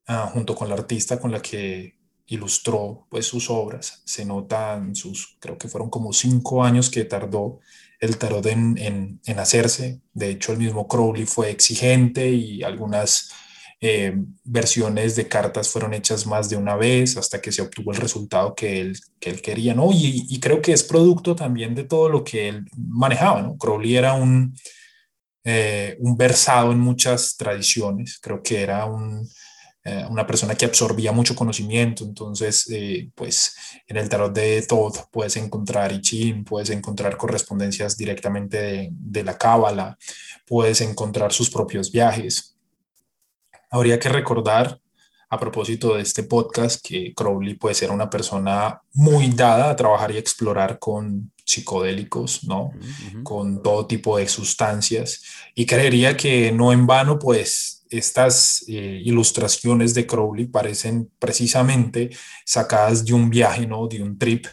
ah, 0.06 0.30
junto 0.32 0.54
con 0.54 0.68
la 0.68 0.74
artista 0.74 1.20
con 1.20 1.30
la 1.32 1.42
que 1.42 1.98
ilustró 2.26 3.06
pues 3.10 3.26
sus 3.26 3.50
obras, 3.50 4.02
se 4.06 4.24
notan 4.24 4.94
sus, 4.94 5.36
creo 5.40 5.58
que 5.58 5.68
fueron 5.68 5.90
como 5.90 6.12
cinco 6.14 6.64
años 6.64 6.88
que 6.88 7.04
tardó 7.04 7.60
el 8.00 8.16
tarot 8.16 8.46
en, 8.46 8.78
en, 8.78 9.20
en 9.26 9.38
hacerse. 9.38 10.00
De 10.14 10.30
hecho, 10.30 10.52
el 10.52 10.58
mismo 10.58 10.88
Crowley 10.88 11.26
fue 11.26 11.50
exigente 11.50 12.30
y 12.30 12.62
algunas 12.62 13.30
eh, 13.80 14.14
versiones 14.44 15.16
de 15.16 15.28
cartas 15.28 15.68
fueron 15.68 15.94
hechas 15.94 16.26
más 16.26 16.48
de 16.48 16.56
una 16.56 16.76
vez 16.76 17.16
hasta 17.16 17.40
que 17.40 17.52
se 17.52 17.62
obtuvo 17.62 17.92
el 17.92 17.98
resultado 17.98 18.54
que 18.54 18.80
él, 18.80 18.98
que 19.20 19.30
él 19.30 19.42
quería, 19.42 19.74
¿no? 19.74 19.90
Y, 19.92 20.38
creo 20.40 20.62
que 20.62 20.72
es 20.72 20.82
producto 20.82 21.34
también 21.34 21.74
de 21.74 21.84
todo 21.84 22.08
lo 22.08 22.24
que 22.24 22.48
él 22.48 22.64
manejaba, 22.76 23.42
¿no? 23.42 23.56
Crowley 23.58 23.96
era 23.96 24.14
un, 24.14 24.54
eh, 25.44 25.96
un 26.00 26.16
versado 26.16 26.72
en 26.72 26.80
muchas 26.80 27.36
tradiciones, 27.36 28.18
creo 28.22 28.42
que 28.42 28.62
era 28.62 28.84
un, 28.86 29.28
eh, 29.84 30.04
una 30.08 30.26
persona 30.26 30.54
que 30.54 30.64
absorbía 30.64 31.12
mucho 31.12 31.34
conocimiento, 31.34 32.04
entonces, 32.04 32.66
pues 33.14 33.54
en 33.86 33.96
el 33.98 34.08
tarot 34.08 34.34
de 34.34 34.62
Todd 34.62 34.96
puedes 35.10 35.36
encontrar 35.36 35.92
I 35.92 36.00
Ching, 36.00 36.44
puedes 36.44 36.70
encontrar 36.70 37.16
correspondencias 37.16 37.96
directamente 37.96 38.56
de, 38.56 38.88
de 38.92 39.24
la 39.24 39.36
Cábala, 39.36 39.98
puedes 40.46 40.80
encontrar 40.80 41.32
sus 41.32 41.50
propios 41.50 41.90
viajes, 41.90 42.53
Habría 43.74 43.98
que 43.98 44.08
recordar, 44.08 44.78
a 45.28 45.36
propósito 45.36 45.96
de 45.96 46.02
este 46.02 46.22
podcast, 46.22 46.80
que 46.80 47.12
Crowley 47.12 47.54
puede 47.54 47.74
ser 47.74 47.90
una 47.90 48.08
persona 48.08 48.80
muy 48.92 49.30
dada 49.30 49.68
a 49.68 49.74
trabajar 49.74 50.12
y 50.12 50.16
explorar 50.16 50.78
con 50.78 51.32
psicodélicos, 51.44 52.44
¿no? 52.44 52.70
Con 53.24 53.64
todo 53.64 53.84
tipo 53.88 54.16
de 54.16 54.28
sustancias. 54.28 55.24
Y 55.56 55.66
creería 55.66 56.16
que 56.16 56.52
no 56.52 56.72
en 56.72 56.86
vano, 56.86 57.18
pues, 57.18 57.84
estas 57.90 58.64
eh, 58.68 59.02
ilustraciones 59.04 59.92
de 59.92 60.06
Crowley 60.06 60.46
parecen 60.46 61.10
precisamente 61.18 62.10
sacadas 62.44 63.04
de 63.04 63.12
un 63.12 63.28
viaje, 63.28 63.66
¿no? 63.66 63.88
De 63.88 64.00
un 64.04 64.16
trip. 64.16 64.46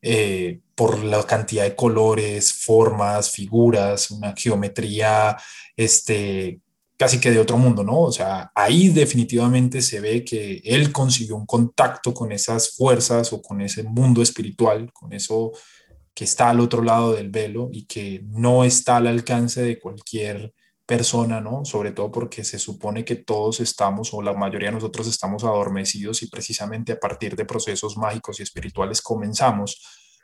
Eh, 0.00 0.60
por 0.76 1.02
la 1.02 1.24
cantidad 1.24 1.64
de 1.64 1.74
colores, 1.74 2.52
formas, 2.52 3.32
figuras, 3.32 4.12
una 4.12 4.32
geometría 4.36 5.36
este, 5.76 6.60
casi 6.98 7.20
que 7.20 7.30
de 7.30 7.38
otro 7.38 7.56
mundo, 7.56 7.84
¿no? 7.84 8.00
O 8.00 8.12
sea, 8.12 8.50
ahí 8.54 8.88
definitivamente 8.88 9.80
se 9.82 10.00
ve 10.00 10.24
que 10.24 10.60
él 10.64 10.92
consiguió 10.92 11.36
un 11.36 11.46
contacto 11.46 12.12
con 12.12 12.32
esas 12.32 12.76
fuerzas 12.76 13.32
o 13.32 13.40
con 13.40 13.60
ese 13.60 13.84
mundo 13.84 14.20
espiritual, 14.20 14.92
con 14.92 15.12
eso 15.12 15.52
que 16.12 16.24
está 16.24 16.50
al 16.50 16.58
otro 16.58 16.82
lado 16.82 17.14
del 17.14 17.30
velo 17.30 17.68
y 17.72 17.86
que 17.86 18.22
no 18.26 18.64
está 18.64 18.96
al 18.96 19.06
alcance 19.06 19.62
de 19.62 19.78
cualquier 19.78 20.52
persona, 20.84 21.40
¿no? 21.40 21.64
Sobre 21.64 21.92
todo 21.92 22.10
porque 22.10 22.42
se 22.42 22.58
supone 22.58 23.04
que 23.04 23.14
todos 23.14 23.60
estamos, 23.60 24.12
o 24.12 24.20
la 24.20 24.32
mayoría 24.32 24.70
de 24.70 24.74
nosotros 24.74 25.06
estamos 25.06 25.44
adormecidos 25.44 26.22
y 26.22 26.28
precisamente 26.28 26.92
a 26.92 26.98
partir 26.98 27.36
de 27.36 27.44
procesos 27.44 27.96
mágicos 27.96 28.40
y 28.40 28.42
espirituales 28.42 29.00
comenzamos 29.00 29.80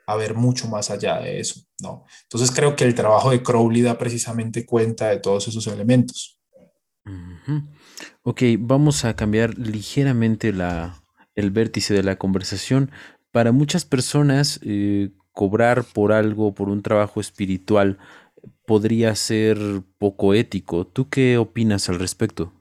a 0.07 0.17
ver 0.17 0.35
mucho 0.35 0.67
más 0.67 0.91
allá 0.91 1.21
de 1.21 1.39
eso, 1.39 1.61
¿no? 1.81 2.05
Entonces 2.25 2.51
creo 2.51 2.75
que 2.75 2.85
el 2.85 2.95
trabajo 2.97 3.31
de 3.31 3.43
Crowley 3.43 3.83
da 3.83 3.97
precisamente 3.97 4.67
cuenta 4.67 5.11
de 5.11 5.21
todos 5.21 5.47
esos 5.47 5.67
elementos. 5.69 6.41
Ok, 8.23 8.43
vamos 8.59 9.05
a 9.05 9.15
cambiar 9.15 9.59
ligeramente 9.59 10.53
la, 10.53 11.03
el 11.35 11.51
vértice 11.51 11.95
de 11.95 12.03
la 12.03 12.17
conversación. 12.17 12.91
Para 13.33 13.53
muchas 13.53 13.85
personas, 13.85 14.61
eh, 14.63 15.11
cobrar 15.33 15.85
por 15.85 16.13
algo, 16.13 16.55
por 16.55 16.69
un 16.69 16.83
trabajo 16.83 17.21
espiritual, 17.21 17.99
podría 18.67 19.15
ser 19.15 19.59
poco 19.99 20.35
ético. 20.35 20.87
¿Tú 20.87 21.09
qué 21.09 21.39
opinas 21.39 21.89
al 21.89 21.99
respecto? 21.99 22.53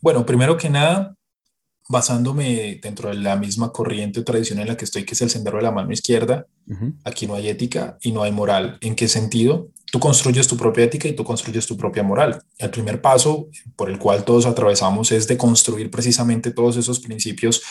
Bueno, 0.00 0.24
primero 0.24 0.56
que 0.56 0.70
nada, 0.70 1.14
basándome 1.88 2.78
dentro 2.82 3.10
de 3.10 3.16
la 3.16 3.36
misma 3.36 3.72
corriente 3.72 4.20
o 4.20 4.24
tradición 4.24 4.60
en 4.60 4.68
la 4.68 4.76
que 4.76 4.84
estoy, 4.84 5.04
que 5.04 5.14
es 5.14 5.20
el 5.20 5.30
sendero 5.30 5.58
de 5.58 5.64
la 5.64 5.72
mano 5.72 5.92
izquierda, 5.92 6.46
aquí 7.04 7.26
no 7.26 7.34
hay 7.34 7.48
ética 7.48 7.98
y 8.00 8.12
no 8.12 8.22
hay 8.22 8.32
moral. 8.32 8.78
¿En 8.80 8.94
qué 8.94 9.08
sentido? 9.08 9.68
Tú 9.90 9.98
construyes 9.98 10.46
tu 10.46 10.56
propia 10.56 10.84
ética 10.84 11.08
y 11.08 11.14
tú 11.14 11.24
construyes 11.24 11.66
tu 11.66 11.76
propia 11.76 12.02
moral. 12.02 12.42
El 12.58 12.70
primer 12.70 13.00
paso 13.00 13.48
por 13.76 13.90
el 13.90 13.98
cual 13.98 14.24
todos 14.24 14.46
atravesamos 14.46 15.10
es 15.10 15.26
de 15.26 15.36
construir 15.36 15.90
precisamente 15.90 16.52
todos 16.52 16.76
esos 16.76 17.00
principios 17.00 17.62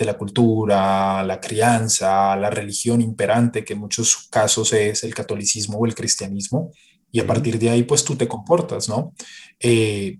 de 0.00 0.06
la 0.06 0.16
cultura, 0.16 1.22
la 1.22 1.40
crianza, 1.40 2.34
la 2.34 2.50
religión 2.50 3.02
imperante, 3.02 3.64
que 3.64 3.74
en 3.74 3.80
muchos 3.80 4.28
casos 4.30 4.72
es 4.72 5.04
el 5.04 5.14
catolicismo 5.14 5.78
o 5.78 5.86
el 5.86 5.94
cristianismo, 5.94 6.72
y 7.12 7.20
a 7.20 7.26
partir 7.26 7.58
de 7.58 7.70
ahí 7.70 7.82
pues 7.82 8.02
tú 8.02 8.16
te 8.16 8.26
comportas, 8.26 8.88
¿no? 8.88 9.12
Eh, 9.60 10.18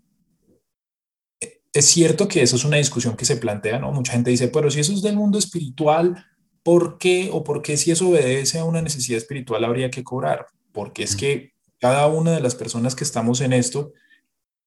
es 1.73 1.87
cierto 1.87 2.29
que 2.29 2.43
eso 2.43 2.57
es 2.57 2.65
una 2.65 2.77
discusión 2.77 3.17
que 3.17 3.25
se 3.25 3.37
plantea, 3.37 3.79
¿no? 3.79 3.91
Mucha 3.91 4.13
gente 4.13 4.31
dice, 4.31 4.49
pero 4.49 4.71
si 4.71 4.81
eso 4.81 4.93
es 4.93 5.03
del 5.03 5.17
mundo 5.17 5.39
espiritual, 5.39 6.27
¿por 6.63 6.99
qué 6.99 7.31
o 7.33 7.43
por 7.43 7.63
qué 7.63 7.77
si 7.77 7.91
eso 7.91 8.09
obedece 8.09 8.59
a 8.59 8.65
una 8.65 8.83
necesidad 8.83 9.19
espiritual 9.19 9.65
habría 9.65 9.91
que 9.91 10.05
cobrar? 10.05 10.47
Porque 10.73 11.03
es 11.03 11.17
que 11.17 11.53
cada 11.79 12.07
una 12.07 12.33
de 12.33 12.41
las 12.41 12.55
personas 12.55 12.95
que 12.95 13.05
estamos 13.05 13.41
en 13.41 13.53
esto 13.53 13.93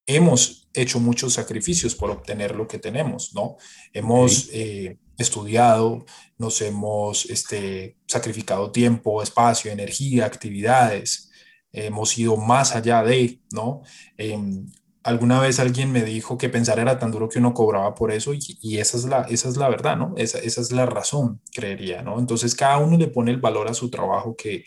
hemos 0.05 0.69
hecho 0.73 0.99
muchos 0.99 1.33
sacrificios 1.33 1.95
por 1.95 2.11
obtener 2.11 2.55
lo 2.55 2.67
que 2.67 2.79
tenemos, 2.79 3.33
¿no? 3.33 3.57
Hemos 3.93 4.49
eh, 4.51 4.97
estudiado, 5.17 6.05
nos 6.37 6.61
hemos 6.61 7.25
este, 7.25 7.97
sacrificado 8.07 8.71
tiempo, 8.71 9.21
espacio, 9.21 9.71
energía, 9.71 10.25
actividades, 10.25 11.31
hemos 11.71 12.17
ido 12.17 12.35
más 12.37 12.75
allá 12.75 13.03
de, 13.03 13.39
¿no? 13.51 13.81
Em, 14.17 14.67
alguna 15.03 15.39
vez 15.39 15.59
alguien 15.59 15.91
me 15.91 16.03
dijo 16.03 16.37
que 16.37 16.49
pensar 16.49 16.79
era 16.79 16.99
tan 16.99 17.11
duro 17.11 17.29
que 17.29 17.39
uno 17.39 17.53
cobraba 17.53 17.93
por 17.95 18.11
eso 18.11 18.33
y, 18.33 18.77
esa, 18.77 18.97
es 18.97 19.05
la, 19.05 19.21
esa 19.23 19.49
es 19.49 19.57
la 19.57 19.69
verdad, 19.69 19.97
¿no? 19.97 20.13
Esa, 20.17 20.39
esa, 20.39 20.61
es 20.61 20.71
la 20.71 20.85
razón, 20.85 21.41
creería, 21.51 22.01
¿no? 22.01 22.19
Entonces 22.19 22.55
cada 22.55 22.77
uno 22.77 22.97
le 22.97 23.07
pone 23.07 23.31
el 23.31 23.39
valor 23.39 23.69
a 23.69 23.73
su 23.73 23.89
trabajo 23.89 24.35
que, 24.35 24.63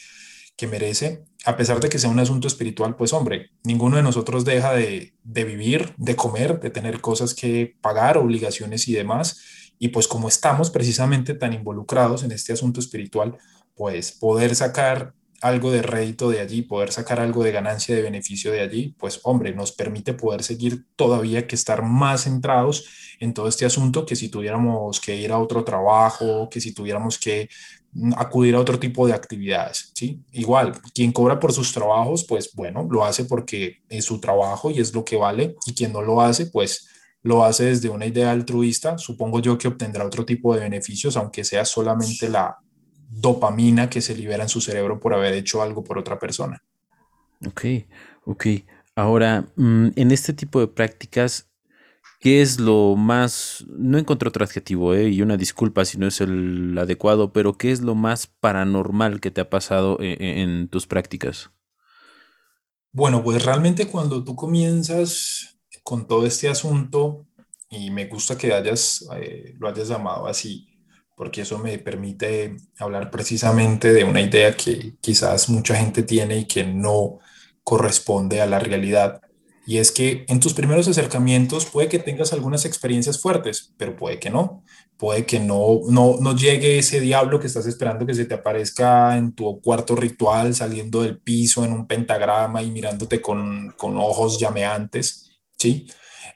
que 0.57 0.67
merece, 0.67 1.25
a 1.45 1.57
pesar 1.57 1.81
de 1.81 1.89
que 1.89 1.99
sea 1.99 2.11
un 2.11 2.19
asunto 2.19 2.49
espiritual, 2.49 2.97
pues 2.97 3.13
hombre, 3.13 3.51
ninguno 3.63 3.97
de 3.97 4.03
nosotros 4.03 4.45
deja 4.45 4.73
de, 4.73 5.15
de 5.23 5.45
vivir, 5.45 5.95
de 5.97 6.17
comer, 6.17 6.61
de 6.61 6.71
tener 6.71 7.01
cosas 7.01 7.35
que 7.35 7.77
pagar, 7.81 8.19
obligaciones 8.19 8.89
y 8.89 8.95
demás. 8.95 9.41
Y 9.79 9.89
pues 9.89 10.09
como 10.09 10.29
estamos 10.29 10.71
precisamente 10.71 11.35
tan 11.35 11.53
involucrados 11.53 12.25
en 12.25 12.33
este 12.33 12.53
asunto 12.53 12.81
espiritual, 12.81 13.37
pues 13.75 14.13
poder 14.13 14.57
sacar 14.57 15.15
algo 15.43 15.71
de 15.71 15.83
rédito 15.83 16.31
de 16.31 16.41
allí, 16.41 16.63
poder 16.63 16.93
sacar 16.93 17.21
algo 17.21 17.45
de 17.45 17.53
ganancia, 17.53 17.95
de 17.95 18.03
beneficio 18.03 18.51
de 18.53 18.61
allí, 18.61 18.95
pues 18.99 19.21
hombre, 19.23 19.55
nos 19.55 19.73
permite 19.73 20.15
poder 20.15 20.43
seguir 20.43 20.87
todavía 20.97 21.47
que 21.47 21.55
estar 21.55 21.83
más 21.83 22.25
centrados 22.25 22.87
en 23.21 23.35
todo 23.35 23.49
este 23.49 23.67
asunto 23.67 24.07
que 24.07 24.17
si 24.17 24.29
tuviéramos 24.29 25.01
que 25.01 25.17
ir 25.17 25.33
a 25.33 25.39
otro 25.39 25.65
trabajo, 25.65 26.49
que 26.51 26.61
si 26.61 26.73
tuviéramos 26.73 27.19
que 27.19 27.49
acudir 28.17 28.55
a 28.55 28.61
otro 28.61 28.79
tipo 28.79 29.07
de 29.07 29.15
actividades, 29.15 29.93
¿sí? 29.95 30.21
Igual, 30.33 30.73
quien 30.95 31.13
cobra 31.13 31.39
por 31.39 31.53
sus 31.53 31.73
trabajos, 31.73 32.25
pues 32.29 32.51
bueno, 32.55 32.87
lo 32.91 33.05
hace 33.05 33.25
porque 33.25 33.83
es 33.89 34.05
su 34.05 34.21
trabajo 34.21 34.71
y 34.71 34.81
es 34.81 34.95
lo 34.95 35.05
que 35.05 35.17
vale, 35.17 35.57
y 35.67 35.75
quien 35.75 35.93
no 35.93 36.03
lo 36.03 36.21
hace, 36.21 36.47
pues 36.47 36.89
lo 37.23 37.45
hace 37.45 37.65
desde 37.65 37.89
una 37.89 38.07
idea 38.07 38.31
altruista, 38.31 38.99
supongo 38.99 39.41
yo 39.41 39.59
que 39.59 39.69
obtendrá 39.69 40.05
otro 40.05 40.25
tipo 40.25 40.55
de 40.55 40.61
beneficios, 40.61 41.17
aunque 41.17 41.45
sea 41.45 41.65
solamente 41.65 42.29
la 42.29 42.57
dopamina 43.09 43.89
que 43.89 44.01
se 44.01 44.15
libera 44.15 44.43
en 44.43 44.49
su 44.49 44.61
cerebro 44.61 45.01
por 45.01 45.15
haber 45.15 45.35
hecho 45.35 45.63
algo 45.63 45.83
por 45.83 45.99
otra 45.99 46.19
persona. 46.19 46.63
Ok, 47.47 47.65
ok. 48.25 48.47
Ahora, 48.95 49.47
mm, 49.57 49.89
en 49.97 50.11
este 50.11 50.33
tipo 50.33 50.61
de 50.61 50.69
prácticas, 50.69 51.49
¿qué 52.21 52.43
es 52.43 52.61
lo 52.61 52.97
más, 52.97 53.65
no 53.69 53.99
encontré 53.99 54.29
otro 54.29 54.45
adjetivo, 54.45 54.95
eh, 54.95 55.09
y 55.09 55.23
una 55.23 55.37
disculpa 55.37 55.85
si 55.85 55.99
no 55.99 56.07
es 56.07 56.21
el 56.21 56.77
adecuado, 56.79 57.33
pero 57.33 57.57
qué 57.59 57.73
es 57.73 57.81
lo 57.81 57.95
más 57.95 58.27
paranormal 58.27 59.21
que 59.21 59.31
te 59.31 59.41
ha 59.41 59.51
pasado 59.51 59.99
en, 60.01 60.23
e, 60.23 60.43
en 60.43 60.69
tus 60.69 60.87
prácticas? 60.87 61.51
Bueno, 62.93 63.23
pues 63.23 63.45
realmente 63.45 63.89
cuando 63.89 64.25
tú 64.25 64.35
comienzas 64.35 65.59
con 65.83 66.07
todo 66.07 66.27
este 66.27 66.49
asunto, 66.49 67.27
y 67.69 67.91
me 67.91 68.07
gusta 68.07 68.39
que 68.39 68.53
hayas, 68.53 69.07
eh, 69.17 69.55
lo 69.59 69.69
hayas 69.69 69.89
llamado 69.89 70.27
así, 70.27 70.67
porque 71.15 71.43
eso 71.43 71.59
me 71.59 71.79
permite 71.79 72.57
hablar 72.79 73.11
precisamente 73.11 73.93
de 73.93 74.05
una 74.05 74.21
idea 74.21 74.57
que 74.57 74.97
quizás 75.01 75.49
mucha 75.49 75.75
gente 75.77 76.03
tiene 76.03 76.39
y 76.39 76.45
que 76.47 76.65
no 76.65 77.19
corresponde 77.63 78.41
a 78.41 78.47
la 78.47 78.59
realidad. 78.59 79.21
Y 79.67 79.79
es 79.79 79.91
que 79.91 80.25
en 80.29 80.39
tus 80.39 80.55
primeros 80.55 80.87
acercamientos 80.87 81.67
puede 81.67 81.89
que 81.89 81.99
tengas 81.99 82.33
algunas 82.33 82.65
experiencias 82.65 83.21
fuertes, 83.21 83.75
pero 83.77 83.97
puede 83.97 84.21
que 84.21 84.31
no. 84.31 84.63
Puede 84.97 85.27
que 85.27 85.41
no, 85.41 85.81
no, 85.89 86.17
no 86.21 86.37
llegue 86.37 86.79
ese 86.79 87.01
diablo 87.01 87.41
que 87.41 87.49
estás 87.49 87.67
esperando 87.67 88.07
que 88.07 88.15
se 88.15 88.25
te 88.25 88.35
aparezca 88.35 89.17
en 89.19 89.33
tu 89.33 89.61
cuarto 89.61 89.97
ritual, 89.97 90.55
saliendo 90.55 91.03
del 91.03 91.19
piso 91.19 91.65
en 91.65 91.73
un 91.73 91.87
pentagrama 91.87 92.63
y 92.63 92.71
mirándote 92.71 93.21
con, 93.21 93.75
con 93.77 93.97
ojos 93.99 94.39
llameantes, 94.39 95.33
¿sí? 95.59 95.87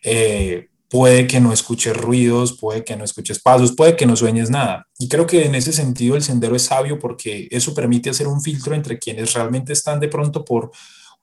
Eh, 0.02 0.68
puede 0.90 1.28
que 1.28 1.40
no 1.40 1.52
escuches 1.52 1.96
ruidos, 1.96 2.58
puede 2.58 2.84
que 2.84 2.96
no 2.96 3.04
escuches 3.04 3.40
pasos, 3.40 3.72
puede 3.76 3.96
que 3.96 4.06
no 4.06 4.16
sueñes 4.16 4.50
nada. 4.50 4.88
Y 4.98 5.08
creo 5.08 5.26
que 5.26 5.46
en 5.46 5.54
ese 5.54 5.72
sentido 5.72 6.16
el 6.16 6.22
sendero 6.22 6.56
es 6.56 6.62
sabio 6.62 6.98
porque 6.98 7.46
eso 7.52 7.72
permite 7.74 8.10
hacer 8.10 8.26
un 8.26 8.42
filtro 8.42 8.74
entre 8.74 8.98
quienes 8.98 9.32
realmente 9.34 9.72
están 9.72 10.00
de 10.00 10.08
pronto 10.08 10.44
por 10.44 10.72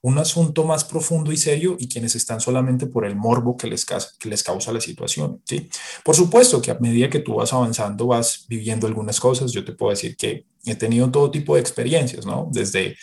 un 0.01 0.17
asunto 0.19 0.63
más 0.63 0.83
profundo 0.83 1.31
y 1.31 1.37
serio 1.37 1.75
y 1.79 1.87
quienes 1.87 2.15
están 2.15 2.39
solamente 2.39 2.85
por 2.85 3.05
el 3.05 3.15
morbo 3.15 3.57
que 3.57 3.67
les, 3.67 3.85
que 3.85 4.29
les 4.29 4.43
causa 4.43 4.71
la 4.71 4.79
situación. 4.79 5.41
¿sí? 5.43 5.69
Por 6.03 6.15
supuesto 6.15 6.61
que 6.61 6.71
a 6.71 6.79
medida 6.79 7.09
que 7.09 7.19
tú 7.19 7.35
vas 7.35 7.51
avanzando 7.51 8.07
vas 8.07 8.45
viviendo 8.47 8.87
algunas 8.87 9.19
cosas. 9.19 9.51
Yo 9.51 9.65
te 9.65 9.73
puedo 9.73 9.89
decir 9.89 10.15
que 10.15 10.45
he 10.65 10.75
tenido 10.75 11.09
todo 11.09 11.31
tipo 11.31 11.55
de 11.55 11.61
experiencias, 11.61 12.25
¿no? 12.25 12.49
Desde 12.51 12.95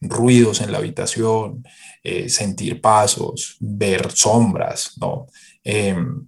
ruidos 0.00 0.60
en 0.60 0.72
la 0.72 0.78
habitación, 0.78 1.62
eh, 2.02 2.28
sentir 2.28 2.80
pasos, 2.80 3.56
ver 3.60 4.10
sombras, 4.12 4.94
¿no? 4.98 5.26
Em, 5.62 6.26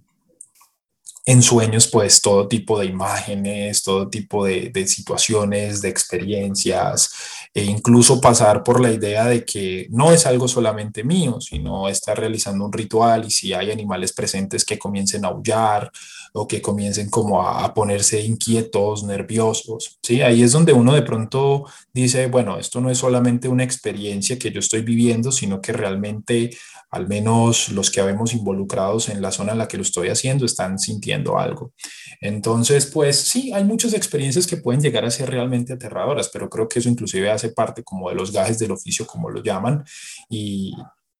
en 1.25 1.41
sueños, 1.41 1.87
pues 1.87 2.21
todo 2.21 2.47
tipo 2.47 2.77
de 2.77 2.85
imágenes, 2.85 3.81
todo 3.81 4.09
tipo 4.09 4.45
de, 4.45 4.71
situaciones, 4.87 5.81
de 5.81 5.89
experiencias, 5.89 7.11
e 7.53 7.63
incluso 7.63 8.19
pasar 8.19 8.63
por 8.63 8.81
la 8.81 8.91
idea 8.91 9.25
de 9.25 9.45
que 9.45 9.87
no 9.91 10.11
es 10.11 10.25
algo 10.25 10.47
solamente 10.47 11.03
mío, 11.03 11.39
sino 11.39 11.87
estar 11.87 12.17
realizando 12.17 12.65
un 12.65 12.73
ritual 12.73 13.25
y 13.25 13.31
si 13.31 13.53
hay 13.53 13.69
animales 13.69 14.11
presentes 14.11 14.65
que 14.65 14.79
comiencen 14.79 15.23
a 15.23 15.27
aullar 15.27 15.91
o 16.33 16.47
que 16.47 16.61
comiencen 16.61 17.09
como 17.09 17.47
a, 17.47 17.73
ponerse 17.73 18.21
inquietos, 18.21 19.03
nerviosos, 19.03 19.99
¿sí? 20.01 20.21
Ahí 20.21 20.41
es 20.41 20.51
donde 20.51 20.73
uno 20.73 20.93
de 20.93 21.03
pronto 21.03 21.65
dice, 21.93 22.27
bueno, 22.27 22.57
esto 22.57 22.81
no 22.81 22.89
es 22.89 22.97
solamente 22.97 23.47
una 23.47 23.63
experiencia 23.63 24.39
que 24.39 24.51
yo 24.51 24.59
estoy 24.59 24.81
viviendo, 24.81 25.31
sino 25.31 25.61
que 25.61 25.73
realmente 25.73 26.49
al 26.89 27.07
menos 27.07 27.69
los 27.69 27.89
que 27.89 28.01
habemos 28.01 28.33
involucrados 28.33 29.09
en 29.09 29.21
la 29.21 29.31
zona 29.31 29.53
en 29.53 29.57
la 29.59 29.67
que 29.67 29.77
lo 29.77 29.83
estoy 29.83 30.09
haciendo 30.09 30.45
están 30.45 30.77
sintiendo 30.77 31.39
algo. 31.39 31.73
Entonces, 32.21 32.85
pues 32.87 33.17
sí, 33.17 33.51
hay 33.53 33.63
muchas 33.63 33.93
experiencias 33.93 34.45
que 34.45 34.57
pueden 34.57 34.81
llegar 34.81 35.05
a 35.05 35.11
ser 35.11 35.29
realmente 35.29 35.73
aterradoras, 35.73 36.29
pero 36.29 36.49
creo 36.49 36.67
que 36.67 36.79
eso 36.79 36.89
inclusive 36.89 37.31
hace 37.31 37.49
parte 37.49 37.83
como 37.83 38.09
de 38.09 38.15
los 38.15 38.31
gajes 38.31 38.59
del 38.59 38.71
oficio, 38.71 39.07
como 39.07 39.29
lo 39.29 39.41
llaman, 39.41 39.83
y, 40.29 40.73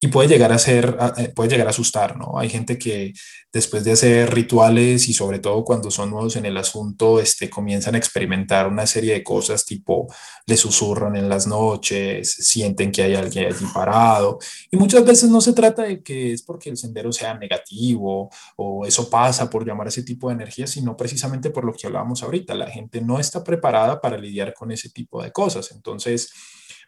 y 0.03 0.09
puede 0.09 0.27
llegar 0.27 0.51
a 0.51 0.59
ser, 0.59 0.97
eh, 1.15 1.29
puede 1.33 1.51
llegar 1.51 1.67
a 1.67 1.69
asustar, 1.69 2.17
¿no? 2.17 2.37
Hay 2.37 2.49
gente 2.49 2.77
que 2.77 3.13
después 3.53 3.85
de 3.85 3.93
hacer 3.93 4.33
rituales 4.33 5.07
y 5.07 5.13
sobre 5.13 5.39
todo 5.39 5.63
cuando 5.63 5.89
son 5.91 6.09
nuevos 6.09 6.35
en 6.35 6.45
el 6.45 6.57
asunto, 6.57 7.21
este, 7.21 7.49
comienzan 7.49 7.95
a 7.95 7.99
experimentar 7.99 8.67
una 8.67 8.85
serie 8.85 9.13
de 9.13 9.23
cosas 9.23 9.63
tipo 9.63 10.13
le 10.45 10.57
susurran 10.57 11.15
en 11.15 11.29
las 11.29 11.47
noches, 11.47 12.29
sienten 12.33 12.91
que 12.91 13.03
hay 13.03 13.15
alguien 13.15 13.45
allí 13.45 13.65
parado 13.73 14.39
y 14.69 14.75
muchas 14.75 15.05
veces 15.05 15.29
no 15.29 15.39
se 15.39 15.53
trata 15.53 15.83
de 15.83 16.03
que 16.03 16.33
es 16.33 16.41
porque 16.41 16.69
el 16.69 16.75
sendero 16.75 17.13
sea 17.13 17.35
negativo 17.35 18.29
o 18.57 18.85
eso 18.85 19.09
pasa 19.09 19.49
por 19.49 19.65
llamar 19.65 19.87
ese 19.87 20.03
tipo 20.03 20.27
de 20.27 20.33
energía, 20.33 20.67
sino 20.67 20.97
precisamente 20.97 21.49
por 21.49 21.63
lo 21.63 21.71
que 21.71 21.87
hablábamos 21.87 22.23
ahorita, 22.23 22.53
la 22.55 22.69
gente 22.69 22.99
no 22.99 23.21
está 23.21 23.41
preparada 23.41 24.01
para 24.01 24.17
lidiar 24.17 24.53
con 24.53 24.69
ese 24.69 24.89
tipo 24.89 25.23
de 25.23 25.31
cosas. 25.31 25.71
Entonces, 25.71 26.29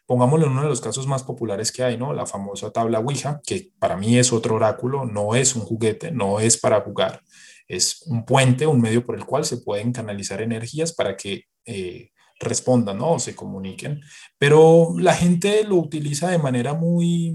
pongámoslo 0.06 0.46
en 0.46 0.52
uno 0.52 0.62
de 0.62 0.68
los 0.68 0.80
casos 0.80 1.06
más 1.06 1.22
populares 1.22 1.72
que 1.72 1.82
hay, 1.82 1.96
¿no? 1.98 2.12
La 2.12 2.26
famosa 2.26 2.70
tabla 2.70 3.00
Ouija, 3.00 3.40
que 3.44 3.70
para 3.78 3.96
mí 3.96 4.18
es 4.18 4.32
otro 4.32 4.54
oráculo, 4.54 5.04
no 5.04 5.34
es 5.34 5.56
un 5.56 5.62
juguete, 5.62 6.10
no 6.12 6.40
es 6.40 6.56
para 6.56 6.80
jugar, 6.80 7.22
es 7.68 8.02
un 8.06 8.24
puente, 8.24 8.66
un 8.66 8.80
medio 8.80 9.04
por 9.04 9.16
el 9.16 9.24
cual 9.24 9.44
se 9.44 9.58
pueden 9.58 9.92
canalizar 9.92 10.40
energías 10.40 10.94
para 10.94 11.16
que 11.16 11.44
eh, 11.64 12.10
respondan, 12.38 12.98
¿no? 12.98 13.12
O 13.12 13.18
se 13.18 13.34
comuniquen. 13.34 14.00
Pero 14.38 14.94
la 14.98 15.14
gente 15.14 15.64
lo 15.64 15.76
utiliza 15.76 16.30
de 16.30 16.38
manera 16.38 16.74
muy 16.74 17.34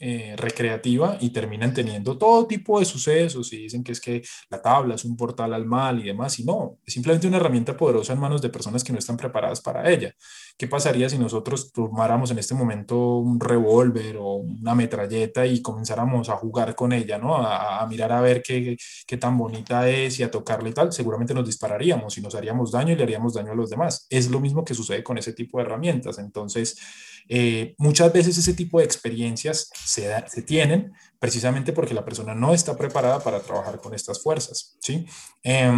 eh, 0.00 0.34
recreativa 0.36 1.18
y 1.20 1.30
terminan 1.30 1.74
teniendo 1.74 2.16
todo 2.16 2.46
tipo 2.46 2.78
de 2.78 2.86
sucesos 2.86 3.52
y 3.52 3.58
dicen 3.58 3.84
que 3.84 3.92
es 3.92 4.00
que 4.00 4.22
la 4.48 4.62
tabla 4.62 4.94
es 4.94 5.04
un 5.04 5.16
portal 5.16 5.52
al 5.52 5.66
mal 5.66 6.00
y 6.00 6.04
demás. 6.04 6.38
Y 6.38 6.44
no, 6.44 6.78
es 6.84 6.94
simplemente 6.94 7.26
una 7.26 7.36
herramienta 7.36 7.76
poderosa 7.76 8.12
en 8.12 8.20
manos 8.20 8.40
de 8.40 8.48
personas 8.48 8.82
que 8.82 8.92
no 8.92 8.98
están 8.98 9.16
preparadas 9.16 9.60
para 9.60 9.90
ella. 9.90 10.14
¿Qué 10.58 10.66
pasaría 10.66 11.08
si 11.08 11.18
nosotros 11.18 11.72
tomáramos 11.72 12.32
en 12.32 12.40
este 12.40 12.52
momento 12.52 13.18
un 13.18 13.38
revólver 13.38 14.16
o 14.16 14.34
una 14.38 14.74
metralleta 14.74 15.46
y 15.46 15.62
comenzáramos 15.62 16.28
a 16.30 16.36
jugar 16.36 16.74
con 16.74 16.92
ella, 16.92 17.16
¿no? 17.16 17.36
A, 17.36 17.80
a 17.80 17.86
mirar 17.86 18.10
a 18.10 18.20
ver 18.20 18.42
qué, 18.42 18.76
qué, 19.06 19.16
tan 19.16 19.38
bonita 19.38 19.88
es 19.88 20.18
y 20.18 20.24
a 20.24 20.32
tocarla 20.32 20.68
y 20.68 20.72
tal? 20.72 20.92
Seguramente 20.92 21.32
nos 21.32 21.46
dispararíamos 21.46 22.18
y 22.18 22.22
nos 22.22 22.34
haríamos 22.34 22.72
daño 22.72 22.92
y 22.92 22.96
le 22.96 23.04
haríamos 23.04 23.34
daño 23.34 23.52
a 23.52 23.54
los 23.54 23.70
demás. 23.70 24.08
Es 24.10 24.30
lo 24.32 24.40
mismo 24.40 24.64
que 24.64 24.74
sucede 24.74 25.04
con 25.04 25.16
ese 25.16 25.32
tipo 25.32 25.58
de 25.58 25.64
herramientas. 25.64 26.18
Entonces, 26.18 26.76
eh, 27.28 27.76
muchas 27.78 28.12
veces 28.12 28.36
ese 28.36 28.54
tipo 28.54 28.80
de 28.80 28.84
experiencias 28.84 29.70
se, 29.72 30.12
se 30.26 30.42
tienen 30.42 30.92
precisamente 31.20 31.72
porque 31.72 31.94
la 31.94 32.04
persona 32.04 32.34
no 32.34 32.52
está 32.52 32.76
preparada 32.76 33.20
para 33.20 33.38
trabajar 33.38 33.78
con 33.78 33.94
estas 33.94 34.20
fuerzas, 34.20 34.76
¿sí? 34.80 35.06
Eh, 35.44 35.70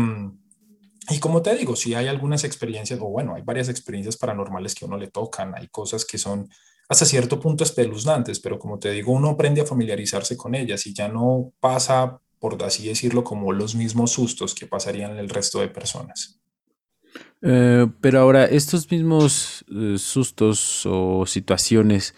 y 1.09 1.19
como 1.19 1.43
te 1.43 1.55
digo, 1.57 1.77
si 1.77 1.95
hay 1.95 2.09
algunas 2.09 2.45
experiencias, 2.45 3.01
o 3.01 3.07
bueno, 3.07 3.35
hay 3.35 3.43
varias 3.43 3.69
experiencias 3.69 4.17
paranormales 4.17 4.75
que 4.75 4.85
a 4.85 4.89
uno 4.89 4.99
le 4.99 5.09
tocan, 5.09 5.55
hay 5.57 5.69
cosas 5.69 6.05
que 6.05 6.19
son 6.19 6.49
hasta 6.89 7.07
cierto 7.07 7.41
punto 7.41 7.65
espeluznantes, 7.65 8.41
pero 8.41 8.59
como 8.59 8.79
te 8.79 8.91
digo, 8.91 9.13
uno 9.13 9.31
aprende 9.31 9.61
a 9.61 9.67
familiarizarse 9.67 10.37
con 10.37 10.55
ellas 10.55 10.87
y 10.87 10.93
ya 10.93 11.09
no 11.09 11.53
pasa, 11.61 12.21
por 12.39 12.63
así 12.65 12.89
decirlo, 12.89 13.25
como 13.25 13.53
los 13.53 13.75
mismos 13.75 14.13
sustos 14.13 14.55
que 14.55 14.67
pasarían 14.67 15.17
el 15.17 15.29
resto 15.29 15.61
de 15.61 15.69
personas. 15.69 16.41
Eh, 17.43 17.87
pero 18.01 18.21
ahora, 18.21 18.45
estos 18.45 18.91
mismos 18.91 19.65
eh, 19.73 19.97
sustos 19.99 20.85
o 20.85 21.25
situaciones 21.27 22.15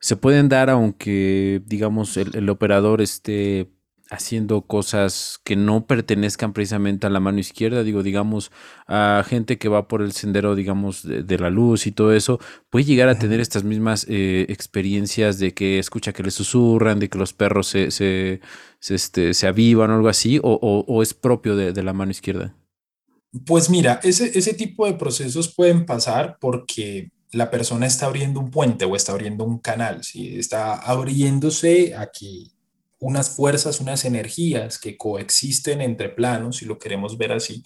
se 0.00 0.16
pueden 0.16 0.48
dar 0.48 0.70
aunque, 0.70 1.62
digamos, 1.66 2.16
el, 2.16 2.34
el 2.34 2.48
operador 2.48 3.00
esté 3.00 3.70
haciendo 4.10 4.62
cosas 4.62 5.38
que 5.44 5.54
no 5.54 5.86
pertenezcan 5.86 6.52
precisamente 6.52 7.06
a 7.06 7.10
la 7.10 7.20
mano 7.20 7.38
izquierda, 7.38 7.82
digo, 7.82 8.02
digamos, 8.02 8.50
a 8.86 9.22
gente 9.26 9.58
que 9.58 9.68
va 9.68 9.86
por 9.86 10.00
el 10.00 10.12
sendero, 10.12 10.54
digamos, 10.54 11.02
de, 11.02 11.38
la 11.38 11.50
luz 11.50 11.86
y 11.86 11.92
todo 11.92 12.12
eso, 12.14 12.40
puede 12.70 12.86
llegar 12.86 13.08
a 13.08 13.18
tener 13.18 13.40
estas 13.40 13.64
mismas 13.64 14.06
eh, 14.08 14.46
experiencias 14.48 15.38
de 15.38 15.52
que 15.52 15.78
escucha 15.78 16.12
que 16.12 16.22
le 16.22 16.30
susurran, 16.30 16.98
de 16.98 17.10
que 17.10 17.18
los 17.18 17.34
perros 17.34 17.68
se, 17.68 17.90
se, 17.90 18.40
este, 18.80 19.34
se 19.34 19.46
avivan 19.46 19.90
o 19.90 19.96
algo 19.96 20.08
así, 20.08 20.38
o, 20.42 20.54
o, 20.54 21.02
es 21.02 21.12
propio 21.12 21.54
de, 21.54 21.72
de, 21.72 21.82
la 21.82 21.92
mano 21.92 22.10
izquierda. 22.10 22.54
Pues 23.44 23.68
mira, 23.68 24.00
ese, 24.02 24.38
ese 24.38 24.54
tipo 24.54 24.86
de 24.86 24.94
procesos 24.94 25.54
pueden 25.54 25.84
pasar 25.84 26.38
porque 26.40 27.10
la 27.32 27.50
persona 27.50 27.86
está 27.86 28.06
abriendo 28.06 28.40
un 28.40 28.50
puente 28.50 28.86
o 28.86 28.96
está 28.96 29.12
abriendo 29.12 29.44
un 29.44 29.58
canal, 29.58 30.02
¿sí? 30.02 30.38
está 30.38 30.76
abriéndose 30.76 31.94
aquí 31.94 32.57
unas 33.00 33.30
fuerzas, 33.30 33.80
unas 33.80 34.04
energías 34.04 34.78
que 34.78 34.96
coexisten 34.96 35.80
entre 35.80 36.08
planos, 36.08 36.56
si 36.56 36.66
lo 36.66 36.78
queremos 36.78 37.16
ver 37.16 37.32
así, 37.32 37.62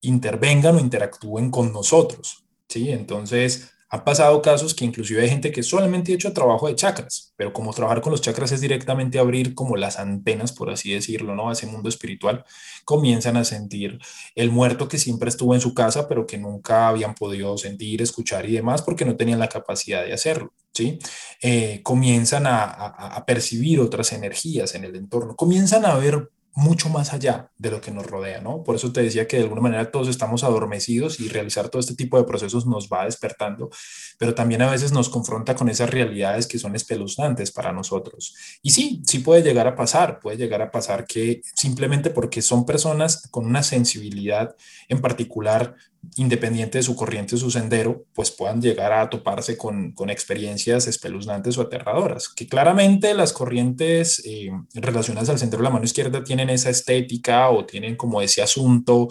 intervengan 0.00 0.76
o 0.76 0.80
interactúen 0.80 1.50
con 1.50 1.72
nosotros. 1.72 2.44
¿sí? 2.68 2.90
Entonces, 2.90 3.72
han 3.92 4.04
pasado 4.04 4.40
casos 4.40 4.72
que 4.72 4.84
inclusive 4.84 5.20
hay 5.20 5.28
gente 5.28 5.50
que 5.50 5.64
solamente 5.64 6.12
ha 6.12 6.14
hecho 6.14 6.32
trabajo 6.32 6.68
de 6.68 6.76
chakras, 6.76 7.34
pero 7.36 7.52
como 7.52 7.72
trabajar 7.74 8.00
con 8.00 8.12
los 8.12 8.20
chakras 8.20 8.52
es 8.52 8.60
directamente 8.60 9.18
abrir 9.18 9.52
como 9.52 9.76
las 9.76 9.98
antenas, 9.98 10.52
por 10.52 10.70
así 10.70 10.92
decirlo, 10.92 11.34
¿no? 11.34 11.50
A 11.50 11.54
ese 11.54 11.66
mundo 11.66 11.88
espiritual, 11.88 12.44
comienzan 12.84 13.36
a 13.36 13.44
sentir 13.44 13.98
el 14.36 14.52
muerto 14.52 14.86
que 14.86 14.96
siempre 14.96 15.28
estuvo 15.28 15.56
en 15.56 15.60
su 15.60 15.74
casa, 15.74 16.06
pero 16.06 16.24
que 16.24 16.38
nunca 16.38 16.86
habían 16.86 17.16
podido 17.16 17.58
sentir, 17.58 18.00
escuchar 18.00 18.48
y 18.48 18.52
demás 18.52 18.82
porque 18.82 19.04
no 19.04 19.16
tenían 19.16 19.40
la 19.40 19.48
capacidad 19.48 20.04
de 20.04 20.12
hacerlo, 20.12 20.52
¿sí? 20.72 21.00
Eh, 21.42 21.80
comienzan 21.82 22.44
a, 22.46 23.24
percibir 23.26 23.80
otras 23.80 24.12
energías 24.12 24.74
en 24.76 24.84
el 24.84 24.94
entorno, 24.94 25.34
comienzan 25.34 25.84
a 25.84 25.94
ver 25.94 26.30
mucho 26.54 26.88
más 26.88 27.12
allá 27.12 27.50
de 27.58 27.70
lo 27.70 27.80
que 27.80 27.90
nos 27.90 28.06
rodea, 28.06 28.40
¿no? 28.40 28.62
Por 28.64 28.74
eso 28.74 28.92
te 28.92 29.02
decía 29.02 29.28
que 29.28 29.36
de 29.36 29.44
alguna 29.44 29.60
manera 29.60 29.90
todos 29.90 30.08
estamos 30.08 30.42
adormecidos 30.42 31.20
y 31.20 31.28
realizar 31.28 31.68
todo 31.68 31.80
este 31.80 31.94
tipo 31.94 32.18
de 32.18 32.24
procesos 32.24 32.66
nos 32.66 32.88
va 32.88 33.04
despertando, 33.04 33.70
pero 34.18 34.34
también 34.34 34.62
a 34.62 34.70
veces 34.70 34.92
nos 34.92 35.08
confronta 35.08 35.54
con 35.54 35.68
esas 35.68 35.90
realidades 35.90 36.46
que 36.46 36.58
son 36.58 36.74
espeluznantes 36.74 37.52
para 37.52 37.72
nosotros. 37.72 38.34
Y 38.62 38.70
sí, 38.70 39.02
sí 39.06 39.20
puede 39.20 39.42
llegar 39.42 39.66
a 39.66 39.76
pasar, 39.76 40.18
puede 40.20 40.36
llegar 40.36 40.62
a 40.62 40.70
pasar 40.70 41.06
que 41.06 41.40
simplemente 41.54 42.10
porque 42.10 42.42
son 42.42 42.66
personas 42.66 43.28
con 43.30 43.46
una 43.46 43.62
sensibilidad 43.62 44.56
en 44.88 45.00
particular 45.00 45.76
independiente 46.16 46.78
de 46.78 46.82
su 46.82 46.96
corriente 46.96 47.36
su 47.36 47.50
sendero, 47.50 48.04
pues 48.14 48.30
puedan 48.30 48.60
llegar 48.60 48.92
a 48.92 49.10
toparse 49.10 49.56
con, 49.56 49.92
con 49.92 50.10
experiencias 50.10 50.86
espeluznantes 50.86 51.58
o 51.58 51.62
aterradoras, 51.62 52.28
que 52.28 52.48
claramente 52.48 53.14
las 53.14 53.32
corrientes 53.32 54.22
eh, 54.24 54.50
relacionadas 54.74 55.28
al 55.28 55.38
sendero 55.38 55.62
de 55.62 55.64
la 55.64 55.70
mano 55.70 55.84
izquierda 55.84 56.24
tienen 56.24 56.50
esa 56.50 56.70
estética 56.70 57.50
o 57.50 57.66
tienen 57.66 57.96
como 57.96 58.22
ese 58.22 58.42
asunto 58.42 59.08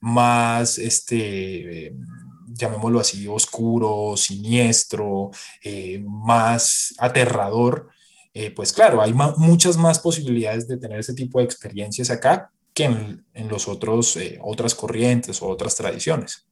más, 0.00 0.78
este, 0.78 1.94
llamémoslo 2.48 3.00
así, 3.00 3.28
oscuro, 3.28 4.16
siniestro, 4.16 5.30
eh, 5.62 6.02
más 6.06 6.94
aterrador, 6.98 7.90
eh, 8.32 8.50
pues 8.50 8.72
claro, 8.72 9.02
hay 9.02 9.12
muchas 9.12 9.76
más 9.76 9.98
posibilidades 9.98 10.66
de 10.68 10.78
tener 10.78 11.00
ese 11.00 11.14
tipo 11.14 11.38
de 11.38 11.44
experiencias 11.44 12.10
acá 12.10 12.50
en, 12.82 13.24
en 13.34 13.48
los 13.48 13.68
otros, 13.68 14.16
eh, 14.16 14.38
otras 14.42 14.74
corrientes 14.74 15.42
o 15.42 15.48
otras 15.48 15.76
tradiciones. 15.76 16.46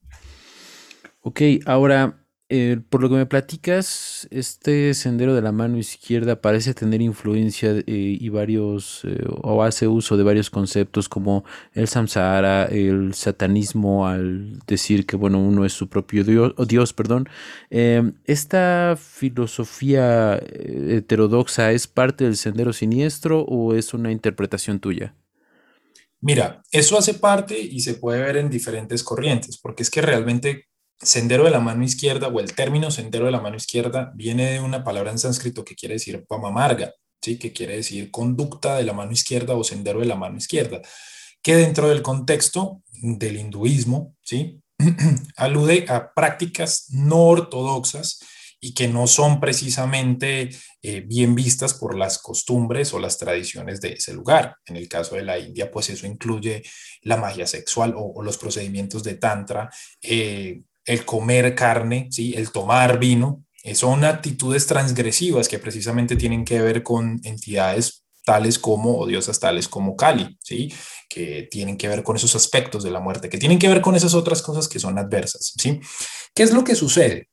Ok, 1.20 1.42
ahora, 1.66 2.24
eh, 2.48 2.80
por 2.88 3.02
lo 3.02 3.08
que 3.08 3.16
me 3.16 3.26
platicas, 3.26 4.26
este 4.30 4.94
sendero 4.94 5.34
de 5.34 5.42
la 5.42 5.52
mano 5.52 5.76
izquierda 5.76 6.40
parece 6.40 6.72
tener 6.72 7.02
influencia 7.02 7.72
eh, 7.72 7.84
y 7.86 8.28
varios, 8.30 9.02
o 9.42 9.62
hace 9.62 9.86
uso 9.88 10.16
de 10.16 10.22
varios 10.22 10.48
conceptos 10.48 11.08
como 11.08 11.44
el 11.74 11.88
samsara, 11.88 12.64
el 12.66 13.12
satanismo, 13.14 14.06
al 14.06 14.60
decir 14.66 15.04
que, 15.04 15.16
bueno, 15.16 15.40
uno 15.40 15.64
es 15.64 15.72
su 15.72 15.88
propio 15.88 16.24
Dios, 16.24 16.54
oh, 16.56 16.64
Dios 16.64 16.92
perdón. 16.94 17.28
Em, 17.68 18.14
¿Esta 18.24 18.96
filosofía 18.96 20.36
heterodoxa 20.38 21.72
es 21.72 21.86
parte 21.86 22.24
del 22.24 22.36
sendero 22.36 22.72
siniestro 22.72 23.42
o 23.42 23.74
es 23.74 23.92
una 23.92 24.10
interpretación 24.12 24.80
tuya? 24.80 25.14
Mira, 26.20 26.62
eso 26.72 26.98
hace 26.98 27.14
parte 27.14 27.58
y 27.58 27.80
se 27.80 27.94
puede 27.94 28.22
ver 28.22 28.36
en 28.36 28.50
diferentes 28.50 29.02
corrientes, 29.04 29.58
porque 29.58 29.82
es 29.82 29.90
que 29.90 30.02
realmente 30.02 30.66
sendero 31.00 31.44
de 31.44 31.50
la 31.50 31.60
mano 31.60 31.84
izquierda 31.84 32.28
o 32.28 32.40
el 32.40 32.54
término 32.54 32.90
sendero 32.90 33.26
de 33.26 33.30
la 33.30 33.40
mano 33.40 33.56
izquierda 33.56 34.12
viene 34.14 34.50
de 34.52 34.60
una 34.60 34.82
palabra 34.82 35.12
en 35.12 35.18
sánscrito 35.18 35.64
que 35.64 35.76
quiere 35.76 35.94
decir 35.94 36.24
pamamarga, 36.26 36.92
¿sí? 37.22 37.38
que 37.38 37.52
quiere 37.52 37.76
decir 37.76 38.10
conducta 38.10 38.76
de 38.76 38.84
la 38.84 38.92
mano 38.92 39.12
izquierda 39.12 39.54
o 39.54 39.62
sendero 39.62 40.00
de 40.00 40.06
la 40.06 40.16
mano 40.16 40.36
izquierda, 40.36 40.82
que 41.40 41.54
dentro 41.54 41.88
del 41.88 42.02
contexto 42.02 42.82
del 42.90 43.36
hinduismo 43.36 44.16
¿sí? 44.22 44.60
alude 45.36 45.86
a 45.88 46.12
prácticas 46.12 46.86
no 46.90 47.26
ortodoxas 47.26 48.20
y 48.60 48.74
que 48.74 48.88
no 48.88 49.06
son 49.06 49.40
precisamente 49.40 50.50
eh, 50.82 51.00
bien 51.00 51.34
vistas 51.34 51.74
por 51.74 51.96
las 51.96 52.18
costumbres 52.18 52.92
o 52.92 52.98
las 52.98 53.18
tradiciones 53.18 53.80
de 53.80 53.92
ese 53.94 54.12
lugar. 54.12 54.56
En 54.66 54.76
el 54.76 54.88
caso 54.88 55.14
de 55.14 55.22
la 55.22 55.38
India, 55.38 55.70
pues 55.70 55.90
eso 55.90 56.06
incluye 56.06 56.62
la 57.02 57.16
magia 57.16 57.46
sexual 57.46 57.94
o, 57.96 58.22
los 58.22 58.38
procedimientos 58.38 59.04
de 59.04 59.14
tantra, 59.14 59.70
eh, 60.02 60.62
el 60.84 61.04
comer 61.04 61.54
carne, 61.54 62.08
¿sí? 62.10 62.34
el 62.34 62.50
tomar 62.50 62.98
vino. 62.98 63.44
Eh, 63.62 63.74
son 63.74 64.04
actitudes 64.04 64.66
transgresivas 64.66 65.48
que 65.48 65.58
precisamente 65.58 66.16
tienen 66.16 66.44
que 66.44 66.60
ver 66.60 66.82
con 66.82 67.20
entidades 67.24 68.04
tales 68.24 68.58
como, 68.58 68.98
o 68.98 69.06
diosas 69.06 69.40
tales 69.40 69.68
como 69.68 69.96
Kali, 69.96 70.36
¿sí? 70.42 70.72
que 71.08 71.48
tienen 71.50 71.76
que 71.76 71.88
ver 71.88 72.02
con 72.02 72.16
esos 72.16 72.34
aspectos 72.34 72.82
de 72.84 72.90
la 72.90 73.00
muerte, 73.00 73.28
que 73.28 73.38
tienen 73.38 73.58
que 73.58 73.68
ver 73.68 73.80
con 73.80 73.96
esas 73.96 74.14
otras 74.14 74.42
cosas 74.42 74.68
que 74.68 74.78
son 74.78 74.98
adversas. 74.98 75.54
¿sí? 75.56 75.80
¿Qué 76.34 76.42
es 76.42 76.52
lo 76.52 76.62
que 76.62 76.74
sucede? 76.74 77.28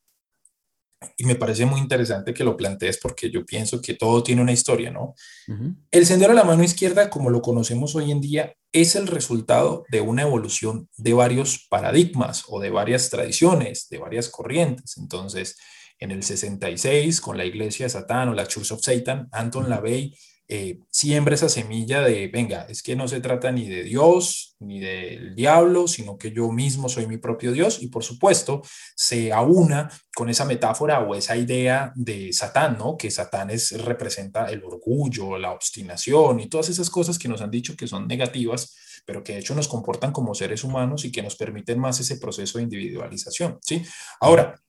Y 1.17 1.25
me 1.25 1.35
parece 1.35 1.65
muy 1.65 1.79
interesante 1.79 2.33
que 2.33 2.43
lo 2.43 2.57
plantees 2.57 2.97
porque 2.97 3.29
yo 3.29 3.45
pienso 3.45 3.81
que 3.81 3.93
todo 3.93 4.23
tiene 4.23 4.41
una 4.41 4.51
historia, 4.51 4.91
¿no? 4.91 5.13
Uh 5.47 5.53
-huh. 5.53 5.75
El 5.91 6.05
sendero 6.05 6.31
de 6.31 6.37
la 6.39 6.43
mano 6.43 6.63
izquierda, 6.63 7.09
como 7.09 7.29
lo 7.29 7.41
conocemos 7.41 7.95
hoy 7.95 8.11
en 8.11 8.21
día, 8.21 8.53
es 8.71 8.95
el 8.95 9.07
resultado 9.07 9.85
de 9.89 10.01
una 10.01 10.23
evolución 10.23 10.89
de 10.97 11.13
varios 11.13 11.67
paradigmas 11.69 12.43
o 12.47 12.59
de 12.59 12.69
varias 12.69 13.09
tradiciones, 13.09 13.87
de 13.89 13.99
varias 13.99 14.29
corrientes. 14.29 14.97
Entonces, 14.97 15.57
en 15.99 16.11
el 16.11 16.23
66, 16.23 17.21
con 17.21 17.37
la 17.37 17.45
iglesia 17.45 17.85
de 17.85 17.89
Satán 17.89 18.29
o 18.29 18.33
la 18.33 18.47
Church 18.47 18.71
of 18.71 18.81
Satan, 18.81 19.29
Anton 19.31 19.69
LaVey 19.69 20.13
eh, 20.47 20.79
siembra 20.91 21.33
esa 21.33 21.49
semilla 21.49 22.01
de, 22.01 22.27
venga, 22.27 22.67
es 22.69 22.83
que 22.83 22.95
no 22.95 23.07
se 23.07 23.19
trata 23.19 23.51
ni 23.51 23.67
de 23.67 23.81
Dios 23.81 24.55
ni 24.59 24.79
del 24.79 25.33
diablo, 25.35 25.87
sino 25.87 26.17
que 26.17 26.31
yo 26.31 26.51
mismo 26.51 26.87
soy 26.87 27.07
mi 27.07 27.17
propio 27.17 27.51
Dios 27.51 27.81
y 27.81 27.87
por 27.87 28.03
supuesto 28.03 28.61
se 28.95 29.33
aúna 29.33 29.89
con 30.15 30.29
esa 30.29 30.45
metáfora 30.45 30.99
o 30.99 31.15
esa 31.15 31.35
idea 31.35 31.91
de 31.95 32.31
Satán, 32.31 32.77
¿no? 32.77 32.95
Que 32.95 33.09
Satán 33.09 33.49
es, 33.49 33.71
representa 33.83 34.45
el 34.45 34.63
orgullo, 34.63 35.39
la 35.39 35.51
obstinación 35.51 36.39
y 36.39 36.47
todas 36.47 36.69
esas 36.69 36.91
cosas 36.91 37.17
que 37.17 37.27
nos 37.27 37.41
han 37.41 37.51
dicho 37.51 37.75
que 37.75 37.87
son 37.87 38.07
negativas, 38.07 38.75
pero 39.05 39.23
que 39.23 39.33
de 39.33 39.39
hecho 39.39 39.55
nos 39.55 39.67
comportan 39.67 40.11
como 40.11 40.35
seres 40.35 40.63
humanos 40.63 41.05
y 41.05 41.11
que 41.11 41.23
nos 41.23 41.35
permiten 41.35 41.79
más 41.79 41.99
ese 41.99 42.17
proceso 42.17 42.59
de 42.59 42.65
individualización, 42.65 43.57
¿sí? 43.61 43.83
Ahora, 44.21 44.59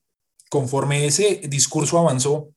conforme 0.49 1.05
ese 1.05 1.41
discurso 1.47 1.99
avanzó, 1.99 2.49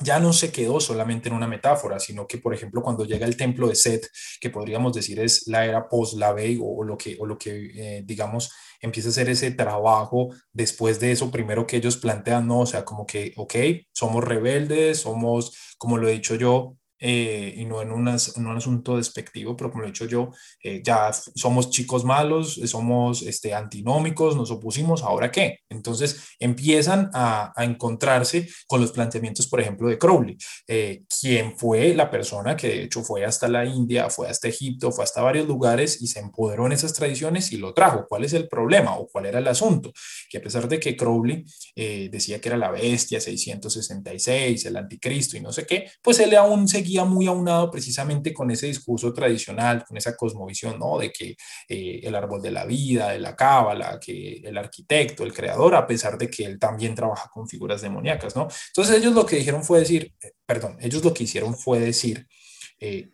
ya 0.00 0.18
no 0.18 0.32
se 0.32 0.50
quedó 0.50 0.80
solamente 0.80 1.28
en 1.28 1.34
una 1.34 1.46
metáfora, 1.46 1.98
sino 2.00 2.26
que, 2.26 2.38
por 2.38 2.54
ejemplo, 2.54 2.82
cuando 2.82 3.04
llega 3.04 3.26
el 3.26 3.36
templo 3.36 3.68
de 3.68 3.74
Set, 3.74 4.08
que 4.40 4.50
podríamos 4.50 4.94
decir 4.94 5.20
es 5.20 5.46
la 5.48 5.66
era 5.66 5.88
post-Lavey 5.88 6.58
o, 6.62 6.82
lo 6.82 6.96
que, 6.96 7.16
o 7.18 7.26
lo 7.26 7.36
que 7.38 7.70
eh, 7.74 8.02
digamos, 8.04 8.50
empieza 8.80 9.08
a 9.08 9.12
hacer 9.12 9.28
ese 9.28 9.50
trabajo 9.50 10.30
después 10.52 10.98
de 10.98 11.12
eso, 11.12 11.30
primero 11.30 11.66
que 11.66 11.76
ellos 11.76 11.96
plantean, 11.96 12.46
no, 12.46 12.60
o 12.60 12.66
sea, 12.66 12.84
como 12.84 13.06
que, 13.06 13.32
ok, 13.36 13.54
somos 13.92 14.24
rebeldes, 14.24 15.00
somos, 15.00 15.74
como 15.78 15.98
lo 15.98 16.08
he 16.08 16.12
dicho 16.12 16.34
yo, 16.36 16.76
eh, 17.04 17.54
y 17.56 17.64
no 17.64 17.82
en, 17.82 17.90
un 17.90 18.06
asunto 18.06 18.96
despectivo, 18.96 19.56
pero 19.56 19.70
como 19.70 19.82
lo 19.82 19.88
he 19.88 19.90
dicho 19.90 20.06
yo, 20.06 20.30
eh, 20.62 20.80
ya 20.84 21.10
somos 21.12 21.68
chicos 21.70 22.04
malos, 22.04 22.60
somos 22.66 23.22
este, 23.22 23.52
antinómicos, 23.52 24.36
nos 24.36 24.52
opusimos, 24.52 25.02
¿ahora 25.02 25.32
qué? 25.32 25.58
Entonces 25.68 26.20
empiezan 26.38 27.10
a, 27.12 27.52
encontrarse 27.56 28.48
con 28.68 28.80
los 28.80 28.92
planteamientos, 28.92 29.48
por 29.48 29.60
ejemplo, 29.60 29.88
de 29.88 29.98
Crowley, 29.98 30.36
eh, 30.68 31.02
quien 31.20 31.58
fue 31.58 31.92
la 31.94 32.08
persona 32.08 32.56
que 32.56 32.68
de 32.68 32.82
hecho 32.84 33.02
fue 33.02 33.24
hasta 33.24 33.48
la 33.48 33.64
India, 33.64 34.08
fue 34.08 34.28
hasta 34.28 34.46
Egipto, 34.46 34.92
fue 34.92 35.02
hasta 35.02 35.22
varios 35.22 35.48
lugares 35.48 36.00
y 36.00 36.06
se 36.06 36.20
empoderó 36.20 36.66
en 36.66 36.72
esas 36.72 36.92
tradiciones 36.92 37.50
y 37.50 37.56
lo 37.56 37.74
trajo. 37.74 38.06
¿Cuál 38.08 38.24
es 38.24 38.32
el 38.32 38.46
problema 38.46 38.96
o 38.96 39.08
cuál 39.08 39.26
era 39.26 39.40
el 39.40 39.48
asunto? 39.48 39.92
Que 40.30 40.38
a 40.38 40.40
pesar 40.40 40.68
de 40.68 40.78
que 40.78 40.96
Crowley 40.96 41.44
decía 41.74 42.40
que 42.40 42.48
era 42.48 42.56
la 42.58 42.70
bestia 42.70 43.20
666, 43.20 44.66
el 44.66 44.76
anticristo 44.76 45.36
y 45.36 45.40
no 45.40 45.50
sé 45.50 45.66
qué, 45.66 45.90
pues 46.00 46.20
él 46.20 46.36
aún 46.36 46.68
seguía 46.68 46.91
muy 47.04 47.26
aunado 47.26 47.70
precisamente 47.70 48.32
con 48.32 48.50
ese 48.50 48.66
discurso 48.66 49.12
tradicional, 49.12 49.84
con 49.84 49.96
esa 49.96 50.16
cosmovisión, 50.16 50.78
¿no? 50.78 50.98
De 50.98 51.10
que 51.10 51.36
eh, 51.68 52.00
el 52.02 52.14
árbol 52.14 52.42
de 52.42 52.50
la 52.50 52.64
vida, 52.64 53.10
de 53.10 53.18
la 53.18 53.34
cábala, 53.34 53.98
que 53.98 54.42
el 54.44 54.56
arquitecto, 54.58 55.24
el 55.24 55.32
creador, 55.32 55.74
a 55.74 55.86
pesar 55.86 56.18
de 56.18 56.28
que 56.28 56.44
él 56.44 56.58
también 56.58 56.94
trabaja 56.94 57.28
con 57.32 57.48
figuras 57.48 57.82
demoníacas, 57.82 58.36
¿no? 58.36 58.48
Entonces 58.68 58.96
ellos 58.96 59.14
lo 59.14 59.26
que 59.26 59.36
dijeron 59.36 59.64
fue 59.64 59.80
decir, 59.80 60.12
eh, 60.20 60.32
perdón, 60.46 60.76
ellos 60.80 61.04
lo 61.04 61.14
que 61.14 61.24
hicieron 61.24 61.56
fue 61.56 61.80
decir, 61.80 62.26
eh, 62.78 63.10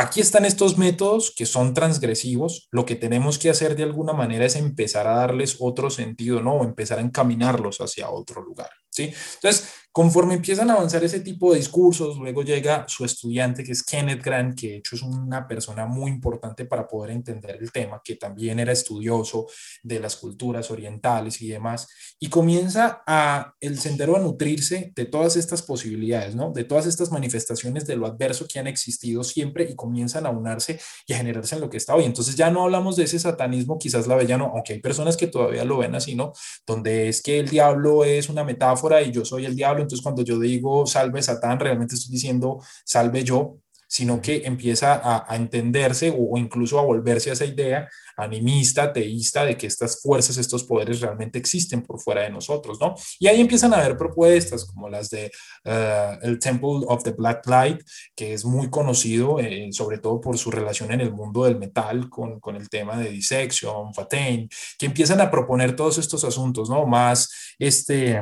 Aquí 0.00 0.20
están 0.20 0.44
estos 0.44 0.78
métodos 0.78 1.34
que 1.36 1.44
son 1.44 1.74
transgresivos. 1.74 2.68
Lo 2.70 2.86
que 2.86 2.94
tenemos 2.94 3.36
que 3.36 3.50
hacer 3.50 3.74
de 3.74 3.82
alguna 3.82 4.12
manera 4.12 4.44
es 4.44 4.54
empezar 4.54 5.08
a 5.08 5.16
darles 5.16 5.56
otro 5.58 5.90
sentido, 5.90 6.40
¿no? 6.40 6.52
O 6.54 6.64
empezar 6.64 7.00
a 7.00 7.02
encaminarlos 7.02 7.80
hacia 7.80 8.08
otro 8.08 8.40
lugar, 8.40 8.70
¿sí? 8.90 9.12
Entonces, 9.34 9.68
Conforme 9.98 10.34
empiezan 10.34 10.70
a 10.70 10.74
avanzar 10.74 11.02
ese 11.02 11.18
tipo 11.18 11.50
de 11.50 11.58
discursos, 11.58 12.18
luego 12.18 12.44
llega 12.44 12.84
su 12.86 13.04
estudiante, 13.04 13.64
que 13.64 13.72
es 13.72 13.82
Kenneth 13.82 14.22
Grant, 14.22 14.56
que 14.56 14.68
de 14.68 14.76
hecho 14.76 14.94
es 14.94 15.02
una 15.02 15.48
persona 15.48 15.86
muy 15.86 16.08
importante 16.08 16.66
para 16.66 16.86
poder 16.86 17.10
entender 17.10 17.58
el 17.60 17.72
tema, 17.72 18.00
que 18.04 18.14
también 18.14 18.60
era 18.60 18.70
estudioso 18.70 19.48
de 19.82 19.98
las 19.98 20.14
culturas 20.14 20.70
orientales 20.70 21.42
y 21.42 21.48
demás, 21.48 21.88
y 22.20 22.28
comienza 22.28 23.02
a 23.08 23.54
el 23.58 23.76
sendero 23.80 24.14
a 24.14 24.20
nutrirse 24.20 24.92
de 24.94 25.04
todas 25.04 25.34
estas 25.34 25.62
posibilidades, 25.62 26.36
¿no? 26.36 26.52
De 26.52 26.62
todas 26.62 26.86
estas 26.86 27.10
manifestaciones 27.10 27.84
de 27.84 27.96
lo 27.96 28.06
adverso 28.06 28.46
que 28.46 28.60
han 28.60 28.68
existido 28.68 29.24
siempre 29.24 29.68
y 29.68 29.74
comienzan 29.74 30.26
a 30.26 30.30
unarse 30.30 30.78
y 31.08 31.14
a 31.14 31.16
generarse 31.16 31.56
en 31.56 31.60
lo 31.60 31.70
que 31.70 31.76
está 31.76 31.96
hoy. 31.96 32.04
Entonces 32.04 32.36
ya 32.36 32.52
no 32.52 32.62
hablamos 32.62 32.94
de 32.94 33.02
ese 33.02 33.18
satanismo 33.18 33.80
quizás 33.80 34.06
la 34.06 34.14
lavellano, 34.14 34.52
aunque 34.54 34.74
hay 34.74 34.80
personas 34.80 35.16
que 35.16 35.26
todavía 35.26 35.64
lo 35.64 35.78
ven 35.78 35.96
así, 35.96 36.14
¿no? 36.14 36.34
Donde 36.64 37.08
es 37.08 37.20
que 37.20 37.40
el 37.40 37.48
diablo 37.48 38.04
es 38.04 38.28
una 38.28 38.44
metáfora 38.44 39.02
y 39.02 39.10
yo 39.10 39.24
soy 39.24 39.44
el 39.44 39.56
diablo 39.56 39.87
entonces, 39.88 40.02
cuando 40.02 40.22
yo 40.22 40.38
digo 40.38 40.86
salve 40.86 41.22
Satán, 41.22 41.58
realmente 41.58 41.94
estoy 41.94 42.12
diciendo 42.12 42.62
salve 42.84 43.24
yo, 43.24 43.58
sino 43.88 44.20
que 44.20 44.42
empieza 44.44 45.00
a, 45.02 45.34
entenderse 45.34 46.14
o, 46.16 46.36
incluso 46.36 46.78
a 46.78 46.82
volverse 46.82 47.30
a 47.30 47.32
esa 47.32 47.46
idea 47.46 47.88
animista, 48.18 48.92
teísta, 48.92 49.44
de 49.44 49.56
que 49.56 49.66
estas 49.66 50.02
fuerzas, 50.02 50.36
estos 50.36 50.64
poderes 50.64 51.00
realmente 51.00 51.38
existen 51.38 51.82
por 51.82 52.00
fuera 52.00 52.22
de 52.22 52.30
nosotros, 52.30 52.78
¿no? 52.80 52.94
Y 53.18 53.28
ahí 53.28 53.40
empiezan 53.40 53.72
a 53.72 53.78
haber 53.78 53.96
propuestas 53.96 54.66
como 54.66 54.88
las 54.88 55.08
de 55.08 55.30
uh, 55.64 56.18
el 56.20 56.38
Temple 56.38 56.80
of 56.88 57.02
the 57.04 57.12
Black 57.12 57.46
Light, 57.46 57.80
que 58.14 58.34
es 58.34 58.44
muy 58.44 58.68
conocido, 58.68 59.38
eh, 59.40 59.68
sobre 59.72 59.98
todo 59.98 60.20
por 60.20 60.36
su 60.36 60.50
relación 60.50 60.92
en 60.92 61.00
el 61.00 61.12
mundo 61.12 61.44
del 61.44 61.58
metal 61.58 62.10
con, 62.10 62.40
con 62.40 62.56
el 62.56 62.68
tema 62.68 62.98
de 62.98 63.10
Dissection, 63.10 63.94
Fatain, 63.94 64.48
que 64.78 64.86
empiezan 64.86 65.20
a 65.20 65.30
proponer 65.30 65.74
todos 65.74 65.96
estos 65.98 66.24
asuntos, 66.24 66.68
¿no? 66.68 66.86
Más 66.86 67.54
este 67.58 68.20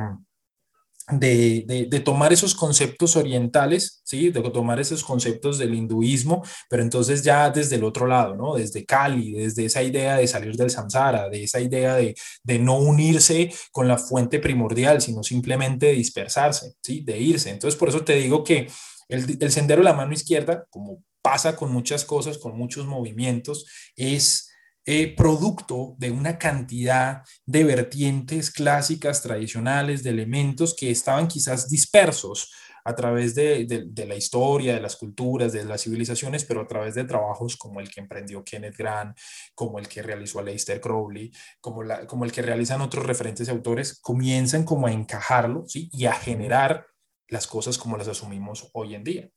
de, 1.09 1.87
de, 1.89 2.01
tomar 2.01 2.33
esos 2.33 2.55
conceptos 2.55 3.15
orientales, 3.15 4.01
¿sí? 4.05 4.31
de 4.31 4.41
tomar 4.51 4.81
esos 4.81 5.05
conceptos 5.05 5.57
del 5.59 5.75
hinduismo, 5.75 6.43
pero 6.69 6.83
entonces 6.83 7.23
ya 7.23 7.49
desde 7.51 7.77
el 7.77 7.85
otro 7.85 8.07
lado, 8.09 8.35
¿no? 8.35 8.57
desde 8.57 8.85
Kali, 8.85 9.33
desde 9.33 9.67
esa 9.67 9.83
idea 9.83 10.17
de 10.17 10.27
salir 10.27 10.57
del 10.57 10.71
samsara, 10.71 11.29
de 11.29 11.45
esa 11.45 11.61
idea 11.61 11.95
de, 11.95 12.17
de 12.43 12.59
no 12.59 12.79
unirse 12.79 13.53
con 13.71 13.87
la 13.87 13.99
fuente 13.99 14.41
primordial, 14.41 15.01
sino 15.01 15.23
simplemente 15.23 15.93
dispersarse, 15.93 16.75
¿sí? 16.83 17.03
de 17.03 17.19
irse. 17.19 17.51
Entonces, 17.51 17.79
por 17.79 17.89
eso 17.89 18.05
te 18.05 18.15
digo 18.15 18.43
que 18.43 18.67
el, 19.09 19.39
el 19.41 19.53
sendero 19.53 19.83
de 19.83 19.85
la 19.85 19.95
mano 19.95 20.13
izquierda, 20.13 20.67
como 20.71 21.05
pasa 21.23 21.55
con 21.55 21.73
muchas 21.73 22.05
cosas, 22.05 22.39
con 22.39 22.57
muchos 22.57 22.87
movimientos, 22.87 23.67
es 23.95 24.46
eh, 24.89 25.15
producto 25.17 25.97
de 25.99 26.13
una 26.13 26.39
cantidad 26.39 27.23
de 27.45 27.65
vertientes 27.65 28.53
clásicas, 28.53 29.21
tradicionales, 29.21 30.05
de 30.05 30.11
elementos 30.11 30.77
que 30.77 30.93
estaban 30.93 31.27
quizás 31.27 31.69
dispersos 31.69 32.53
a 32.85 32.95
través 32.95 33.35
de, 33.35 33.67
la 34.07 34.15
historia, 34.15 34.75
de 34.75 34.81
las 34.81 34.95
culturas, 34.95 35.53
de 35.53 35.65
las 35.65 35.83
civilizaciones, 35.83 36.45
pero 36.45 36.61
a 36.61 36.69
través 36.69 36.95
de 36.95 37.03
trabajos 37.03 37.57
como 37.57 37.81
el 37.81 37.91
que 37.91 37.99
emprendió 37.99 38.45
Kenneth 38.45 38.77
Grant, 38.77 39.19
como 39.57 39.81
el 39.81 39.89
que 39.89 40.03
realizó 40.03 40.39
Aleister 40.39 40.81
Crowley, 40.81 41.33
como, 41.61 41.83
la, 41.83 42.07
como 42.07 42.25
el 42.25 42.31
que 42.31 42.43
realizan 42.43 42.81
otros 42.81 43.05
referentes 43.05 43.49
autores, 43.49 43.99
comienzan 44.01 44.63
como 44.63 44.87
a 44.87 44.93
encajarlo 44.93 45.65
¿sí? 45.67 45.91
y 45.93 46.05
a 46.05 46.13
generar 46.13 46.87
las 47.27 47.49
cosas 47.49 47.77
como 47.77 47.97
las 47.97 48.07
asumimos 48.07 48.71
hoy 48.73 48.95
en 48.95 49.03
día. 49.03 49.31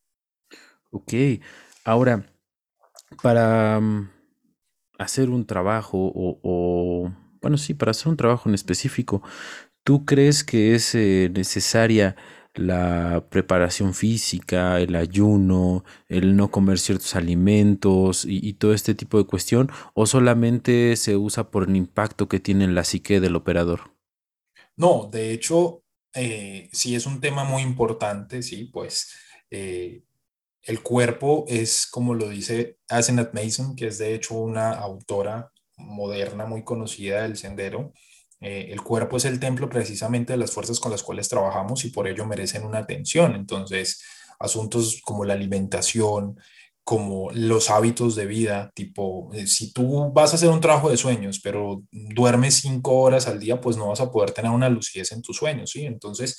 Ok, 0.92 1.14
ahora, 1.86 2.32
para 3.24 3.80
mm, 3.80 4.19
hacer 5.00 5.30
un 5.30 5.46
trabajo 5.46 6.12
o, 6.16 7.12
bueno, 7.42 7.58
sí, 7.58 7.74
para 7.74 7.92
hacer 7.92 8.10
un 8.10 8.18
trabajo 8.18 8.50
en 8.50 8.56
específico, 8.56 9.24
¿tú 9.84 10.06
crees 10.06 10.44
que 10.44 10.76
es 10.76 10.94
eh, 10.94 11.32
necesaria 11.34 12.16
la 12.54 13.26
preparación 13.30 13.94
física, 13.94 14.80
el 14.80 14.96
ayuno, 14.96 15.86
el 16.08 16.36
no 16.36 16.52
comer 16.52 16.78
ciertos 16.80 17.16
alimentos 17.16 18.26
y, 18.28 18.54
todo 18.54 18.74
este 18.74 18.94
tipo 18.94 19.18
de 19.18 19.26
cuestión, 19.26 19.72
o 19.94 20.06
solamente 20.06 20.96
se 20.98 21.16
usa 21.16 21.50
por 21.52 21.70
el 21.70 21.76
impacto 21.76 22.28
que 22.28 22.40
tiene 22.40 22.66
en 22.66 22.76
la 22.76 22.84
psique 22.84 23.20
del 23.20 23.36
operador? 23.36 23.96
No, 24.76 25.10
de 25.12 25.32
hecho, 25.32 25.84
eh, 26.14 26.70
sí 26.74 26.96
es 26.96 27.06
un 27.06 27.22
tema 27.22 27.44
muy 27.44 27.62
importante, 27.62 28.44
sí, 28.44 28.66
pues 28.66 29.14
eh, 29.50 30.04
el 30.64 30.82
cuerpo 30.82 31.46
es, 31.48 31.88
como 31.88 32.14
lo 32.14 32.30
dice 32.30 32.78
Asenath 32.90 33.34
Mason, 33.34 33.76
que 33.76 33.88
es 33.88 33.98
de 33.98 34.14
hecho 34.14 34.36
una 34.36 34.72
autora 34.72 35.52
moderna 35.78 36.46
muy 36.46 36.64
conocida 36.64 37.24
del 37.24 37.38
sendero. 37.38 37.94
Eh, 38.42 38.70
el 38.72 38.82
cuerpo 38.82 39.18
es 39.18 39.26
el 39.26 39.40
templo 39.40 39.70
precisamente 39.70 40.34
de 40.34 40.38
las 40.38 40.52
fuerzas 40.52 40.80
con 40.80 40.92
las 40.92 41.04
cuales 41.04 41.30
trabajamos 41.30 41.84
y 41.86 41.90
por 41.90 42.08
ello 42.08 42.26
merecen 42.26 42.66
una 42.66 42.80
atención. 42.80 43.36
Entonces, 43.36 44.04
asuntos 44.40 45.02
como 45.04 45.26
la 45.26 45.34
alimentación, 45.34 46.38
como 46.84 47.30
los 47.32 47.70
hábitos 47.70 48.16
de 48.16 48.26
vida, 48.26 48.72
tipo, 48.74 49.30
eh, 49.34 49.46
si 49.48 49.72
tú 49.72 50.12
vas 50.12 50.34
a 50.34 50.38
hacer 50.38 50.50
un 50.50 50.62
trabajo 50.62 50.90
de 50.90 50.98
sueños, 50.98 51.40
pero 51.44 51.84
duermes 51.92 52.56
cinco 52.56 52.98
horas 53.00 53.28
al 53.28 53.40
día, 53.40 53.62
pues 53.62 53.78
no 53.78 53.90
vas 53.90 54.02
a 54.02 54.12
poder 54.12 54.32
tener 54.32 54.52
una 54.52 54.70
lucidez 54.70 55.12
en 55.12 55.22
tus 55.22 55.38
sueños, 55.38 55.70
¿sí? 55.72 55.86
Entonces, 55.86 56.38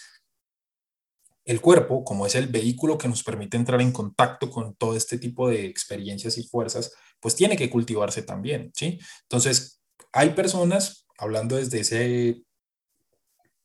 el 1.50 1.60
cuerpo, 1.60 2.04
como 2.04 2.26
es 2.26 2.36
el 2.36 2.46
vehículo 2.46 2.96
que 2.96 3.08
nos 3.08 3.24
permite 3.24 3.56
entrar 3.56 3.80
en 3.80 3.90
contacto 3.90 4.48
con 4.48 4.76
todo 4.76 4.96
este 4.96 5.18
tipo 5.18 5.48
de 5.48 5.64
experiencias 5.66 6.38
y 6.38 6.44
fuerzas, 6.44 6.92
pues 7.18 7.34
tiene 7.34 7.56
que 7.56 7.68
cultivarse 7.68 8.22
también, 8.22 8.70
¿sí? 8.72 9.00
Entonces, 9.22 9.80
hay 10.12 10.30
personas, 10.30 11.08
hablando 11.18 11.56
desde 11.56 11.80
ese 11.80 12.44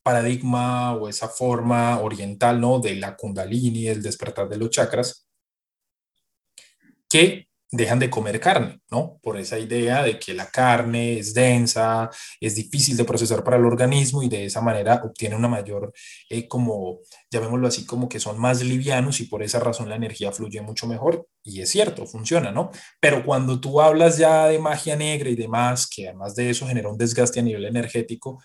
paradigma 0.02 0.96
o 0.96 1.08
esa 1.08 1.28
forma 1.28 2.00
oriental, 2.00 2.60
¿no? 2.60 2.80
De 2.80 2.96
la 2.96 3.14
kundalini, 3.14 3.86
el 3.86 4.02
despertar 4.02 4.48
de 4.48 4.56
los 4.56 4.70
chakras, 4.70 5.28
que 7.08 7.45
dejan 7.70 7.98
de 7.98 8.10
comer 8.10 8.40
carne, 8.40 8.80
¿no? 8.90 9.18
Por 9.22 9.38
esa 9.38 9.58
idea 9.58 10.02
de 10.02 10.18
que 10.18 10.34
la 10.34 10.46
carne 10.50 11.18
es 11.18 11.34
densa, 11.34 12.10
es 12.40 12.54
difícil 12.54 12.96
de 12.96 13.04
procesar 13.04 13.42
para 13.42 13.56
el 13.56 13.64
organismo 13.64 14.22
y 14.22 14.28
de 14.28 14.44
esa 14.44 14.60
manera 14.60 15.02
obtiene 15.04 15.36
una 15.36 15.48
mayor, 15.48 15.92
eh, 16.30 16.46
como, 16.46 17.00
llamémoslo 17.30 17.66
así, 17.66 17.84
como 17.84 18.08
que 18.08 18.20
son 18.20 18.38
más 18.38 18.62
livianos 18.62 19.20
y 19.20 19.24
por 19.24 19.42
esa 19.42 19.58
razón 19.60 19.88
la 19.88 19.96
energía 19.96 20.32
fluye 20.32 20.60
mucho 20.60 20.86
mejor. 20.86 21.26
Y 21.42 21.60
es 21.60 21.70
cierto, 21.70 22.06
funciona, 22.06 22.52
¿no? 22.52 22.70
Pero 23.00 23.24
cuando 23.24 23.60
tú 23.60 23.80
hablas 23.80 24.18
ya 24.18 24.46
de 24.46 24.58
magia 24.58 24.96
negra 24.96 25.28
y 25.28 25.36
demás, 25.36 25.88
que 25.88 26.08
además 26.08 26.34
de 26.34 26.50
eso 26.50 26.66
genera 26.66 26.88
un 26.88 26.98
desgaste 26.98 27.40
a 27.40 27.42
nivel 27.42 27.64
energético, 27.64 28.40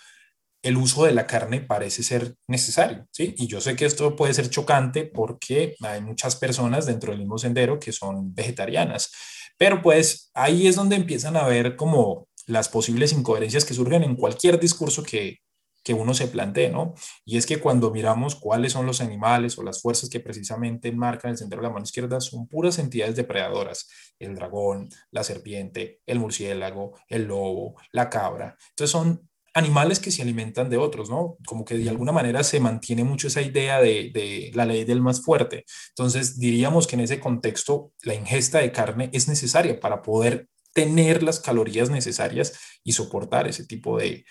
el 0.62 0.78
uso 0.78 1.05
de 1.05 1.14
la 1.14 1.28
carne 1.28 1.62
parece 1.62 2.03
ser 2.03 2.36
necesario, 2.47 3.07
¿sí? 3.12 3.34
Y 3.38 3.47
yo 3.47 3.62
sé 3.62 3.76
que 3.76 3.86
esto 3.86 4.16
puede 4.16 4.34
ser 4.34 4.49
chocante 4.49 5.05
porque 5.05 5.76
hay 5.82 6.01
muchas 6.01 6.36
personas 6.36 6.86
dentro 6.86 7.12
del 7.12 7.20
mismo 7.20 7.38
sendero 7.38 7.80
que 7.80 7.91
son 7.91 8.34
vegetarianas, 8.34 9.12
pero 9.57 9.82
pues 9.82 10.32
ahí 10.34 10.68
es 10.68 10.76
donde 10.76 10.95
empiezan 10.95 11.36
a 11.38 11.47
ver 11.47 11.76
como 11.76 12.28
las 12.47 12.70
posibles 12.70 13.14
incoherencias 13.14 13.66
que 13.66 13.74
surgen 13.74 14.03
en 14.03 14.16
cualquier 14.16 14.59
discurso 14.59 15.03
que, 15.03 15.38
que 15.84 15.93
uno 15.93 16.14
se 16.14 16.28
plantee, 16.28 16.70
¿no? 16.70 16.93
Y 17.26 17.38
es 17.38 17.45
que 17.45 17.59
cuando 17.59 17.91
miramos 17.91 18.36
cuáles 18.36 18.74
son 18.74 18.86
los 18.86 19.01
animales 19.01 19.57
o 19.57 19.64
las 19.64 19.82
fuerzas 19.82 20.09
que 20.09 20.20
precisamente 20.20 20.91
marcan 20.91 21.32
el 21.32 21.38
sendero 21.38 21.62
de 21.62 21.68
la 21.68 21.74
mano 21.74 21.86
izquierda, 21.86 22.20
son 22.22 22.47
puras 22.47 22.78
entidades 22.78 23.16
depredadoras, 23.16 23.88
el 24.20 24.36
dragón, 24.36 24.89
la 25.12 25.24
serpiente, 25.24 26.01
el 26.05 26.20
murciélago, 26.20 26.99
el 27.07 27.24
lobo, 27.24 27.76
la 27.91 28.09
cabra. 28.09 28.57
Entonces 28.70 28.91
son 28.91 29.30
animales 29.54 29.99
que 29.99 30.12
se 30.12 30.22
alimentan 30.22 30.70
de 30.70 30.78
otros, 30.78 31.10
¿no? 31.10 31.38
Como 31.45 31.66
que 31.66 31.78
de 31.78 31.89
alguna 31.89 32.12
manera 32.12 32.43
se 32.43 32.60
mantiene 32.60 33.04
mucho 33.04 33.28
esa 33.28 33.41
idea 33.41 33.82
de, 33.82 34.12
de, 34.14 34.52
la 34.54 34.66
ley 34.66 34.86
del 34.86 35.02
más 35.02 35.22
fuerte. 35.22 35.66
Entonces, 35.89 36.39
diríamos 36.39 36.88
que 36.88 36.95
en 36.95 37.02
ese 37.02 37.20
contexto 37.20 37.91
la 38.04 38.14
ingesta 38.14 38.60
de 38.60 38.72
carne 38.72 39.10
es 39.14 39.28
necesaria 39.28 39.80
para 39.80 40.02
poder 40.02 40.47
tener 40.74 41.24
las 41.24 41.39
calorías 41.39 41.89
necesarias 41.89 42.53
y 42.84 42.93
soportar 42.93 43.47
ese 43.47 43.65
tipo 43.65 43.97
de, 43.97 44.26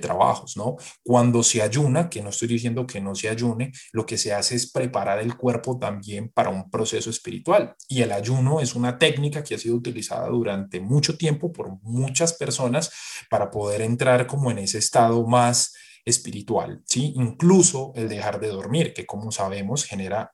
trabajos, 0.00 0.56
¿no? 0.56 0.76
Cuando 1.02 1.42
se 1.42 1.62
ayuna, 1.62 2.08
que 2.08 2.22
no 2.22 2.30
estoy 2.30 2.48
diciendo 2.48 2.86
que 2.86 3.00
no 3.00 3.14
se 3.14 3.28
ayune, 3.28 3.72
lo 3.92 4.04
que 4.06 4.18
se 4.18 4.32
hace 4.32 4.56
es 4.56 4.70
preparar 4.70 5.20
el 5.20 5.36
cuerpo 5.36 5.78
también 5.78 6.30
para 6.30 6.50
un 6.50 6.70
proceso 6.70 7.10
espiritual. 7.10 7.76
Y 7.88 8.02
el 8.02 8.12
ayuno 8.12 8.60
es 8.60 8.74
una 8.74 8.98
técnica 8.98 9.44
que 9.44 9.54
ha 9.54 9.58
sido 9.58 9.76
utilizada 9.76 10.28
durante 10.28 10.80
mucho 10.80 11.16
tiempo 11.16 11.52
por 11.52 11.80
muchas 11.82 12.32
personas 12.32 12.90
para 13.30 13.50
poder 13.50 13.82
entrar 13.82 14.26
como 14.26 14.50
en 14.50 14.58
ese 14.58 14.78
estado 14.78 15.26
más 15.26 15.74
espiritual, 16.04 16.82
¿sí? 16.86 17.12
Incluso 17.16 17.92
el 17.94 18.08
dejar 18.08 18.40
de 18.40 18.48
dormir, 18.48 18.92
que 18.92 19.06
como 19.06 19.32
sabemos 19.32 19.84
genera 19.84 20.32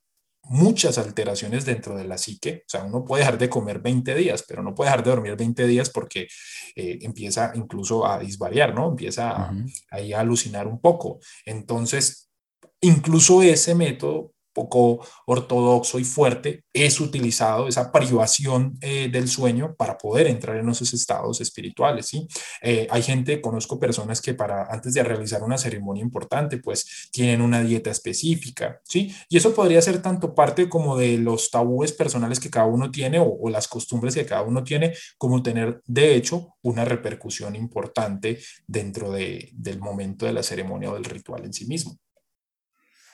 muchas 0.50 0.98
alteraciones 0.98 1.64
dentro 1.64 1.96
de 1.96 2.04
la 2.04 2.18
psique. 2.18 2.64
O 2.66 2.68
sea, 2.68 2.82
uno 2.82 3.04
puede 3.04 3.22
dejar 3.22 3.38
de 3.38 3.48
comer 3.48 3.78
20 3.78 4.16
días, 4.16 4.44
pero 4.46 4.64
no 4.64 4.74
puede 4.74 4.90
dejar 4.90 5.04
de 5.04 5.10
dormir 5.10 5.36
20 5.36 5.64
días 5.68 5.90
porque 5.90 6.26
eh, 6.74 6.98
empieza 7.02 7.52
incluso 7.54 8.04
a 8.04 8.18
disvariar, 8.18 8.74
¿no? 8.74 8.88
Empieza 8.88 9.30
a, 9.30 9.54
ahí 9.92 10.12
a 10.12 10.20
alucinar 10.20 10.66
un 10.66 10.80
poco. 10.80 11.20
Entonces, 11.46 12.30
incluso 12.80 13.42
ese 13.42 13.76
método 13.76 14.32
poco 14.60 15.06
ortodoxo 15.26 15.98
y 15.98 16.04
fuerte, 16.04 16.64
es 16.72 17.00
utilizado 17.00 17.66
esa 17.66 17.90
privación 17.90 18.76
eh, 18.82 19.08
del 19.10 19.28
sueño 19.28 19.74
para 19.76 19.96
poder 19.96 20.26
entrar 20.26 20.56
en 20.56 20.68
esos 20.68 20.92
estados 20.92 21.40
espirituales. 21.40 22.06
¿sí? 22.06 22.28
Eh, 22.62 22.86
hay 22.90 23.02
gente, 23.02 23.40
conozco 23.40 23.78
personas 23.78 24.20
que 24.20 24.34
para 24.34 24.66
antes 24.70 24.92
de 24.94 25.02
realizar 25.02 25.42
una 25.42 25.56
ceremonia 25.56 26.02
importante, 26.02 26.58
pues 26.58 27.08
tienen 27.10 27.40
una 27.40 27.62
dieta 27.62 27.90
específica, 27.90 28.80
¿sí? 28.84 29.14
Y 29.28 29.36
eso 29.36 29.54
podría 29.54 29.80
ser 29.80 30.02
tanto 30.02 30.34
parte 30.34 30.68
como 30.68 30.96
de 30.96 31.16
los 31.18 31.50
tabúes 31.50 31.92
personales 31.92 32.38
que 32.38 32.50
cada 32.50 32.66
uno 32.66 32.90
tiene 32.90 33.18
o, 33.18 33.48
las 33.48 33.66
costumbres 33.66 34.14
que 34.14 34.26
cada 34.26 34.42
uno 34.42 34.62
tiene, 34.62 34.94
como 35.18 35.42
tener, 35.42 35.80
de 35.86 36.14
hecho, 36.14 36.54
una 36.62 36.84
repercusión 36.84 37.56
importante 37.56 38.38
dentro 38.66 39.10
de, 39.10 39.50
del 39.52 39.80
momento 39.80 40.26
de 40.26 40.32
la 40.32 40.42
ceremonia 40.42 40.90
o 40.90 40.94
del 40.94 41.04
ritual 41.04 41.44
en 41.44 41.52
sí 41.52 41.66
mismo. 41.66 41.98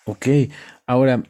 Ok, 0.05 0.27
ahora, 0.87 1.23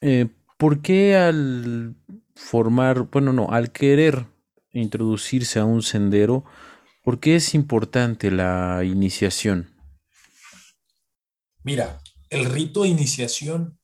eh, 0.00 0.28
¿por 0.56 0.82
qué 0.82 1.16
al 1.16 1.94
formar, 2.34 3.08
bueno, 3.10 3.32
no, 3.32 3.50
al 3.50 3.72
querer 3.72 4.26
introducirse 4.72 5.58
a 5.58 5.64
un 5.64 5.82
sendero, 5.82 6.44
¿por 7.02 7.20
qué 7.20 7.36
es 7.36 7.54
importante 7.54 8.30
la 8.30 8.82
iniciación? 8.84 9.74
Mira, 11.62 12.00
el 12.30 12.46
rito 12.46 12.82
de 12.82 12.88
iniciación 12.88 13.78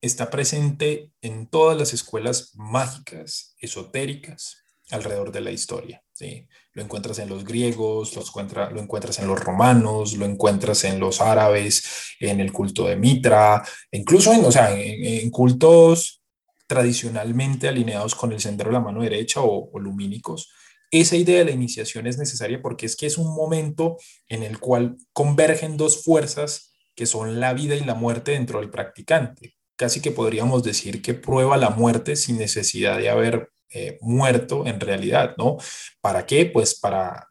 está 0.00 0.30
presente 0.30 1.12
en 1.20 1.46
todas 1.46 1.76
las 1.76 1.92
escuelas 1.92 2.52
mágicas, 2.54 3.54
esotéricas, 3.60 4.62
alrededor 4.90 5.32
de 5.32 5.40
la 5.40 5.50
historia. 5.50 6.02
¿Sí? 6.18 6.48
Lo 6.72 6.82
encuentras 6.82 7.20
en 7.20 7.28
los 7.28 7.44
griegos, 7.44 8.16
lo 8.16 8.80
encuentras 8.80 9.18
en 9.20 9.28
los 9.28 9.38
romanos, 9.38 10.14
lo 10.14 10.26
encuentras 10.26 10.82
en 10.82 10.98
los 10.98 11.20
árabes, 11.20 12.16
en 12.18 12.40
el 12.40 12.52
culto 12.52 12.86
de 12.86 12.96
Mitra, 12.96 13.62
incluso 13.92 14.32
en, 14.32 14.44
o 14.44 14.50
sea, 14.50 14.76
en, 14.76 15.30
cultos 15.30 16.22
tradicionalmente 16.66 17.68
alineados 17.68 18.16
con 18.16 18.32
el 18.32 18.40
sendero 18.40 18.70
de 18.70 18.74
la 18.74 18.80
mano 18.80 19.02
derecha 19.02 19.40
o, 19.42 19.70
o 19.72 19.78
lumínicos. 19.78 20.50
Esa 20.90 21.16
idea 21.16 21.38
de 21.38 21.44
la 21.44 21.50
iniciación 21.52 22.06
es 22.08 22.18
necesaria 22.18 22.60
porque 22.60 22.86
es 22.86 22.96
que 22.96 23.06
es 23.06 23.16
un 23.16 23.34
momento 23.34 23.96
en 24.28 24.42
el 24.42 24.58
cual 24.58 24.96
convergen 25.12 25.76
dos 25.76 26.02
fuerzas 26.02 26.72
que 26.96 27.06
son 27.06 27.38
la 27.38 27.52
vida 27.52 27.76
y 27.76 27.84
la 27.84 27.94
muerte 27.94 28.32
dentro 28.32 28.58
del 28.58 28.70
practicante. 28.70 29.54
Casi 29.76 30.00
que 30.00 30.10
podríamos 30.10 30.64
decir 30.64 31.00
que 31.00 31.14
prueba 31.14 31.56
la 31.56 31.70
muerte 31.70 32.16
sin 32.16 32.38
necesidad 32.38 32.98
de 32.98 33.08
haber 33.08 33.50
eh, 33.70 33.98
muerto 34.00 34.66
en 34.66 34.80
realidad, 34.80 35.34
¿no? 35.36 35.58
¿Para 36.00 36.24
qué? 36.24 36.46
Pues 36.46 36.74
para, 36.74 37.28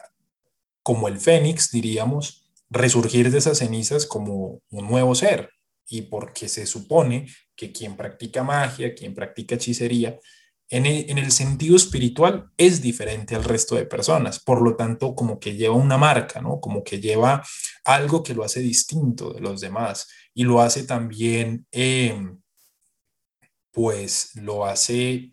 como 0.83 1.07
el 1.07 1.19
fénix, 1.19 1.71
diríamos, 1.71 2.47
resurgir 2.69 3.31
de 3.31 3.39
esas 3.39 3.57
cenizas 3.57 4.05
como 4.05 4.61
un 4.69 4.87
nuevo 4.87 5.15
ser. 5.15 5.49
Y 5.89 6.03
porque 6.03 6.47
se 6.49 6.65
supone 6.65 7.27
que 7.55 7.71
quien 7.71 7.95
practica 7.95 8.43
magia, 8.43 8.93
quien 8.93 9.15
practica 9.15 9.55
hechicería, 9.55 10.19
en 10.69 10.85
el, 10.85 11.09
en 11.09 11.17
el, 11.17 11.31
sentido 11.31 11.77
espiritual 11.77 12.51
es 12.57 12.81
diferente 12.81 13.35
al 13.35 13.45
resto 13.45 13.75
de 13.75 13.85
personas. 13.85 14.39
Por 14.39 14.61
lo 14.61 14.75
tanto, 14.75 15.15
como 15.15 15.39
que 15.39 15.55
lleva 15.55 15.75
una 15.75 15.97
marca, 15.97 16.41
¿no? 16.41 16.59
Como 16.59 16.83
que 16.83 16.99
lleva 16.99 17.41
algo 17.85 18.21
que 18.21 18.33
lo 18.33 18.43
hace 18.43 18.59
distinto 18.59 19.31
de 19.31 19.39
los 19.39 19.61
demás 19.61 20.07
y 20.33 20.43
lo 20.43 20.61
hace 20.61 20.83
también, 20.83 21.65
em, 21.71 22.39
pues 23.71 24.35
lo 24.35 24.65
hace 24.65 25.31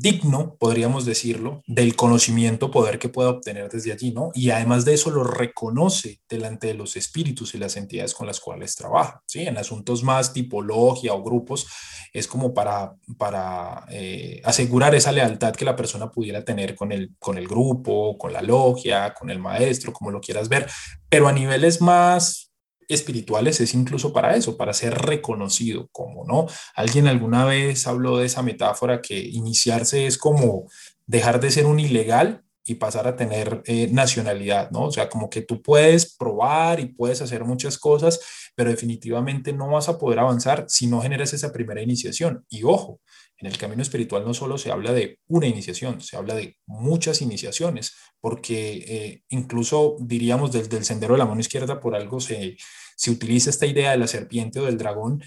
digno, 0.00 0.56
podríamos 0.58 1.04
decirlo, 1.04 1.62
del 1.66 1.94
conocimiento, 1.94 2.70
poder 2.70 2.98
que 2.98 3.10
pueda 3.10 3.28
obtener 3.28 3.68
desde 3.68 3.92
allí, 3.92 4.12
¿no? 4.12 4.30
Y 4.34 4.48
además 4.48 4.86
de 4.86 4.94
eso 4.94 5.10
lo 5.10 5.24
reconoce 5.24 6.20
delante 6.26 6.68
de 6.68 6.74
los 6.74 6.96
espíritus 6.96 7.54
y 7.54 7.58
las 7.58 7.76
entidades 7.76 8.14
con 8.14 8.26
las 8.26 8.40
cuales 8.40 8.74
trabaja, 8.76 9.22
¿sí? 9.26 9.42
En 9.42 9.58
asuntos 9.58 10.02
más 10.02 10.32
tipología 10.32 11.12
o 11.12 11.22
grupos, 11.22 11.66
es 12.14 12.26
como 12.26 12.54
para, 12.54 12.94
para 13.18 13.84
eh, 13.90 14.40
asegurar 14.44 14.94
esa 14.94 15.12
lealtad 15.12 15.54
que 15.54 15.66
la 15.66 15.76
persona 15.76 16.10
pudiera 16.10 16.44
tener 16.44 16.74
con 16.74 16.92
el, 16.92 17.14
con 17.18 17.36
el 17.36 17.46
grupo, 17.46 18.16
con 18.16 18.32
la 18.32 18.40
logia, 18.40 19.12
con 19.12 19.28
el 19.28 19.38
maestro, 19.38 19.92
como 19.92 20.10
lo 20.10 20.20
quieras 20.20 20.48
ver, 20.48 20.66
pero 21.10 21.28
a 21.28 21.32
niveles 21.32 21.82
más 21.82 22.49
espirituales 22.94 23.60
es 23.60 23.74
incluso 23.74 24.12
para 24.12 24.36
eso, 24.36 24.56
para 24.56 24.72
ser 24.72 24.94
reconocido 24.94 25.88
como, 25.92 26.24
¿no? 26.26 26.46
Alguien 26.74 27.06
alguna 27.06 27.44
vez 27.44 27.86
habló 27.86 28.18
de 28.18 28.26
esa 28.26 28.42
metáfora 28.42 29.00
que 29.00 29.18
iniciarse 29.18 30.06
es 30.06 30.18
como 30.18 30.68
dejar 31.06 31.40
de 31.40 31.50
ser 31.50 31.66
un 31.66 31.80
ilegal 31.80 32.44
y 32.64 32.76
pasar 32.76 33.08
a 33.08 33.16
tener 33.16 33.62
eh, 33.66 33.88
nacionalidad, 33.90 34.70
¿no? 34.70 34.84
O 34.84 34.92
sea, 34.92 35.08
como 35.08 35.28
que 35.30 35.42
tú 35.42 35.62
puedes 35.62 36.14
probar 36.16 36.78
y 36.78 36.86
puedes 36.86 37.20
hacer 37.22 37.44
muchas 37.44 37.78
cosas, 37.78 38.20
pero 38.54 38.70
definitivamente 38.70 39.52
no 39.52 39.68
vas 39.68 39.88
a 39.88 39.98
poder 39.98 40.18
avanzar 40.18 40.66
si 40.68 40.86
no 40.86 41.00
generas 41.00 41.32
esa 41.32 41.52
primera 41.52 41.82
iniciación. 41.82 42.44
Y 42.48 42.62
ojo, 42.62 43.00
en 43.38 43.48
el 43.48 43.56
camino 43.56 43.82
espiritual 43.82 44.24
no 44.24 44.34
solo 44.34 44.58
se 44.58 44.70
habla 44.70 44.92
de 44.92 45.18
una 45.26 45.46
iniciación, 45.46 46.00
se 46.00 46.16
habla 46.16 46.34
de 46.34 46.58
muchas 46.66 47.22
iniciaciones, 47.22 47.94
porque 48.20 48.84
eh, 48.86 49.22
incluso 49.30 49.96
diríamos 49.98 50.52
desde 50.52 50.76
el 50.76 50.84
sendero 50.84 51.14
de 51.14 51.18
la 51.18 51.26
mano 51.26 51.40
izquierda 51.40 51.80
por 51.80 51.96
algo 51.96 52.20
se, 52.20 52.56
se 53.00 53.10
utiliza 53.10 53.48
esta 53.48 53.64
idea 53.64 53.92
de 53.92 53.96
la 53.96 54.06
serpiente 54.06 54.60
o 54.60 54.66
del 54.66 54.76
dragón 54.76 55.22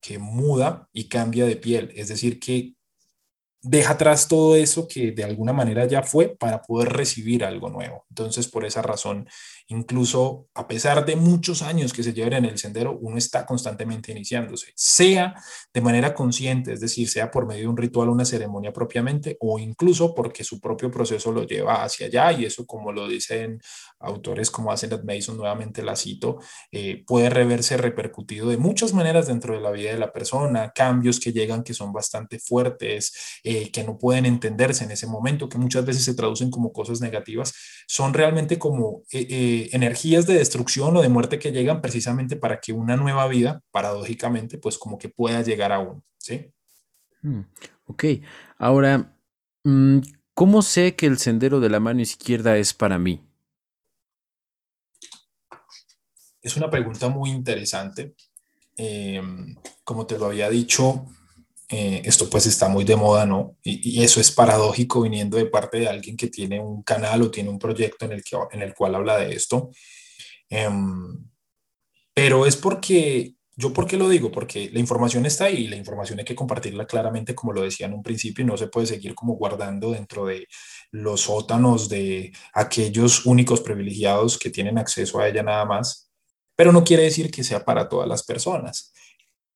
que 0.00 0.20
muda 0.20 0.88
y 0.92 1.08
cambia 1.08 1.44
de 1.44 1.56
piel, 1.56 1.90
es 1.96 2.06
decir, 2.06 2.38
que 2.38 2.75
deja 3.66 3.92
atrás 3.92 4.28
todo 4.28 4.56
eso 4.56 4.86
que 4.86 5.12
de 5.12 5.24
alguna 5.24 5.52
manera 5.52 5.86
ya 5.86 6.02
fue 6.02 6.28
para 6.28 6.62
poder 6.62 6.90
recibir 6.90 7.44
algo 7.44 7.68
nuevo. 7.68 8.04
Entonces, 8.08 8.48
por 8.48 8.64
esa 8.64 8.82
razón 8.82 9.28
incluso 9.68 10.48
a 10.54 10.68
pesar 10.68 11.04
de 11.04 11.16
muchos 11.16 11.62
años 11.62 11.92
que 11.92 12.02
se 12.02 12.12
lleven 12.12 12.34
en 12.34 12.44
el 12.44 12.58
sendero, 12.58 12.96
uno 13.00 13.18
está 13.18 13.44
constantemente 13.44 14.12
iniciándose, 14.12 14.72
sea 14.76 15.34
de 15.74 15.80
manera 15.80 16.14
consciente, 16.14 16.72
es 16.72 16.80
decir, 16.80 17.08
sea 17.08 17.30
por 17.30 17.46
medio 17.46 17.62
de 17.62 17.68
un 17.68 17.76
ritual, 17.76 18.08
una 18.08 18.24
ceremonia 18.24 18.72
propiamente, 18.72 19.36
o 19.40 19.58
incluso 19.58 20.14
porque 20.14 20.44
su 20.44 20.60
propio 20.60 20.90
proceso 20.90 21.32
lo 21.32 21.44
lleva 21.44 21.82
hacia 21.82 22.06
allá, 22.06 22.32
y 22.32 22.44
eso 22.44 22.64
como 22.64 22.92
lo 22.92 23.08
dicen 23.08 23.60
autores 23.98 24.50
como 24.50 24.70
Asenath 24.70 25.04
Mason, 25.04 25.36
nuevamente 25.36 25.82
la 25.82 25.96
cito, 25.96 26.38
eh, 26.70 27.02
puede 27.04 27.28
reverse 27.28 27.76
repercutido 27.76 28.48
de 28.48 28.58
muchas 28.58 28.92
maneras 28.92 29.26
dentro 29.26 29.54
de 29.54 29.60
la 29.60 29.72
vida 29.72 29.90
de 29.90 29.98
la 29.98 30.12
persona, 30.12 30.70
cambios 30.74 31.18
que 31.18 31.32
llegan 31.32 31.64
que 31.64 31.74
son 31.74 31.92
bastante 31.92 32.38
fuertes, 32.38 33.40
eh, 33.42 33.55
que 33.72 33.84
no 33.84 33.98
pueden 33.98 34.26
entenderse 34.26 34.84
en 34.84 34.90
ese 34.90 35.06
momento, 35.06 35.48
que 35.48 35.58
muchas 35.58 35.84
veces 35.84 36.04
se 36.04 36.14
traducen 36.14 36.50
como 36.50 36.72
cosas 36.72 37.00
negativas, 37.00 37.54
son 37.86 38.14
realmente 38.14 38.58
como 38.58 39.02
eh, 39.12 39.68
energías 39.72 40.26
de 40.26 40.34
destrucción 40.34 40.96
o 40.96 41.02
de 41.02 41.08
muerte 41.08 41.38
que 41.38 41.52
llegan 41.52 41.80
precisamente 41.80 42.36
para 42.36 42.60
que 42.60 42.72
una 42.72 42.96
nueva 42.96 43.26
vida, 43.28 43.62
paradójicamente, 43.70 44.58
pues 44.58 44.78
como 44.78 44.98
que 44.98 45.08
pueda 45.08 45.42
llegar 45.42 45.72
a 45.72 45.78
uno, 45.80 46.02
¿sí? 46.18 46.52
Mm, 47.22 47.40
ok, 47.86 48.04
ahora, 48.58 49.16
mm, 49.64 49.98
¿cómo 50.34 50.62
sé 50.62 50.94
que 50.94 51.06
el 51.06 51.18
sendero 51.18 51.60
de 51.60 51.70
la 51.70 51.80
mano 51.80 52.00
izquierda 52.00 52.56
es 52.56 52.74
para 52.74 52.98
mí? 52.98 53.22
Es 56.42 56.56
una 56.56 56.70
pregunta 56.70 57.08
muy 57.08 57.30
interesante. 57.30 58.14
Em, 58.76 59.56
como 59.82 60.06
te 60.06 60.18
lo 60.18 60.26
había 60.26 60.50
dicho, 60.50 61.06
eh, 61.68 62.02
esto 62.04 62.30
pues 62.30 62.46
está 62.46 62.68
muy 62.68 62.84
de 62.84 62.96
moda, 62.96 63.26
¿no? 63.26 63.56
Y, 63.62 64.02
eso 64.02 64.20
es 64.20 64.30
paradójico 64.30 65.02
viniendo 65.02 65.36
de 65.36 65.46
parte 65.46 65.78
de 65.78 65.88
alguien 65.88 66.16
que 66.16 66.28
tiene 66.28 66.60
un 66.60 66.82
canal 66.82 67.22
o 67.22 67.30
tiene 67.30 67.50
un 67.50 67.58
proyecto 67.58 68.04
en 68.04 68.12
el, 68.12 68.22
que, 68.22 68.36
en 68.52 68.62
el 68.62 68.74
cual 68.74 68.94
habla 68.94 69.18
de 69.18 69.34
esto. 69.34 69.70
Em, 70.48 71.28
pero 72.14 72.46
es 72.46 72.56
porque, 72.56 73.34
¿yo 73.56 73.72
por 73.72 73.86
qué 73.86 73.96
lo 73.96 74.08
digo? 74.08 74.30
Porque 74.30 74.70
la 74.72 74.78
información 74.78 75.26
está 75.26 75.46
ahí 75.46 75.64
y 75.64 75.68
la 75.68 75.76
información 75.76 76.18
hay 76.20 76.24
que 76.24 76.34
compartirla 76.36 76.86
claramente, 76.86 77.34
como 77.34 77.52
lo 77.52 77.62
decía 77.62 77.86
en 77.86 77.94
un 77.94 78.02
principio, 78.02 78.44
y 78.44 78.46
no 78.46 78.56
se 78.56 78.68
puede 78.68 78.86
seguir 78.86 79.14
como 79.14 79.34
guardando 79.34 79.92
dentro 79.92 80.26
de 80.26 80.46
los 80.92 81.22
sótanos 81.22 81.88
de 81.88 82.32
aquellos 82.54 83.26
únicos 83.26 83.60
privilegiados 83.60 84.38
que 84.38 84.50
tienen 84.50 84.78
acceso 84.78 85.20
a 85.20 85.28
ella 85.28 85.42
nada 85.42 85.64
más 85.64 86.06
pero 86.56 86.72
no 86.72 86.82
quiere 86.82 87.04
decir 87.04 87.30
que 87.30 87.44
sea 87.44 87.64
para 87.64 87.88
todas 87.88 88.08
las 88.08 88.24
personas. 88.24 88.92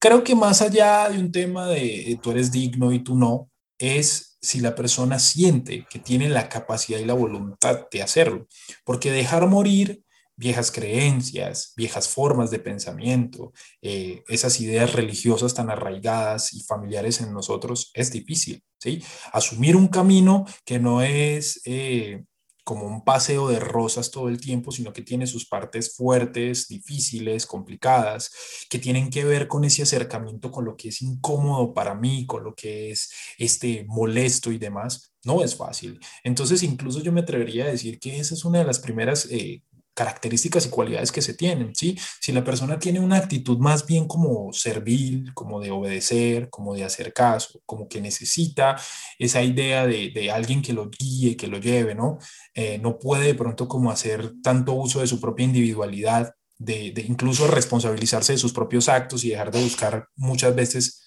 Creo 0.00 0.24
que 0.24 0.34
más 0.34 0.62
allá 0.62 1.08
de 1.10 1.18
un 1.18 1.30
tema 1.30 1.68
de 1.68 2.18
tú 2.22 2.30
eres 2.30 2.50
digno 2.50 2.92
y 2.92 3.00
tú 3.00 3.16
no, 3.16 3.50
es 3.78 4.38
si 4.40 4.60
la 4.60 4.74
persona 4.74 5.18
siente 5.18 5.86
que 5.90 5.98
tiene 5.98 6.28
la 6.30 6.48
capacidad 6.48 6.98
y 6.98 7.04
la 7.04 7.14
voluntad 7.14 7.86
de 7.90 8.02
hacerlo, 8.02 8.46
porque 8.84 9.12
dejar 9.12 9.46
morir 9.46 10.02
viejas 10.36 10.70
creencias, 10.70 11.74
viejas 11.76 12.08
formas 12.08 12.50
de 12.50 12.60
pensamiento, 12.60 13.52
eh, 13.82 14.22
esas 14.28 14.58
ideas 14.62 14.94
religiosas 14.94 15.52
tan 15.52 15.68
arraigadas 15.68 16.54
y 16.54 16.62
familiares 16.62 17.20
en 17.20 17.34
nosotros 17.34 17.90
es 17.92 18.10
difícil, 18.10 18.64
¿sí? 18.78 19.04
Asumir 19.34 19.76
un 19.76 19.88
camino 19.88 20.46
que 20.64 20.78
no 20.78 21.02
es 21.02 21.60
eh, 21.66 22.24
como 22.64 22.86
un 22.86 23.04
paseo 23.04 23.48
de 23.48 23.60
rosas 23.60 24.10
todo 24.10 24.28
el 24.28 24.40
tiempo, 24.40 24.72
sino 24.72 24.92
que 24.92 25.02
tiene 25.02 25.26
sus 25.26 25.46
partes 25.46 25.94
fuertes, 25.96 26.68
difíciles, 26.68 27.46
complicadas, 27.46 28.30
que 28.68 28.78
tienen 28.78 29.10
que 29.10 29.24
ver 29.24 29.48
con 29.48 29.64
ese 29.64 29.82
acercamiento 29.82 30.50
con 30.50 30.64
lo 30.64 30.76
que 30.76 30.88
es 30.88 31.02
incómodo 31.02 31.74
para 31.74 31.94
mí, 31.94 32.26
con 32.26 32.44
lo 32.44 32.54
que 32.54 32.90
es 32.90 33.10
este 33.38 33.84
molesto 33.88 34.52
y 34.52 34.58
demás. 34.58 35.12
No 35.24 35.42
es 35.42 35.54
fácil. 35.54 36.00
Entonces, 36.24 36.62
incluso 36.62 37.00
yo 37.00 37.12
me 37.12 37.20
atrevería 37.20 37.64
a 37.64 37.70
decir 37.70 37.98
que 37.98 38.18
esa 38.18 38.34
es 38.34 38.44
una 38.44 38.60
de 38.60 38.64
las 38.64 38.78
primeras 38.78 39.26
eh, 39.30 39.62
características 40.00 40.64
y 40.64 40.70
cualidades 40.70 41.12
que 41.12 41.20
se 41.20 41.34
tienen, 41.34 41.74
¿sí? 41.74 41.94
Si 42.20 42.32
la 42.32 42.42
persona 42.42 42.78
tiene 42.78 43.00
una 43.00 43.18
actitud 43.18 43.58
más 43.58 43.84
bien 43.84 44.08
como 44.08 44.50
servil, 44.50 45.34
como 45.34 45.60
de 45.60 45.70
obedecer, 45.70 46.48
como 46.48 46.74
de 46.74 46.84
hacer 46.84 47.12
caso, 47.12 47.60
como 47.66 47.86
que 47.86 48.00
necesita 48.00 48.80
esa 49.18 49.42
idea 49.42 49.86
de, 49.86 50.10
de 50.14 50.30
alguien 50.30 50.62
que 50.62 50.72
lo 50.72 50.88
guíe, 50.88 51.36
que 51.36 51.48
lo 51.48 51.58
lleve, 51.58 51.94
¿no? 51.94 52.16
Eh, 52.54 52.78
no 52.78 52.98
puede 52.98 53.26
de 53.26 53.34
pronto 53.34 53.68
como 53.68 53.90
hacer 53.90 54.32
tanto 54.42 54.72
uso 54.72 55.00
de 55.00 55.06
su 55.06 55.20
propia 55.20 55.44
individualidad, 55.44 56.34
de, 56.56 56.92
de, 56.92 57.02
incluso 57.02 57.46
responsabilizarse 57.46 58.32
de 58.32 58.38
sus 58.38 58.54
propios 58.54 58.88
actos 58.88 59.22
y 59.24 59.30
dejar 59.30 59.50
de 59.50 59.62
buscar 59.62 60.08
muchas 60.16 60.54
veces. 60.54 61.02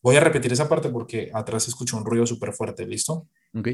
Voy 0.00 0.14
a 0.14 0.20
repetir 0.20 0.52
esa 0.52 0.68
parte 0.68 0.88
porque 0.90 1.32
atrás 1.34 1.66
escucho 1.66 1.96
un 1.96 2.04
ruido 2.04 2.26
súper 2.26 2.52
fuerte, 2.52 2.86
¿listo? 2.86 3.26
Ok. 3.58 3.68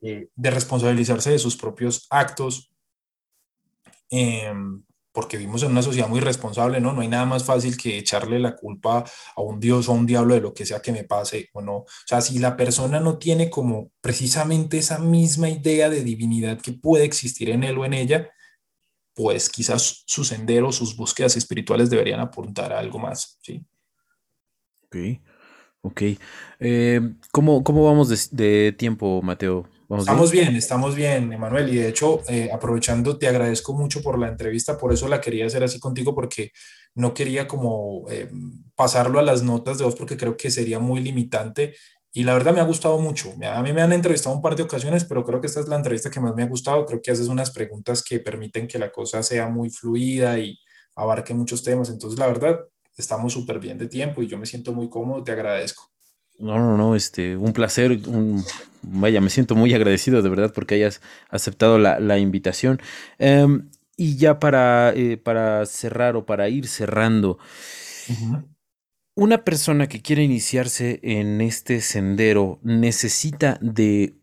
Eh, 0.00 0.28
de 0.34 0.50
responsabilizarse 0.50 1.32
de 1.32 1.38
sus 1.38 1.56
propios 1.56 2.06
actos, 2.08 2.71
Em, 4.14 4.82
porque 5.10 5.38
vivimos 5.38 5.62
en 5.62 5.70
una 5.70 5.82
sociedad 5.82 6.08
muy 6.08 6.20
responsable, 6.20 6.80
¿no? 6.80 6.92
No 6.92 7.00
hay 7.00 7.08
nada 7.08 7.24
más 7.24 7.44
fácil 7.44 7.78
que 7.78 7.96
echarle 7.98 8.38
la 8.38 8.56
culpa 8.56 9.04
a 9.36 9.40
un 9.40 9.58
dios 9.58 9.88
o 9.88 9.92
a 9.92 9.94
un 9.94 10.06
diablo 10.06 10.34
de 10.34 10.42
lo 10.42 10.52
que 10.52 10.66
sea 10.66 10.82
que 10.82 10.92
me 10.92 11.04
pase 11.04 11.48
o 11.54 11.62
no. 11.62 11.76
O 11.76 11.86
sea, 12.06 12.20
si 12.20 12.38
la 12.38 12.56
persona 12.56 13.00
no 13.00 13.18
tiene 13.18 13.48
como 13.48 13.90
precisamente 14.02 14.78
esa 14.78 14.98
misma 14.98 15.48
idea 15.48 15.88
de 15.88 16.02
divinidad 16.02 16.60
que 16.60 16.72
puede 16.72 17.04
existir 17.04 17.48
en 17.50 17.64
él 17.64 17.78
o 17.78 17.86
en 17.86 17.94
ella, 17.94 18.30
pues 19.14 19.48
quizás 19.48 20.02
su 20.06 20.24
sendero, 20.24 20.72
sus 20.72 20.94
búsquedas 20.96 21.36
espirituales 21.36 21.88
deberían 21.88 22.20
apuntar 22.20 22.72
a 22.72 22.78
algo 22.78 22.98
más, 22.98 23.38
¿sí? 23.42 23.64
Ok, 24.84 24.96
ok. 25.82 26.02
Eh, 26.60 27.00
¿cómo, 27.30 27.64
¿cómo, 27.64 27.84
vamos 27.84 28.08
de, 28.10 28.18
de 28.44 28.72
tiempo, 28.72 29.22
Mateo? 29.22 29.71
Estamos 29.98 30.30
bien? 30.30 30.56
estamos 30.56 30.94
bien, 30.94 31.32
Emanuel. 31.32 31.68
Y 31.68 31.78
de 31.78 31.88
hecho, 31.88 32.20
eh, 32.28 32.50
aprovechando, 32.52 33.18
te 33.18 33.28
agradezco 33.28 33.74
mucho 33.74 34.02
por 34.02 34.18
la 34.18 34.28
entrevista. 34.28 34.78
Por 34.78 34.92
eso 34.92 35.08
la 35.08 35.20
quería 35.20 35.46
hacer 35.46 35.62
así 35.64 35.78
contigo, 35.78 36.14
porque 36.14 36.52
no 36.94 37.14
quería 37.14 37.48
como 37.48 38.04
eh, 38.10 38.30
pasarlo 38.74 39.18
a 39.18 39.22
las 39.22 39.42
notas 39.42 39.78
de 39.78 39.84
voz, 39.84 39.96
porque 39.96 40.16
creo 40.16 40.36
que 40.36 40.50
sería 40.50 40.78
muy 40.78 41.00
limitante. 41.00 41.74
Y 42.14 42.24
la 42.24 42.34
verdad 42.34 42.52
me 42.52 42.60
ha 42.60 42.64
gustado 42.64 42.98
mucho. 42.98 43.32
A 43.42 43.62
mí 43.62 43.72
me 43.72 43.80
han 43.80 43.92
entrevistado 43.92 44.36
un 44.36 44.42
par 44.42 44.54
de 44.54 44.62
ocasiones, 44.62 45.04
pero 45.04 45.24
creo 45.24 45.40
que 45.40 45.46
esta 45.46 45.60
es 45.60 45.68
la 45.68 45.76
entrevista 45.76 46.10
que 46.10 46.20
más 46.20 46.34
me 46.34 46.42
ha 46.42 46.46
gustado. 46.46 46.84
Creo 46.84 47.00
que 47.00 47.10
haces 47.10 47.28
unas 47.28 47.50
preguntas 47.50 48.02
que 48.02 48.20
permiten 48.20 48.68
que 48.68 48.78
la 48.78 48.90
cosa 48.90 49.22
sea 49.22 49.48
muy 49.48 49.70
fluida 49.70 50.38
y 50.38 50.58
abarque 50.94 51.32
muchos 51.34 51.62
temas. 51.62 51.88
Entonces, 51.88 52.18
la 52.18 52.26
verdad, 52.26 52.60
estamos 52.96 53.32
súper 53.32 53.58
bien 53.58 53.78
de 53.78 53.88
tiempo 53.88 54.22
y 54.22 54.28
yo 54.28 54.38
me 54.38 54.46
siento 54.46 54.72
muy 54.72 54.90
cómodo. 54.90 55.24
Te 55.24 55.32
agradezco. 55.32 55.91
No, 56.42 56.58
no, 56.58 56.76
no, 56.76 56.96
este, 56.96 57.36
un 57.36 57.52
placer, 57.52 57.92
un, 58.08 58.44
vaya, 58.82 59.20
me 59.20 59.30
siento 59.30 59.54
muy 59.54 59.72
agradecido 59.74 60.22
de 60.22 60.28
verdad 60.28 60.52
porque 60.52 60.74
hayas 60.74 61.00
aceptado 61.30 61.78
la, 61.78 62.18
invitación. 62.18 62.80
Em, 63.20 63.70
y 63.96 64.16
ya 64.16 64.40
para, 64.40 64.92
eh, 64.92 65.18
para 65.18 65.64
cerrar 65.66 66.16
o 66.16 66.26
para 66.26 66.48
ir 66.48 66.66
cerrando, 66.66 67.38
una 69.14 69.44
persona 69.44 69.86
que 69.86 70.02
quiere 70.02 70.24
iniciarse 70.24 70.98
en 71.04 71.40
este 71.40 71.80
sendero 71.80 72.58
necesita 72.64 73.56
de 73.60 74.16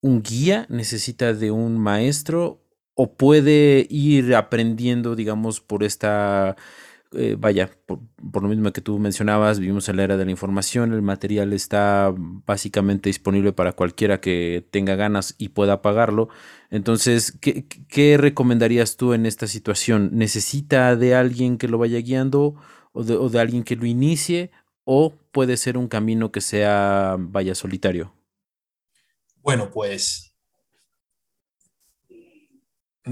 un 0.00 0.22
guía, 0.22 0.64
necesita 0.70 1.34
de 1.34 1.50
un 1.50 1.76
maestro 1.76 2.64
o 2.94 3.12
puede 3.12 3.86
ir 3.90 4.34
aprendiendo, 4.34 5.14
digamos, 5.14 5.60
por 5.60 5.84
esta 5.84 6.56
eh, 7.12 7.36
vaya, 7.38 7.70
por, 7.86 8.42
lo 8.42 8.48
mismo 8.48 8.70
que 8.72 8.82
tú 8.82 8.98
mencionabas, 8.98 9.58
vivimos 9.60 9.88
en 9.88 9.96
la 9.96 10.04
era 10.04 10.16
de 10.18 10.26
la 10.26 10.30
información, 10.30 10.92
el 10.92 11.00
material 11.00 11.54
está 11.54 12.12
básicamente 12.14 13.08
disponible 13.08 13.52
para 13.52 13.72
cualquiera 13.72 14.20
que 14.20 14.66
tenga 14.70 14.94
ganas 14.94 15.34
y 15.38 15.48
pueda 15.50 15.80
pagarlo. 15.80 16.28
Entonces, 16.70 17.32
¿qué, 17.40 18.16
recomendarías 18.18 18.96
tú 18.96 19.14
en 19.14 19.24
esta 19.24 19.46
situación? 19.46 20.10
¿Necesita 20.12 20.96
de 20.96 21.14
alguien 21.14 21.56
que 21.56 21.68
lo 21.68 21.78
vaya 21.78 21.98
guiando 21.98 22.56
o 22.92 23.02
de, 23.04 23.16
o 23.16 23.30
de 23.30 23.40
alguien 23.40 23.64
que 23.64 23.76
lo 23.76 23.86
inicie? 23.86 24.50
¿O 24.84 25.14
puede 25.32 25.56
ser 25.56 25.78
un 25.78 25.88
camino 25.88 26.30
que 26.30 26.42
sea, 26.42 27.16
vaya, 27.18 27.54
solitario? 27.54 28.12
Bueno, 29.42 29.70
pues 29.70 30.27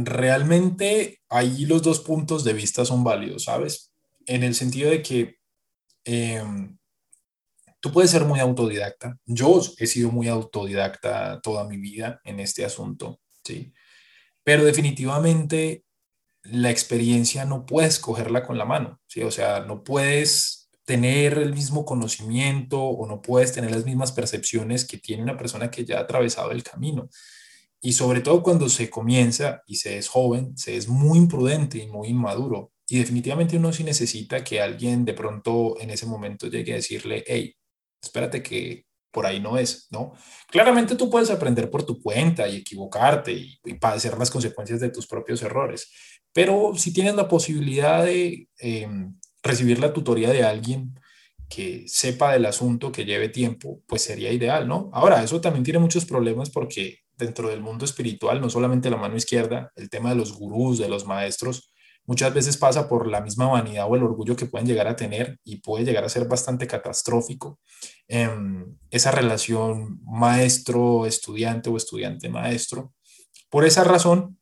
realmente 0.05 1.21
ahí 1.29 1.67
los 1.67 1.83
dos 1.83 2.01
puntos 2.01 2.45
de 2.45 2.53
vista 2.53 2.85
son 2.85 3.05
válidos, 3.05 3.45
¿sabes? 3.45 3.93
En 4.27 4.43
el 4.43 4.55
sentido 4.55 4.91
de 4.91 5.03
que 5.03 5.37
em, 6.05 6.77
tú 7.81 7.93
puedes 7.93 8.11
ser 8.11 8.25
muy 8.25 8.41
autodidacta. 8.41 9.19
Yo 9.25 9.61
he 9.79 9.87
sido 9.87 10.11
muy 10.11 10.29
autodidacta 10.29 11.41
toda 11.41 11.65
mi 11.65 11.77
vida 11.77 12.21
en 12.25 12.41
este 12.41 12.65
asunto, 12.65 13.21
¿sí? 13.45 13.73
Pero 14.45 14.65
definitivamente 14.65 15.85
la 16.43 16.71
experiencia 16.71 17.45
no 17.45 17.67
puedes 17.67 17.99
cogerla 17.99 18.43
con 18.45 18.59
la 18.59 18.65
mano, 18.65 19.01
¿sí? 19.07 19.23
O 19.23 19.31
sea, 19.31 19.61
no 19.61 19.83
puedes 19.85 20.71
tener 20.85 21.39
el 21.39 21.53
mismo 21.53 21.85
conocimiento 21.85 22.81
o 22.81 23.07
no 23.07 23.21
puedes 23.21 23.53
tener 23.53 23.73
las 23.73 23.85
mismas 23.85 24.13
percepciones 24.13 24.85
que 24.87 24.99
tiene 24.99 25.25
una 25.25 25.37
persona 25.37 25.71
que 25.71 25.85
ya 25.85 25.99
ha 25.99 26.03
atravesado 26.03 26.53
el 26.53 26.63
camino. 26.63 27.09
Y 27.87 27.93
sobre 27.93 28.21
todo 28.21 28.43
cuando 28.43 28.69
se 28.69 28.91
comienza 28.91 29.63
y 29.65 29.77
se 29.77 29.97
es 29.97 30.09
joven, 30.09 30.59
se 30.59 30.77
es 30.77 30.89
muy 30.89 31.19
imprudente 31.19 31.79
y 31.79 31.87
muy 31.87 32.09
inmaduro. 32.09 32.73
Y 32.89 32.99
definitivamente 32.99 33.59
uno 33.59 33.73
sí 33.73 33.85
necesita 33.85 34.43
que 34.43 34.61
alguien 34.61 35.05
de 35.05 35.15
pronto 35.15 35.81
en 35.81 35.91
ese 35.91 36.05
momento 36.05 36.49
llegue 36.49 36.73
a 36.73 36.77
decirle, 36.83 37.23
hey, 37.29 37.55
espérate 38.03 38.43
que 38.43 38.87
por 39.13 39.25
ahí 39.25 39.39
no 39.39 39.57
es, 39.57 39.87
¿no? 39.93 40.15
Claramente 40.49 40.97
tú 40.97 41.09
puedes 41.09 41.31
aprender 41.31 41.71
por 41.71 41.85
tu 41.85 42.03
cuenta 42.03 42.49
y 42.49 42.57
equivocarte 42.57 43.31
y, 43.33 43.75
padecer 43.75 44.19
las 44.19 44.33
consecuencias 44.33 44.81
de 44.81 44.91
tus 44.91 45.07
propios 45.07 45.41
errores, 45.43 45.89
pero 46.33 46.73
si 46.75 46.93
tienes 46.93 47.15
la 47.15 47.29
posibilidad 47.29 48.05
de 48.05 48.49
em, 48.59 49.17
recibir 49.45 49.79
la 49.79 49.93
tutoría 49.93 50.31
de 50.31 50.43
alguien 50.43 50.99
que 51.49 51.85
sepa 51.87 52.33
del 52.33 52.47
asunto, 52.47 52.91
que 52.91 53.05
lleve 53.05 53.29
tiempo, 53.29 53.81
pues 53.87 54.03
sería 54.03 54.33
ideal, 54.33 54.67
¿no? 54.67 54.91
Ahora, 54.93 55.23
eso 55.23 55.41
también 55.41 55.63
tiene 55.63 55.79
muchos 55.79 56.05
problemas 56.05 56.51
porque 56.51 57.06
dentro 57.17 57.49
del 57.49 57.61
mundo 57.61 57.85
espiritual, 57.85 58.41
no 58.41 58.51
solamente 58.51 58.91
la 58.91 58.97
mano 58.97 59.17
izquierda, 59.17 59.73
el 59.77 59.89
tema 59.91 60.11
de 60.11 60.17
los 60.17 60.33
gurús, 60.33 60.79
de 60.79 60.89
los 60.89 61.07
maestros, 61.07 61.71
muchas 62.05 62.33
veces 62.33 62.57
pasa 62.57 62.89
por 62.89 63.07
la 63.07 63.21
misma 63.21 63.47
vanidad 63.47 63.87
o 63.89 63.97
el 63.97 64.03
orgullo 64.03 64.37
que 64.37 64.47
pueden 64.47 64.67
llegar 64.67 64.87
a 64.87 64.97
tener 64.97 65.39
y 65.45 65.57
puede 65.57 65.85
llegar 65.85 66.05
a 66.05 66.09
ser 66.09 66.27
bastante 66.27 66.67
catastrófico. 66.67 67.59
Em, 68.09 68.77
esa 68.91 69.11
relación 69.11 70.01
maestro-estudiante 70.05 71.71
o 71.71 71.77
estudiante-maestro. 71.77 72.93
Por 73.51 73.65
esa 73.65 73.85
razón, 73.85 74.39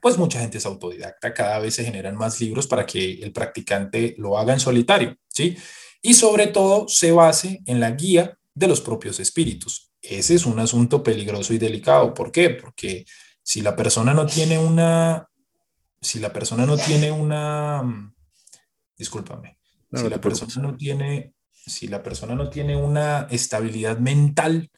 pues 0.00 0.18
mucha 0.18 0.40
gente 0.40 0.58
es 0.58 0.66
autodidacta, 0.66 1.34
cada 1.34 1.58
vez 1.58 1.74
se 1.74 1.84
generan 1.84 2.16
más 2.16 2.40
libros 2.40 2.66
para 2.66 2.86
que 2.86 3.14
el 3.14 3.32
practicante 3.32 4.14
lo 4.18 4.38
haga 4.38 4.52
en 4.52 4.60
solitario, 4.60 5.16
¿sí? 5.28 5.56
Y 6.02 6.14
sobre 6.14 6.46
todo 6.46 6.86
se 6.88 7.12
base 7.12 7.60
en 7.66 7.80
la 7.80 7.90
guía 7.90 8.38
de 8.54 8.68
los 8.68 8.80
propios 8.80 9.20
espíritus. 9.20 9.85
Ese 10.08 10.34
es 10.34 10.46
un 10.46 10.58
asunto 10.58 11.02
peligroso 11.02 11.52
y 11.54 11.58
delicado. 11.58 12.14
¿Por 12.14 12.30
qué? 12.30 12.50
Porque 12.50 13.04
si 13.42 13.60
la 13.60 13.74
persona 13.76 14.14
no 14.14 14.26
tiene 14.26 14.58
una 14.58 15.28
si 16.06 16.20
la 16.20 16.32
persona 16.32 16.64
no 16.66 16.76
tiene 16.76 17.10
una, 17.10 17.82
discúlpame, 18.96 19.58
si 19.92 20.08
la 20.08 20.20
persona 20.20 20.68
no 20.68 20.76
tiene, 20.76 21.34
si 21.52 21.88
la 21.88 22.02
persona 22.02 22.34
no 22.34 22.48
tiene 22.48 22.76
una 22.76 23.26
estabilidad 23.30 23.98
mental 23.98 24.70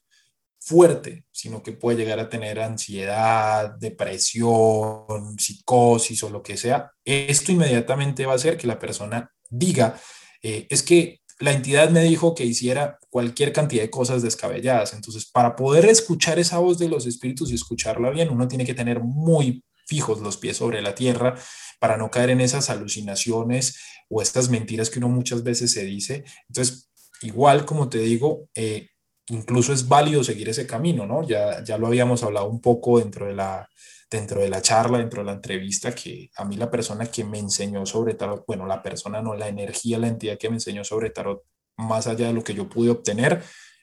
fuerte, 0.59 1.25
sino 1.31 1.63
que 1.63 1.73
puede 1.73 1.99
llegar 1.99 2.19
a 2.19 2.29
tener 2.29 2.61
ansiedad, 2.61 3.75
depresión, 3.79 5.39
psicosis 5.39 6.23
o 6.23 6.31
lo 6.31 6.43
que 6.43 6.57
sea, 6.57 6.93
esto 7.05 7.53
inmediatamente 7.53 8.27
va 8.27 8.33
a 8.33 8.37
hacer 8.37 8.57
que 8.57 8.67
la 8.67 8.79
persona 8.79 9.31
diga, 9.49 9.99
eh, 10.43 10.67
es 10.71 10.83
que 10.83 11.21
la 11.41 11.53
entidad 11.53 11.91
me 11.91 12.03
dijo 12.03 12.35
que 12.35 12.45
hiciera 12.45 12.99
cualquier 13.11 13.53
cantidad 13.53 13.83
de 13.83 13.91
cosas 13.91 14.23
descabelladas. 14.23 14.93
Entonces, 14.93 15.27
para 15.27 15.55
poder 15.55 15.87
escuchar 15.87 16.39
esa 16.39 16.59
voz 16.59 16.79
de 16.79 16.89
los 16.89 17.07
espíritus 17.07 17.51
y 17.51 17.55
escucharla 17.55 18.11
bien, 18.11 18.31
uno 18.31 18.49
tiene 18.49 18.67
que 18.67 18.75
tener 18.75 19.01
muy 19.01 19.65
fijos 19.87 20.21
los 20.21 20.37
pies 20.37 20.57
sobre 20.57 20.83
la 20.83 20.95
tierra 20.95 21.35
para 21.81 21.97
no 21.97 22.11
caer 22.11 22.31
en 22.31 22.41
esas 22.41 22.71
alucinaciones 22.71 23.79
o 24.09 24.21
estas 24.21 24.51
mentiras 24.51 24.91
que 24.91 24.99
uno 24.99 25.09
muchas 25.09 25.43
veces 25.43 25.73
se 25.73 25.85
dice. 25.85 26.25
Entonces, 26.49 26.91
igual 27.23 27.65
como 27.65 27.89
te 27.89 27.99
digo, 27.99 28.49
eh, 28.55 28.91
incluso 29.29 29.73
es 29.73 29.87
válido 29.87 30.25
seguir 30.25 30.49
ese 30.49 30.67
camino, 30.67 31.07
¿no? 31.07 31.27
Ya, 31.27 31.63
ya 31.65 31.79
lo 31.79 31.87
habíamos 31.87 32.23
hablado 32.23 32.49
un 32.49 32.61
poco 32.61 32.99
dentro 32.99 33.27
de 33.27 33.35
la 33.35 33.69
dentro 34.11 34.41
de 34.41 34.49
la 34.49 34.63
charla, 34.63 34.99
dentro 34.99 35.21
de 35.21 35.27
la 35.27 35.33
entrevista, 35.33 35.95
que 35.95 36.31
a 36.37 36.45
mí 36.45 36.57
la 36.57 36.71
persona 36.71 37.07
que 37.07 37.25
me 37.25 37.39
enseñó 37.39 37.85
sobre 37.85 38.15
tarot, 38.15 38.45
bueno, 38.47 38.67
la 38.67 38.83
persona 38.83 39.21
no, 39.21 39.35
la 39.35 39.49
energía, 39.49 39.99
la 39.99 40.09
entidad 40.09 40.39
que 40.39 40.49
me 40.49 40.57
enseñó 40.57 40.83
sobre 40.85 41.11
tarot, 41.11 41.43
más 41.77 42.07
allá 42.07 42.29
de 42.29 42.33
lo 42.33 42.43
que 42.43 42.55
yo 42.55 42.69
pude 42.69 42.91
obtener, 42.91 43.43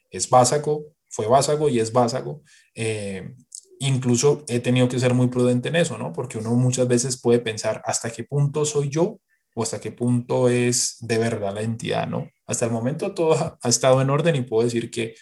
es 0.09 0.29
básico, 0.29 0.85
fue 1.09 1.27
básico 1.27 1.69
y 1.69 1.79
es 1.79 1.93
básico. 1.93 2.41
Eh, 2.73 3.35
incluso 3.79 4.43
he 4.47 4.59
tenido 4.59 4.89
que 4.89 4.99
ser 4.99 5.13
muy 5.13 5.27
prudente 5.27 5.69
en 5.69 5.75
eso, 5.75 5.97
¿no? 5.97 6.11
Porque 6.11 6.37
uno 6.37 6.55
muchas 6.55 6.87
veces 6.87 7.21
puede 7.21 7.39
pensar 7.39 7.81
hasta 7.85 8.09
qué 8.09 8.23
punto 8.23 8.65
soy 8.65 8.89
yo 8.89 9.19
o 9.53 9.63
hasta 9.63 9.79
qué 9.79 9.91
punto 9.91 10.49
es 10.49 10.97
de 11.01 11.17
verdad 11.17 11.53
la 11.53 11.61
entidad, 11.61 12.07
¿no? 12.07 12.29
Hasta 12.47 12.65
el 12.65 12.71
momento 12.71 13.13
todo 13.13 13.57
ha 13.61 13.69
estado 13.69 14.01
en 14.01 14.09
orden 14.09 14.35
y 14.35 14.41
puedo 14.41 14.63
decir 14.63 14.89
que 14.89 15.15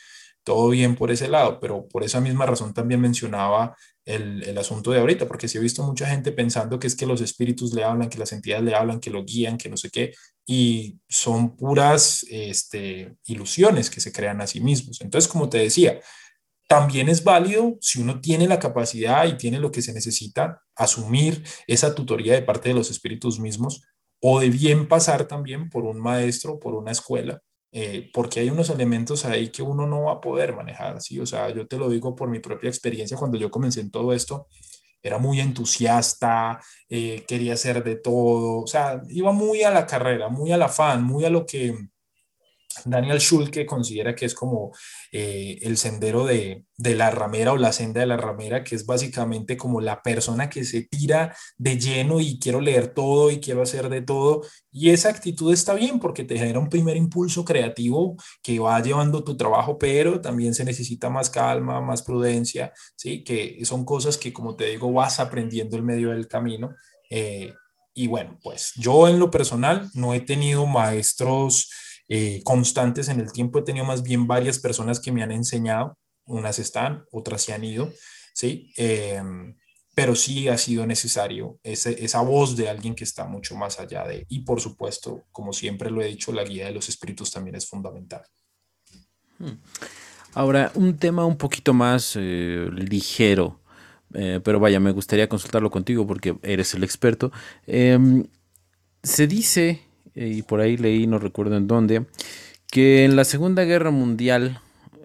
todo 0.44 0.70
bien 0.70 0.96
por 0.96 1.12
ese 1.12 1.28
lado, 1.28 1.60
pero 1.60 1.88
por 1.88 2.04
esa 2.04 2.20
misma 2.22 2.46
razón 2.46 2.74
también 2.74 3.00
mencionaba 3.02 3.76
el, 4.06 4.44
el, 4.44 4.58
asunto 4.58 4.92
de 4.92 5.00
ahorita, 5.00 5.28
porque 5.28 5.48
sí 5.48 5.58
he 5.58 5.62
visto 5.62 5.84
mucha 5.84 6.06
gente 6.08 6.32
pensando 6.32 6.78
que 6.80 6.88
es 6.88 6.96
que 6.96 7.06
los 7.06 7.22
espíritus 7.22 7.74
le 7.74 7.84
hablan, 7.84 8.10
que 8.10 8.18
las 8.18 8.34
entidades 8.34 8.66
le 8.66 8.76
hablan, 8.76 9.00
que 9.00 9.10
lo 9.10 9.24
guían, 9.24 9.58
que 9.58 9.70
no 9.70 9.78
sé 9.78 9.90
qué, 9.90 10.14
y 10.46 11.00
son 11.08 11.56
puras 11.56 12.26
este, 12.30 13.16
ilusiones 13.26 13.90
que 13.90 14.02
se 14.02 14.12
crean 14.12 14.42
a 14.42 14.48
sí 14.48 14.60
mismos. 14.60 15.00
Entonces, 15.02 15.32
como 15.32 15.50
te 15.50 15.60
decía, 15.60 16.00
también 16.68 17.10
es 17.10 17.24
válido 17.24 17.78
si 17.82 18.02
uno 18.02 18.20
tiene 18.20 18.48
la 18.48 18.60
capacidad 18.60 19.26
y 19.26 19.38
tiene 19.38 19.60
lo 19.60 19.72
que 19.72 19.82
se 19.82 19.94
necesita, 19.94 20.62
asumir 20.76 21.44
esa 21.68 21.96
tutoría 21.96 22.34
de 22.34 22.42
parte 22.42 22.70
de 22.70 22.76
los 22.76 22.90
espíritus 22.90 23.40
mismos 23.40 23.84
o 24.22 24.40
de 24.40 24.50
bien 24.50 24.88
pasar 24.88 25.28
también 25.28 25.70
por 25.70 25.84
un 25.84 26.00
maestro, 26.00 26.60
por 26.60 26.74
una 26.74 26.92
escuela, 26.92 27.42
eh, 27.76 28.12
porque 28.14 28.40
hay 28.40 28.52
unos 28.52 28.70
elementos 28.70 29.26
ahí 29.26 29.50
que 29.50 29.64
uno 29.64 29.88
no 29.88 30.04
va 30.04 30.14
a 30.14 30.22
poder 30.22 30.56
manejar, 30.56 31.02
¿sí? 31.02 31.20
O 31.20 31.26
sea, 31.26 31.50
yo 31.50 31.68
te 31.68 31.78
lo 31.78 31.90
digo 31.90 32.16
por 32.16 32.30
mi 32.30 32.40
propia 32.40 32.70
experiencia, 32.70 33.18
cuando 33.18 33.38
yo 33.40 33.50
comencé 33.50 33.82
en 33.82 33.90
todo 33.90 34.14
esto, 34.14 34.48
era 35.02 35.18
muy 35.18 35.40
entusiasta, 35.42 36.62
eh, 36.88 37.26
quería 37.28 37.54
hacer 37.54 37.84
de 37.84 37.96
todo, 37.96 38.62
o 38.62 38.68
sea, 38.68 39.02
iba 39.10 39.32
muy 39.32 39.64
a 39.64 39.72
la 39.72 39.88
carrera, 39.88 40.30
muy 40.30 40.52
al 40.52 40.62
afán, 40.62 41.04
muy 41.04 41.26
a 41.26 41.32
lo 41.32 41.46
que 41.48 41.76
Daniel 42.86 43.20
Schulke 43.20 43.66
considera 43.66 44.16
que 44.16 44.26
es 44.26 44.34
como 44.34 44.72
eh, 45.12 45.58
el 45.62 45.78
sendero 45.78 46.26
de, 46.26 46.66
la 46.78 47.12
ramera 47.12 47.54
o 47.54 47.58
la 47.58 47.72
senda 47.72 48.02
de 48.02 48.08
la 48.08 48.18
ramera, 48.18 48.64
que 48.64 48.76
es 48.76 48.86
básicamente 48.86 49.56
como 49.58 49.80
la 49.82 50.02
persona 50.02 50.50
que 50.50 50.64
se 50.64 50.84
tira 50.84 51.36
de 51.58 51.78
lleno 51.78 52.20
y 52.20 52.40
quiero 52.40 52.60
leer 52.60 52.94
todo 52.94 53.32
y 53.32 53.40
quiero 53.40 53.62
hacer 53.62 53.90
de 53.90 54.02
todo. 54.02 54.42
Y 54.72 54.90
esa 54.90 55.10
actitud 55.10 55.54
está 55.54 55.74
bien 55.74 56.00
porque 56.00 56.24
te 56.24 56.38
genera 56.38 56.60
un 56.60 56.70
primer 56.70 56.98
impulso 56.98 57.46
creativo 57.46 58.16
que 58.42 58.60
va 58.60 58.82
llevando 58.82 59.24
tu 59.24 59.38
trabajo, 59.38 59.78
pero 59.78 60.22
también 60.22 60.54
se 60.54 60.66
necesita 60.66 61.10
más 61.10 61.30
calma, 61.30 61.82
más 61.82 62.02
prudencia, 62.02 62.74
¿sí? 62.96 63.24
que 63.24 63.60
son 63.64 63.86
cosas 63.86 64.18
que, 64.18 64.34
como 64.34 64.56
te 64.56 64.66
digo, 64.66 64.92
vas 64.92 65.20
aprendiendo 65.20 65.78
en 65.78 65.86
medio 65.86 66.10
del 66.10 66.28
camino. 66.28 66.76
Eh, 67.10 67.54
y 67.94 68.08
bueno, 68.08 68.40
pues 68.42 68.74
yo 68.76 69.08
en 69.08 69.20
lo 69.20 69.30
personal 69.30 69.90
no 69.94 70.14
he 70.14 70.20
tenido 70.20 70.66
maestros 70.66 71.70
eh, 72.16 72.44
constantes 72.44 73.10
en 73.10 73.20
el 73.20 73.32
tiempo. 73.32 73.58
He 73.58 73.64
tenido 73.64 73.86
más 73.86 74.04
bien 74.04 74.28
varias 74.28 74.60
personas 74.60 75.00
que 75.00 75.12
me 75.12 75.24
han 75.24 75.32
enseñado, 75.32 75.98
unas 76.28 76.60
están, 76.60 77.06
otras 77.12 77.42
se 77.42 77.54
han 77.54 77.64
ido, 77.64 77.92
¿sí? 78.36 78.72
Em, 78.78 79.56
pero 79.96 80.14
sí 80.14 80.48
ha 80.48 80.60
sido 80.60 80.86
necesario 80.86 81.58
esa 81.64 82.22
voz 82.22 82.56
de 82.56 82.70
alguien 82.70 82.94
que 82.94 83.04
está 83.04 83.26
mucho 83.26 83.56
más 83.56 83.80
allá 83.80 84.08
de, 84.08 84.28
y 84.30 84.42
por 84.42 84.62
supuesto, 84.62 85.24
como 85.32 85.54
siempre 85.54 85.90
lo 85.90 86.04
he 86.04 86.06
dicho, 86.06 86.32
la 86.32 86.44
guía 86.44 86.68
de 86.68 86.74
los 86.74 86.88
espíritus 86.88 87.32
también 87.32 87.56
es 87.56 87.68
fundamental. 87.68 88.22
Hmm. 89.40 89.58
Ahora, 90.36 90.72
un 90.76 90.96
tema 91.00 91.26
un 91.26 91.38
poquito 91.38 91.74
más 91.74 92.14
eh, 92.16 92.70
ligero, 92.76 93.60
eh, 94.14 94.40
pero 94.44 94.60
vaya, 94.60 94.80
me 94.80 94.92
gustaría 94.92 95.28
consultarlo 95.28 95.72
contigo 95.72 96.06
porque 96.06 96.38
eres 96.44 96.76
el 96.76 96.84
experto. 96.84 97.32
Em, 97.66 98.28
se 99.02 99.26
dice 99.26 99.82
y 100.16 100.42
por 100.44 100.62
ahí 100.62 100.78
leí, 100.78 101.08
no 101.08 101.20
recuerdo 101.20 101.58
en 101.58 101.68
dónde, 101.68 102.06
que 102.70 103.06
en 103.06 103.16
la 103.16 103.24
Segunda 103.24 103.64
Guerra 103.64 103.92
Mundial 103.92 104.60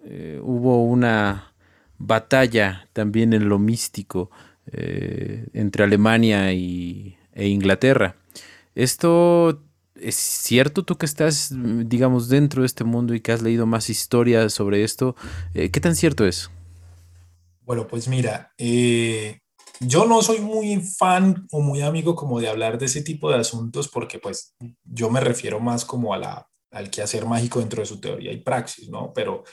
eh, 0.05 0.41
hubo 0.43 0.85
una 0.85 1.53
batalla 1.99 2.89
también 2.93 3.33
en 3.33 3.49
lo 3.49 3.59
místico 3.59 4.31
eh, 4.73 5.47
entre 5.53 5.85
Alemania 5.85 6.53
y, 6.53 7.17
e 7.33 7.49
Inglaterra. 7.49 8.17
¿Esto 8.75 9.63
es 10.01 10.15
cierto 10.15 10.85
tú 10.85 10.97
que 10.97 11.07
estás, 11.07 11.53
digamos, 11.53 12.29
dentro 12.29 12.63
de 12.63 12.67
este 12.67 12.85
mundo 12.85 13.15
y 13.15 13.21
que 13.21 13.33
has 13.33 13.43
leído 13.43 13.67
más 13.67 13.91
historias 13.91 14.53
sobre 14.53 14.85
esto? 14.85 15.17
Eh, 15.55 15.71
¿Qué 15.71 15.81
tan 15.81 15.97
cierto 15.97 16.27
es? 16.27 16.51
Bueno, 17.63 17.87
pues 17.87 18.09
mira, 18.09 18.53
yo 19.81 20.07
no 20.07 20.23
soy 20.23 20.41
muy 20.41 20.81
fan 20.81 21.47
o 21.53 21.61
muy 21.61 21.83
amigo 21.83 22.15
como 22.15 22.41
de 22.41 22.49
hablar 22.49 22.79
de 22.79 22.87
ese 22.87 23.03
tipo 23.03 23.31
de 23.31 23.37
asuntos 23.37 23.89
porque 23.89 24.19
pues 24.19 24.55
yo 24.85 25.11
me 25.11 25.21
refiero 25.21 25.61
más 25.61 25.85
como 25.85 26.15
a 26.15 26.19
la, 26.19 26.49
al 26.71 26.91
quehacer 26.91 27.27
mágico 27.27 27.61
dentro 27.61 27.81
de 27.81 27.87
su 27.87 28.01
teoría 28.01 28.33
y 28.33 28.39
praxis, 28.39 28.89
¿no? 28.89 29.13
Pero 29.15 29.45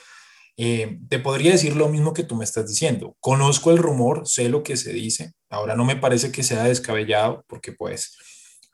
eh, 0.56 0.98
te 1.08 1.18
podría 1.18 1.52
decir 1.52 1.76
lo 1.76 1.88
mismo 1.88 2.12
que 2.12 2.24
tú 2.24 2.34
me 2.34 2.44
estás 2.44 2.68
diciendo. 2.68 3.16
Conozco 3.20 3.70
el 3.70 3.78
rumor, 3.78 4.26
sé 4.26 4.48
lo 4.48 4.62
que 4.62 4.76
se 4.76 4.92
dice. 4.92 5.32
Ahora 5.50 5.76
no 5.76 5.84
me 5.84 5.96
parece 5.96 6.32
que 6.32 6.42
sea 6.42 6.64
descabellado 6.64 7.44
porque 7.46 7.72
pues 7.72 8.16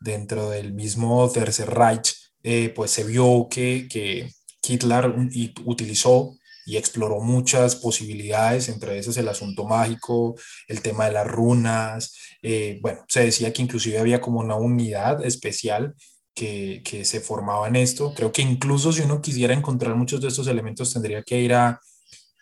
dentro 0.01 0.51
del 0.51 0.73
mismo 0.73 1.31
Tercer 1.31 1.71
Reich 1.71 2.15
eh, 2.43 2.73
pues 2.75 2.91
se 2.91 3.05
vio 3.05 3.49
que, 3.51 3.89
que 3.91 4.31
Hitler 4.67 5.15
utilizó 5.65 6.35
y 6.65 6.77
exploró 6.77 7.21
muchas 7.21 7.77
posibilidades, 7.77 8.69
entre 8.69 8.99
esas 8.99 9.17
el 9.17 9.29
asunto 9.29 9.67
mágico, 9.67 10.37
el 10.69 10.83
tema 10.83 11.07
de 11.07 11.13
las 11.13 11.27
runas. 11.27 12.17
Eh, 12.43 12.79
bueno, 12.83 13.05
se 13.09 13.25
decía 13.25 13.53
que 13.53 13.63
inclusive 13.63 13.99
había 13.99 14.21
como 14.21 14.41
una 14.41 14.57
unidad 14.57 15.25
especial 15.25 15.95
que, 16.35 16.83
que, 16.85 17.05
se 17.05 17.21
formaba 17.21 17.69
en 17.69 17.77
esto. 17.77 18.15
Creo 18.15 18.33
que 18.33 18.43
incluso 18.43 18.93
si 18.93 19.03
uno 19.03 19.21
quisiera 19.21 19.55
encontrar 19.55 19.95
muchos 19.97 20.21
de 20.21 20.29
estos 20.29 20.47
elementos, 20.47 20.93
tendría 20.93 21.23
que 21.23 21.41
ir 21.41 21.55
a 21.55 21.81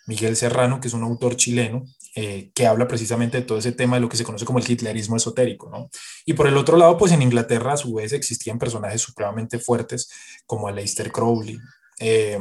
Miguel 0.06 0.36
Serrano, 0.36 0.80
que 0.80 0.88
es 0.88 0.94
un 0.94 1.02
autor 1.02 1.36
chileno, 1.36 1.84
eh, 2.16 2.50
que 2.54 2.66
habla 2.66 2.88
precisamente 2.88 3.38
de 3.38 3.44
todo 3.44 3.58
ese 3.58 3.70
tema 3.70 3.96
de 3.96 4.00
lo 4.00 4.08
que 4.08 4.16
se 4.16 4.24
conoce 4.24 4.44
como 4.44 4.58
el 4.58 4.68
hitlerismo 4.68 5.16
esotérico, 5.16 5.70
¿no? 5.70 5.88
Y 6.26 6.32
por 6.32 6.48
el 6.48 6.56
otro 6.56 6.76
lado, 6.76 6.98
pues 6.98 7.12
en 7.12 7.22
Inglaterra 7.22 7.74
a 7.74 7.76
su 7.76 7.94
vez 7.94 8.12
existían 8.12 8.58
personajes 8.58 9.00
supremamente 9.00 9.60
fuertes 9.60 10.10
como 10.44 10.66
Aleister 10.66 11.12
Crowley, 11.12 11.58
eh, 12.00 12.40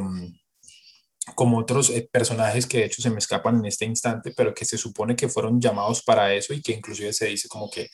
como 1.34 1.58
otros 1.58 1.90
eh, 1.90 2.08
personajes 2.10 2.66
que 2.66 2.78
de 2.78 2.84
hecho 2.86 3.02
se 3.02 3.10
me 3.10 3.18
escapan 3.18 3.58
en 3.58 3.66
este 3.66 3.84
instante, 3.84 4.32
pero 4.36 4.54
que 4.54 4.64
se 4.64 4.78
supone 4.78 5.16
que 5.16 5.28
fueron 5.28 5.60
llamados 5.60 6.02
para 6.02 6.34
eso 6.34 6.54
y 6.54 6.62
que 6.62 6.72
inclusive 6.72 7.12
se 7.12 7.26
dice 7.26 7.48
como 7.48 7.70
que 7.70 7.88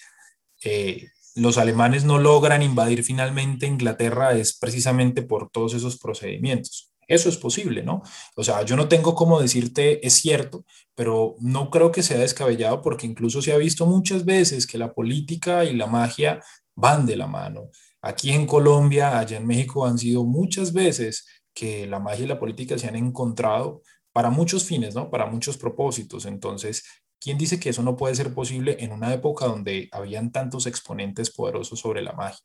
eh, 0.65 1.09
los 1.35 1.59
alemanes 1.59 2.05
no 2.05 2.19
logran 2.19 2.63
invadir 2.63 3.05
finalmente 3.05 3.67
Inglaterra 3.67 4.33
es 4.33 4.57
precisamente 4.57 5.23
por 5.23 5.51
todos 5.51 5.75
esos 5.75 5.99
procedimientos. 5.99 6.93
Eso 7.09 7.29
es 7.29 7.37
posible, 7.37 7.83
¿no? 7.83 8.03
O 8.35 8.43
sea, 8.43 8.63
yo 8.65 8.75
no 8.75 8.89
tengo 8.89 9.15
cómo 9.15 9.41
decirte 9.41 10.05
es 10.05 10.15
cierto, 10.15 10.65
pero 10.95 11.37
no 11.41 11.71
creo 11.71 11.93
que 11.93 12.03
sea 12.03 12.19
descabellado 12.19 12.83
porque 12.83 13.07
incluso 13.07 13.43
se 13.43 13.53
ha 13.53 13.59
visto 13.59 13.87
muchas 13.87 14.25
veces 14.25 14.67
que 14.67 14.79
la 14.79 14.93
política 14.93 15.65
y 15.65 15.75
la 15.77 15.87
magia 15.87 16.43
van 16.75 17.07
de 17.07 17.17
la 17.17 17.27
mano. 17.27 17.71
Aquí 18.03 18.31
en 18.31 18.47
Colombia, 18.47 19.19
allá 19.19 19.37
en 19.37 19.47
México 19.47 19.87
han 19.87 19.99
sido 19.99 20.25
muchas 20.25 20.73
veces 20.73 21.27
que 21.57 21.87
la 21.87 21.99
magia 21.99 22.27
y 22.27 22.29
la 22.29 22.39
política 22.39 22.79
se 22.79 22.87
han 22.87 22.97
encontrado 22.97 23.83
para 24.13 24.31
muchos 24.31 24.65
fines, 24.65 24.95
¿no? 24.95 25.11
Para 25.11 25.27
muchos 25.27 25.57
propósitos. 25.57 26.27
Entonces, 26.27 26.85
¿quién 27.19 27.39
dice 27.39 27.59
que 27.59 27.71
eso 27.71 27.83
no 27.83 27.97
puede 27.97 28.15
ser 28.15 28.35
posible 28.35 28.77
en 28.81 28.93
una 28.93 29.13
época 29.13 29.47
donde 29.47 29.89
habían 29.91 30.31
tantos 30.31 30.67
exponentes 30.67 31.31
poderosos 31.31 31.81
sobre 31.81 32.03
la 32.03 32.13
magia? 32.13 32.45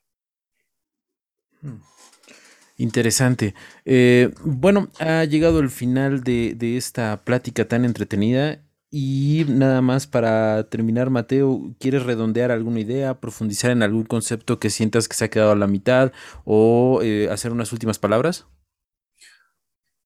Hmm. 1.61 1.81
Interesante. 2.77 3.53
Eh, 3.85 4.33
bueno, 4.43 4.87
ha 4.99 5.25
llegado 5.25 5.59
el 5.59 5.69
final 5.69 6.23
de, 6.23 6.55
de, 6.55 6.77
esta 6.77 7.23
plática 7.23 7.67
tan 7.67 7.85
entretenida 7.85 8.63
y 8.89 9.45
nada 9.47 9.81
más 9.81 10.07
para 10.07 10.67
terminar, 10.69 11.09
Mateo, 11.09 11.75
¿quieres 11.79 12.03
redondear 12.03 12.49
alguna 12.49 12.79
idea, 12.79 13.19
profundizar 13.19 13.71
en 13.71 13.83
algún 13.83 14.05
concepto 14.05 14.59
que 14.59 14.69
sientas 14.69 15.07
que 15.07 15.15
se 15.15 15.25
ha 15.25 15.29
quedado 15.29 15.51
a 15.51 15.55
la 15.55 15.67
mitad 15.67 16.11
o 16.45 17.01
eh, 17.03 17.29
hacer 17.29 17.51
unas 17.51 17.71
últimas 17.71 17.99
palabras? 17.99 18.47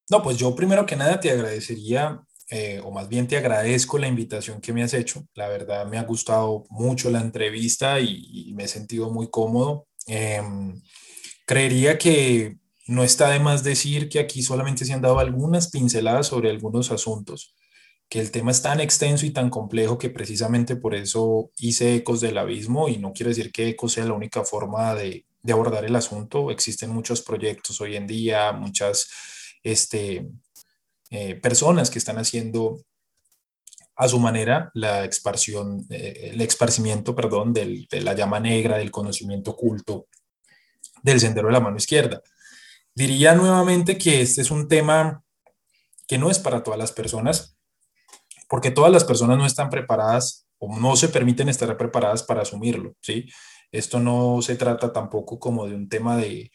No, 0.10 0.22
pues 0.22 0.38
yo 0.38 0.56
primero 0.56 0.86
que 0.86 0.96
nada 0.96 1.20
te 1.20 1.32
agradecería, 1.32 2.22
eh, 2.52 2.80
o 2.84 2.92
más 2.92 3.10
bien 3.10 3.28
te 3.28 3.38
agradezco 3.38 3.98
la 3.98 4.08
invitación 4.08 4.62
que 4.62 4.72
me 4.72 4.84
has 4.84 4.94
hecho. 4.94 5.26
La 5.34 5.48
verdad 5.48 5.88
me 5.88 5.98
ha 5.98 6.04
gustado 6.04 6.66
mucho 6.70 7.10
la 7.10 7.22
entrevista 7.22 8.00
y, 8.00 8.54
me 8.56 8.66
he 8.66 8.68
sentido 8.68 9.10
muy 9.10 9.30
cómodo. 9.30 9.88
Em, 10.08 10.82
creería 11.46 11.98
que 11.98 12.58
no 12.88 13.04
está 13.04 13.30
de 13.30 13.40
más 13.40 13.64
decir 13.64 14.10
que 14.10 14.20
aquí 14.20 14.44
solamente 14.44 14.86
se 14.86 14.94
han 14.94 15.02
dado 15.02 15.20
algunas 15.20 15.70
pinceladas 15.72 16.28
sobre 16.28 16.50
algunos 16.52 16.92
asuntos, 16.92 17.56
que 18.10 18.20
el 18.20 18.32
tema 18.32 18.52
es 18.52 18.62
tan 18.62 18.80
extenso 18.80 19.26
y 19.26 19.32
tan 19.32 19.50
complejo 19.50 19.98
que 19.98 20.10
precisamente 20.12 20.76
por 20.76 20.96
eso 20.96 21.52
hice 21.58 21.96
Ecos 21.96 22.22
del 22.22 22.38
Abismo 22.38 22.90
y 22.90 22.98
no 22.98 23.14
quiere 23.14 23.30
decir 23.30 23.52
que 23.52 23.70
Ecos 23.70 23.94
sea 23.94 24.06
la 24.06 24.14
única 24.14 24.44
forma 24.44 24.94
de, 24.96 25.26
de 25.42 25.54
abordar 25.54 25.86
el 25.86 25.96
asunto. 25.96 26.52
Existen 26.52 26.92
muchos 26.92 27.22
proyectos 27.22 27.82
hoy 27.82 27.96
en 27.96 28.08
día, 28.08 28.52
muchas 28.52 29.08
este, 29.66 30.30
eh, 31.10 31.36
personas 31.36 31.90
que 31.90 31.98
están 31.98 32.18
haciendo 32.18 32.80
a 33.96 34.08
su 34.08 34.20
manera 34.20 34.70
la 34.74 35.04
expansión, 35.04 35.86
eh, 35.90 36.32
el 36.34 36.42
esparcimiento, 36.42 37.16
perdón, 37.16 37.52
de 37.54 37.88
la 38.02 38.14
llama 38.14 38.40
negra, 38.40 38.78
del 38.78 38.92
conocimiento 38.92 39.52
oculto, 39.52 40.08
del 41.02 41.20
sendero 41.20 41.48
de 41.48 41.54
la 41.54 41.60
mano 41.60 41.78
izquierda. 41.78 42.22
Diría 42.94 43.34
nuevamente 43.34 43.98
que 43.98 44.22
este 44.22 44.42
es 44.42 44.52
un 44.52 44.68
tema 44.68 45.24
que 46.08 46.18
no 46.18 46.30
es 46.30 46.38
para 46.38 46.62
todas 46.62 46.80
las 46.80 46.92
personas, 46.92 47.58
porque 48.48 48.70
todas 48.70 48.92
las 48.92 49.04
personas 49.04 49.38
no 49.38 49.46
están 49.48 49.72
preparadas 49.72 50.46
o 50.60 50.78
no 50.78 50.96
se 50.96 51.10
permiten 51.10 51.50
estar 51.50 51.76
preparadas 51.76 52.22
para 52.22 52.44
asumirlo, 52.44 52.94
¿sí? 53.02 53.28
Esto 53.72 54.00
no 54.00 54.42
se 54.44 54.56
trata 54.56 54.94
tampoco 54.94 55.40
como 55.40 55.66
de 55.66 55.74
un 55.74 55.90
tema 55.90 56.18
de 56.18 56.52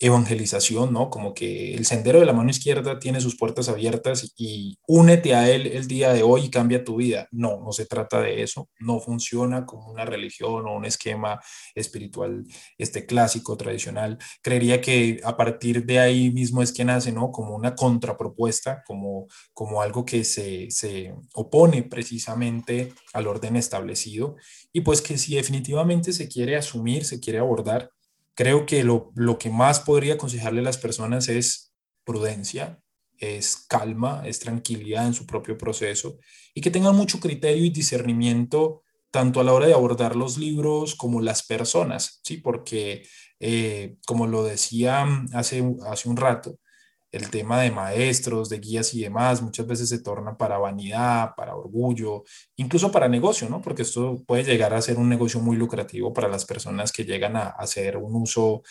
evangelización, 0.00 0.92
¿no? 0.92 1.10
Como 1.10 1.34
que 1.34 1.74
el 1.74 1.84
sendero 1.84 2.20
de 2.20 2.26
la 2.26 2.32
mano 2.32 2.50
izquierda 2.50 2.98
tiene 2.98 3.20
sus 3.20 3.36
puertas 3.36 3.68
abiertas 3.68 4.32
y 4.36 4.78
únete 4.86 5.34
a 5.34 5.50
él 5.50 5.66
el 5.66 5.88
día 5.88 6.12
de 6.12 6.22
hoy 6.22 6.44
y 6.44 6.50
cambia 6.50 6.84
tu 6.84 6.96
vida. 6.96 7.26
No, 7.32 7.60
no 7.64 7.72
se 7.72 7.86
trata 7.86 8.20
de 8.20 8.42
eso. 8.42 8.68
No 8.78 9.00
funciona 9.00 9.66
como 9.66 9.90
una 9.90 10.04
religión 10.04 10.66
o 10.66 10.76
un 10.76 10.84
esquema 10.84 11.40
espiritual 11.74 12.44
este 12.78 13.06
clásico, 13.06 13.56
tradicional. 13.56 14.18
Creería 14.42 14.80
que 14.80 15.20
a 15.24 15.36
partir 15.36 15.84
de 15.84 15.98
ahí 15.98 16.30
mismo 16.30 16.62
es 16.62 16.72
que 16.72 16.84
nace, 16.84 17.10
¿no? 17.10 17.32
Como 17.32 17.56
una 17.56 17.74
contrapropuesta, 17.74 18.82
como, 18.86 19.26
como 19.52 19.82
algo 19.82 20.04
que 20.04 20.22
se, 20.24 20.70
se 20.70 21.12
opone 21.34 21.82
precisamente 21.82 22.92
al 23.12 23.26
orden 23.26 23.56
establecido 23.56 24.36
y 24.72 24.82
pues 24.82 25.02
que 25.02 25.18
si 25.18 25.34
definitivamente 25.34 26.12
se 26.12 26.28
quiere 26.28 26.56
asumir, 26.56 27.04
se 27.04 27.20
quiere 27.20 27.38
abordar, 27.38 27.90
Creo 28.38 28.66
que 28.66 28.84
lo, 28.84 29.10
que 29.36 29.50
más 29.50 29.80
podría 29.80 30.14
aconsejarle 30.14 30.60
a 30.60 30.62
las 30.62 30.78
personas 30.78 31.28
es 31.28 31.74
prudencia, 32.04 32.80
es 33.16 33.56
calma, 33.68 34.22
es 34.26 34.38
tranquilidad 34.38 35.08
en 35.08 35.12
su 35.12 35.26
propio 35.26 35.58
proceso 35.58 36.20
y 36.54 36.60
que 36.60 36.70
tengan 36.70 36.94
mucho 36.94 37.18
criterio 37.18 37.64
y 37.64 37.70
discernimiento 37.70 38.84
tanto 39.10 39.40
a 39.40 39.42
la 39.42 39.52
hora 39.52 39.66
de 39.66 39.72
abordar 39.72 40.14
los 40.14 40.38
libros 40.38 40.94
como 40.94 41.20
las 41.20 41.44
personas, 41.44 42.20
¿sí? 42.22 42.36
Porque, 42.36 43.02
eh, 43.40 43.96
como 44.06 44.28
lo 44.28 44.44
decía 44.44 45.04
hace, 45.32 45.64
hace 45.90 46.08
un 46.08 46.16
rato, 46.16 46.60
el 47.12 47.30
tema 47.30 47.62
de 47.62 47.70
maestros, 47.70 48.48
de 48.48 48.58
guías 48.58 48.92
y 48.94 49.02
demás, 49.02 49.42
muchas 49.42 49.66
veces 49.66 49.88
se 49.88 50.00
torna 50.00 50.36
para 50.36 50.58
vanidad, 50.58 51.34
para 51.36 51.56
orgullo, 51.56 52.24
incluso 52.56 52.92
para 52.92 53.08
negocio, 53.08 53.48
¿no? 53.48 53.62
Porque 53.62 53.82
esto 53.82 54.22
puede 54.26 54.44
llegar 54.44 54.74
a 54.74 54.82
ser 54.82 54.98
un 54.98 55.08
negocio 55.08 55.40
muy 55.40 55.56
lucrativo 55.56 56.12
para 56.12 56.28
las 56.28 56.44
personas 56.44 56.92
que 56.92 57.04
llegan 57.04 57.36
a 57.36 57.48
hacer 57.48 57.96
un 57.96 58.14
uso 58.16 58.62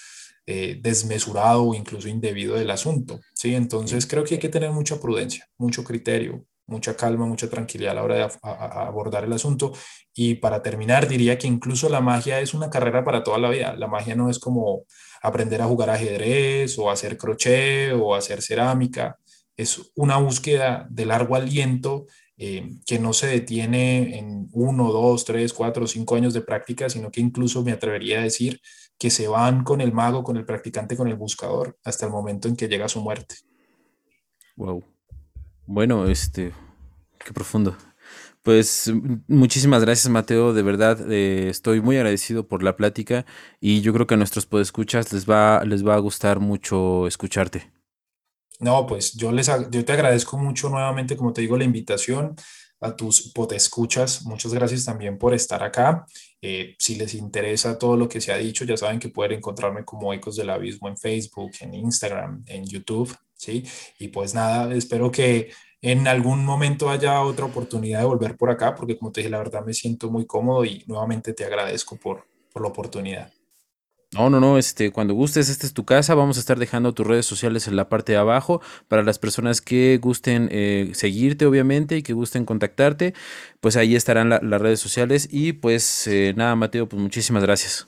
eh, 0.46 0.80
desmesurado 0.82 1.64
o 1.64 1.74
incluso 1.74 2.08
indebido 2.08 2.56
del 2.56 2.72
asunto, 2.72 3.20
¿sí? 3.34 3.56
Entonces 3.56 4.06
creo 4.08 4.24
que 4.24 4.36
hay 4.36 4.40
que 4.40 4.50
tener 4.50 4.72
mucha 4.72 5.00
prudencia, 5.00 5.48
mucho 5.58 5.84
criterio, 5.84 6.46
mucha 6.68 6.96
calma, 6.96 7.26
mucha 7.26 7.50
tranquilidad 7.50 7.92
a 7.92 7.96
la 7.96 8.04
hora 8.04 8.16
de 8.16 8.30
abordar 8.42 9.24
el 9.24 9.34
asunto. 9.34 9.74
Y 10.14 10.36
para 10.36 10.62
terminar, 10.62 11.08
diría 11.08 11.38
que 11.38 11.48
incluso 11.48 11.90
la 11.90 12.02
magia 12.02 12.40
es 12.40 12.54
una 12.54 12.70
carrera 12.70 13.04
para 13.04 13.24
toda 13.24 13.38
la 13.40 13.50
vida. 13.50 13.76
La 13.76 13.88
magia 13.88 14.16
no 14.16 14.30
es 14.30 14.40
como 14.40 14.84
aprender 15.22 15.62
a 15.62 15.68
jugar 15.68 15.90
ajedrez 15.90 16.78
o 16.78 16.92
hacer 16.92 17.18
crochet 17.18 17.94
o 17.94 18.14
hacer 18.14 18.42
cerámica. 18.42 19.18
Es 19.56 19.92
una 19.96 20.18
búsqueda 20.18 20.86
de 20.90 21.06
largo 21.06 21.36
aliento 21.36 22.06
eh, 22.38 22.70
que 22.86 23.00
no 23.00 23.14
se 23.14 23.28
detiene 23.28 24.20
en 24.20 24.48
uno, 24.52 24.92
dos, 24.92 25.26
tres, 25.26 25.54
cuatro, 25.54 25.88
cinco 25.88 26.16
años 26.16 26.34
de 26.34 26.42
práctica, 26.42 26.90
sino 26.90 27.10
que 27.10 27.22
incluso 27.22 27.64
me 27.64 27.72
atrevería 27.72 28.20
a 28.20 28.24
decir 28.24 28.62
que 29.00 29.10
se 29.10 29.28
van 29.28 29.64
con 29.64 29.82
el 29.82 29.94
mago, 29.94 30.24
con 30.24 30.38
el 30.38 30.46
practicante, 30.46 30.98
con 30.98 31.08
el 31.08 31.16
buscador, 31.16 31.78
hasta 31.84 32.06
el 32.06 32.12
momento 32.12 32.48
en 32.48 32.56
que 32.56 32.68
llega 32.68 32.90
su 32.90 33.02
muerte. 33.02 33.36
Wow. 34.56 34.84
Bueno, 35.68 36.08
este, 36.08 36.54
qué 37.24 37.34
profundo. 37.34 37.76
Pues 38.42 38.90
muchísimas 39.28 39.82
gracias 39.82 40.10
Mateo, 40.10 40.54
de 40.54 40.62
verdad 40.62 41.12
eh, 41.12 41.50
estoy 41.50 41.82
muy 41.82 41.98
agradecido 41.98 42.48
por 42.48 42.64
la 42.64 42.78
plática 42.78 43.26
y 43.60 43.82
yo 43.82 43.92
creo 43.92 44.08
que 44.08 44.14
a 44.14 44.18
nuestros 44.18 44.46
podescuchas 44.46 45.12
les 45.12 45.30
va, 45.30 45.62
les 45.66 45.86
va 45.86 45.96
a 45.96 46.00
gustar 46.00 46.40
mucho 46.40 47.06
escucharte. 47.08 47.70
No, 48.62 48.88
pues 48.88 49.12
yo, 49.14 49.34
les, 49.34 49.52
yo 49.70 49.84
te 49.84 49.92
agradezco 49.92 50.38
mucho 50.38 50.70
nuevamente, 50.70 51.18
como 51.18 51.34
te 51.34 51.42
digo, 51.42 51.58
la 51.58 51.66
invitación 51.66 52.36
a 52.80 52.96
tus 52.96 53.34
podescuchas. 53.34 54.26
Muchas 54.26 54.54
gracias 54.54 54.86
también 54.86 55.18
por 55.18 55.34
estar 55.34 55.62
acá. 55.62 56.06
Eh, 56.42 56.76
si 56.80 56.96
les 56.96 57.14
interesa 57.16 57.78
todo 57.78 57.98
lo 57.98 58.08
que 58.08 58.22
se 58.22 58.32
ha 58.32 58.38
dicho, 58.38 58.64
ya 58.64 58.78
saben 58.78 59.00
que 59.00 59.10
pueden 59.10 59.40
encontrarme 59.40 59.84
como 59.84 60.14
Ecos 60.14 60.38
del 60.38 60.50
Abismo 60.50 60.88
en 60.88 60.98
Facebook, 60.98 61.52
en 61.60 61.74
Instagram, 61.74 62.44
en 62.48 62.66
YouTube, 62.66 63.14
¿sí? 63.38 63.64
Y 64.00 64.10
pues 64.10 64.34
nada, 64.34 64.74
espero 64.74 65.12
que 65.12 65.52
en 65.82 66.08
algún 66.08 66.44
momento 66.44 66.90
haya 66.90 67.22
otra 67.22 67.46
oportunidad 67.46 68.00
de 68.00 68.06
volver 68.06 68.36
por 68.36 68.50
acá, 68.50 68.76
porque 68.76 68.98
como 68.98 69.12
te 69.12 69.22
dije, 69.22 69.30
la 69.30 69.38
verdad 69.38 69.64
me 69.66 69.74
siento 69.74 70.10
muy 70.10 70.26
cómodo 70.26 70.66
y 70.66 70.84
nuevamente 70.88 71.34
te 71.34 71.46
agradezco 71.46 71.98
por, 71.98 72.26
por 72.52 72.62
la 72.62 72.70
oportunidad. 72.70 73.32
No, 74.14 74.30
no, 74.30 74.40
no, 74.40 74.58
este, 74.58 74.92
cuando 74.92 75.14
gustes, 75.14 75.50
esta 75.50 75.68
es 75.68 75.74
tu 75.74 75.84
casa, 75.84 76.16
vamos 76.16 76.38
a 76.38 76.40
estar 76.40 76.58
dejando 76.58 76.94
tus 76.94 77.06
redes 77.06 77.26
sociales 77.26 77.68
en 77.68 77.76
la 77.76 77.90
parte 77.90 78.14
de 78.14 78.18
abajo 78.18 78.62
para 78.88 79.04
las 79.04 79.20
personas 79.20 79.60
que 79.60 80.00
gusten 80.02 80.48
eh, 80.50 80.92
seguirte, 80.94 81.46
obviamente, 81.46 81.98
y 81.98 82.04
que 82.04 82.14
gusten 82.14 82.46
contactarte, 82.46 83.14
pues 83.60 83.76
ahí 83.76 83.98
estarán 83.98 84.30
las 84.30 84.62
redes 84.62 84.80
sociales 84.80 85.28
y 85.30 85.54
pues 85.54 86.08
eh, 86.08 86.34
nada, 86.38 86.56
Mateo, 86.56 86.88
pues 86.88 87.02
muchísimas 87.02 87.44
gracias. 87.44 87.88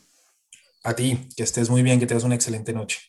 A 0.84 0.94
ti, 0.94 1.30
que 1.38 1.44
estés 1.44 1.70
muy 1.70 1.84
bien, 1.84 2.02
que 2.02 2.06
tengas 2.06 2.26
una 2.26 2.36
excelente 2.36 2.74
noche. 2.74 3.00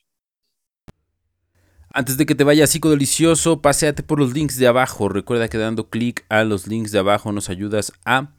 Antes 1.93 2.17
de 2.17 2.25
que 2.25 2.37
te 2.37 2.45
vaya 2.45 2.67
delicioso, 2.67 3.63
paséate 3.63 4.05
por 4.05 4.21
los 4.21 4.33
links 4.33 4.57
de 4.57 4.69
abajo. 4.69 5.09
Recuerda 5.09 5.49
que 5.49 5.59
dando 5.59 5.91
clic 5.91 6.25
a 6.29 6.45
los 6.45 6.69
links 6.69 6.93
de 6.93 7.01
abajo 7.01 7.33
nos 7.33 7.51
ayudas 7.51 7.93
a 8.05 8.33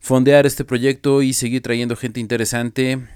fondear 0.00 0.44
este 0.44 0.64
proyecto 0.64 1.22
y 1.22 1.32
seguir 1.32 1.62
trayendo 1.62 1.94
gente 1.94 2.18
interesante. 2.18 3.06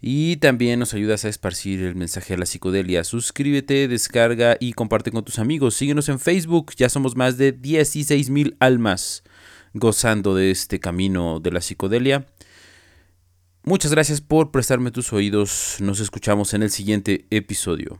Y 0.00 0.36
también 0.36 0.78
nos 0.78 0.94
ayudas 0.94 1.26
a 1.26 1.28
esparcir 1.28 1.82
el 1.82 1.96
mensaje 1.96 2.32
de 2.32 2.38
la 2.38 2.46
psicodelia. 2.46 3.04
Suscríbete, 3.04 3.88
descarga 3.88 4.56
y 4.58 4.72
comparte 4.72 5.10
con 5.10 5.22
tus 5.22 5.38
amigos. 5.38 5.74
Síguenos 5.74 6.08
en 6.08 6.18
Facebook, 6.18 6.72
ya 6.74 6.88
somos 6.88 7.14
más 7.14 7.36
de 7.36 7.52
16 7.52 8.30
mil 8.30 8.56
almas 8.58 9.22
gozando 9.74 10.34
de 10.34 10.50
este 10.50 10.80
camino 10.80 11.40
de 11.40 11.50
la 11.50 11.60
psicodelia. 11.60 12.26
Muchas 13.64 13.90
gracias 13.90 14.22
por 14.22 14.50
prestarme 14.50 14.90
tus 14.90 15.12
oídos. 15.12 15.76
Nos 15.80 16.00
escuchamos 16.00 16.54
en 16.54 16.62
el 16.62 16.70
siguiente 16.70 17.26
episodio. 17.30 17.98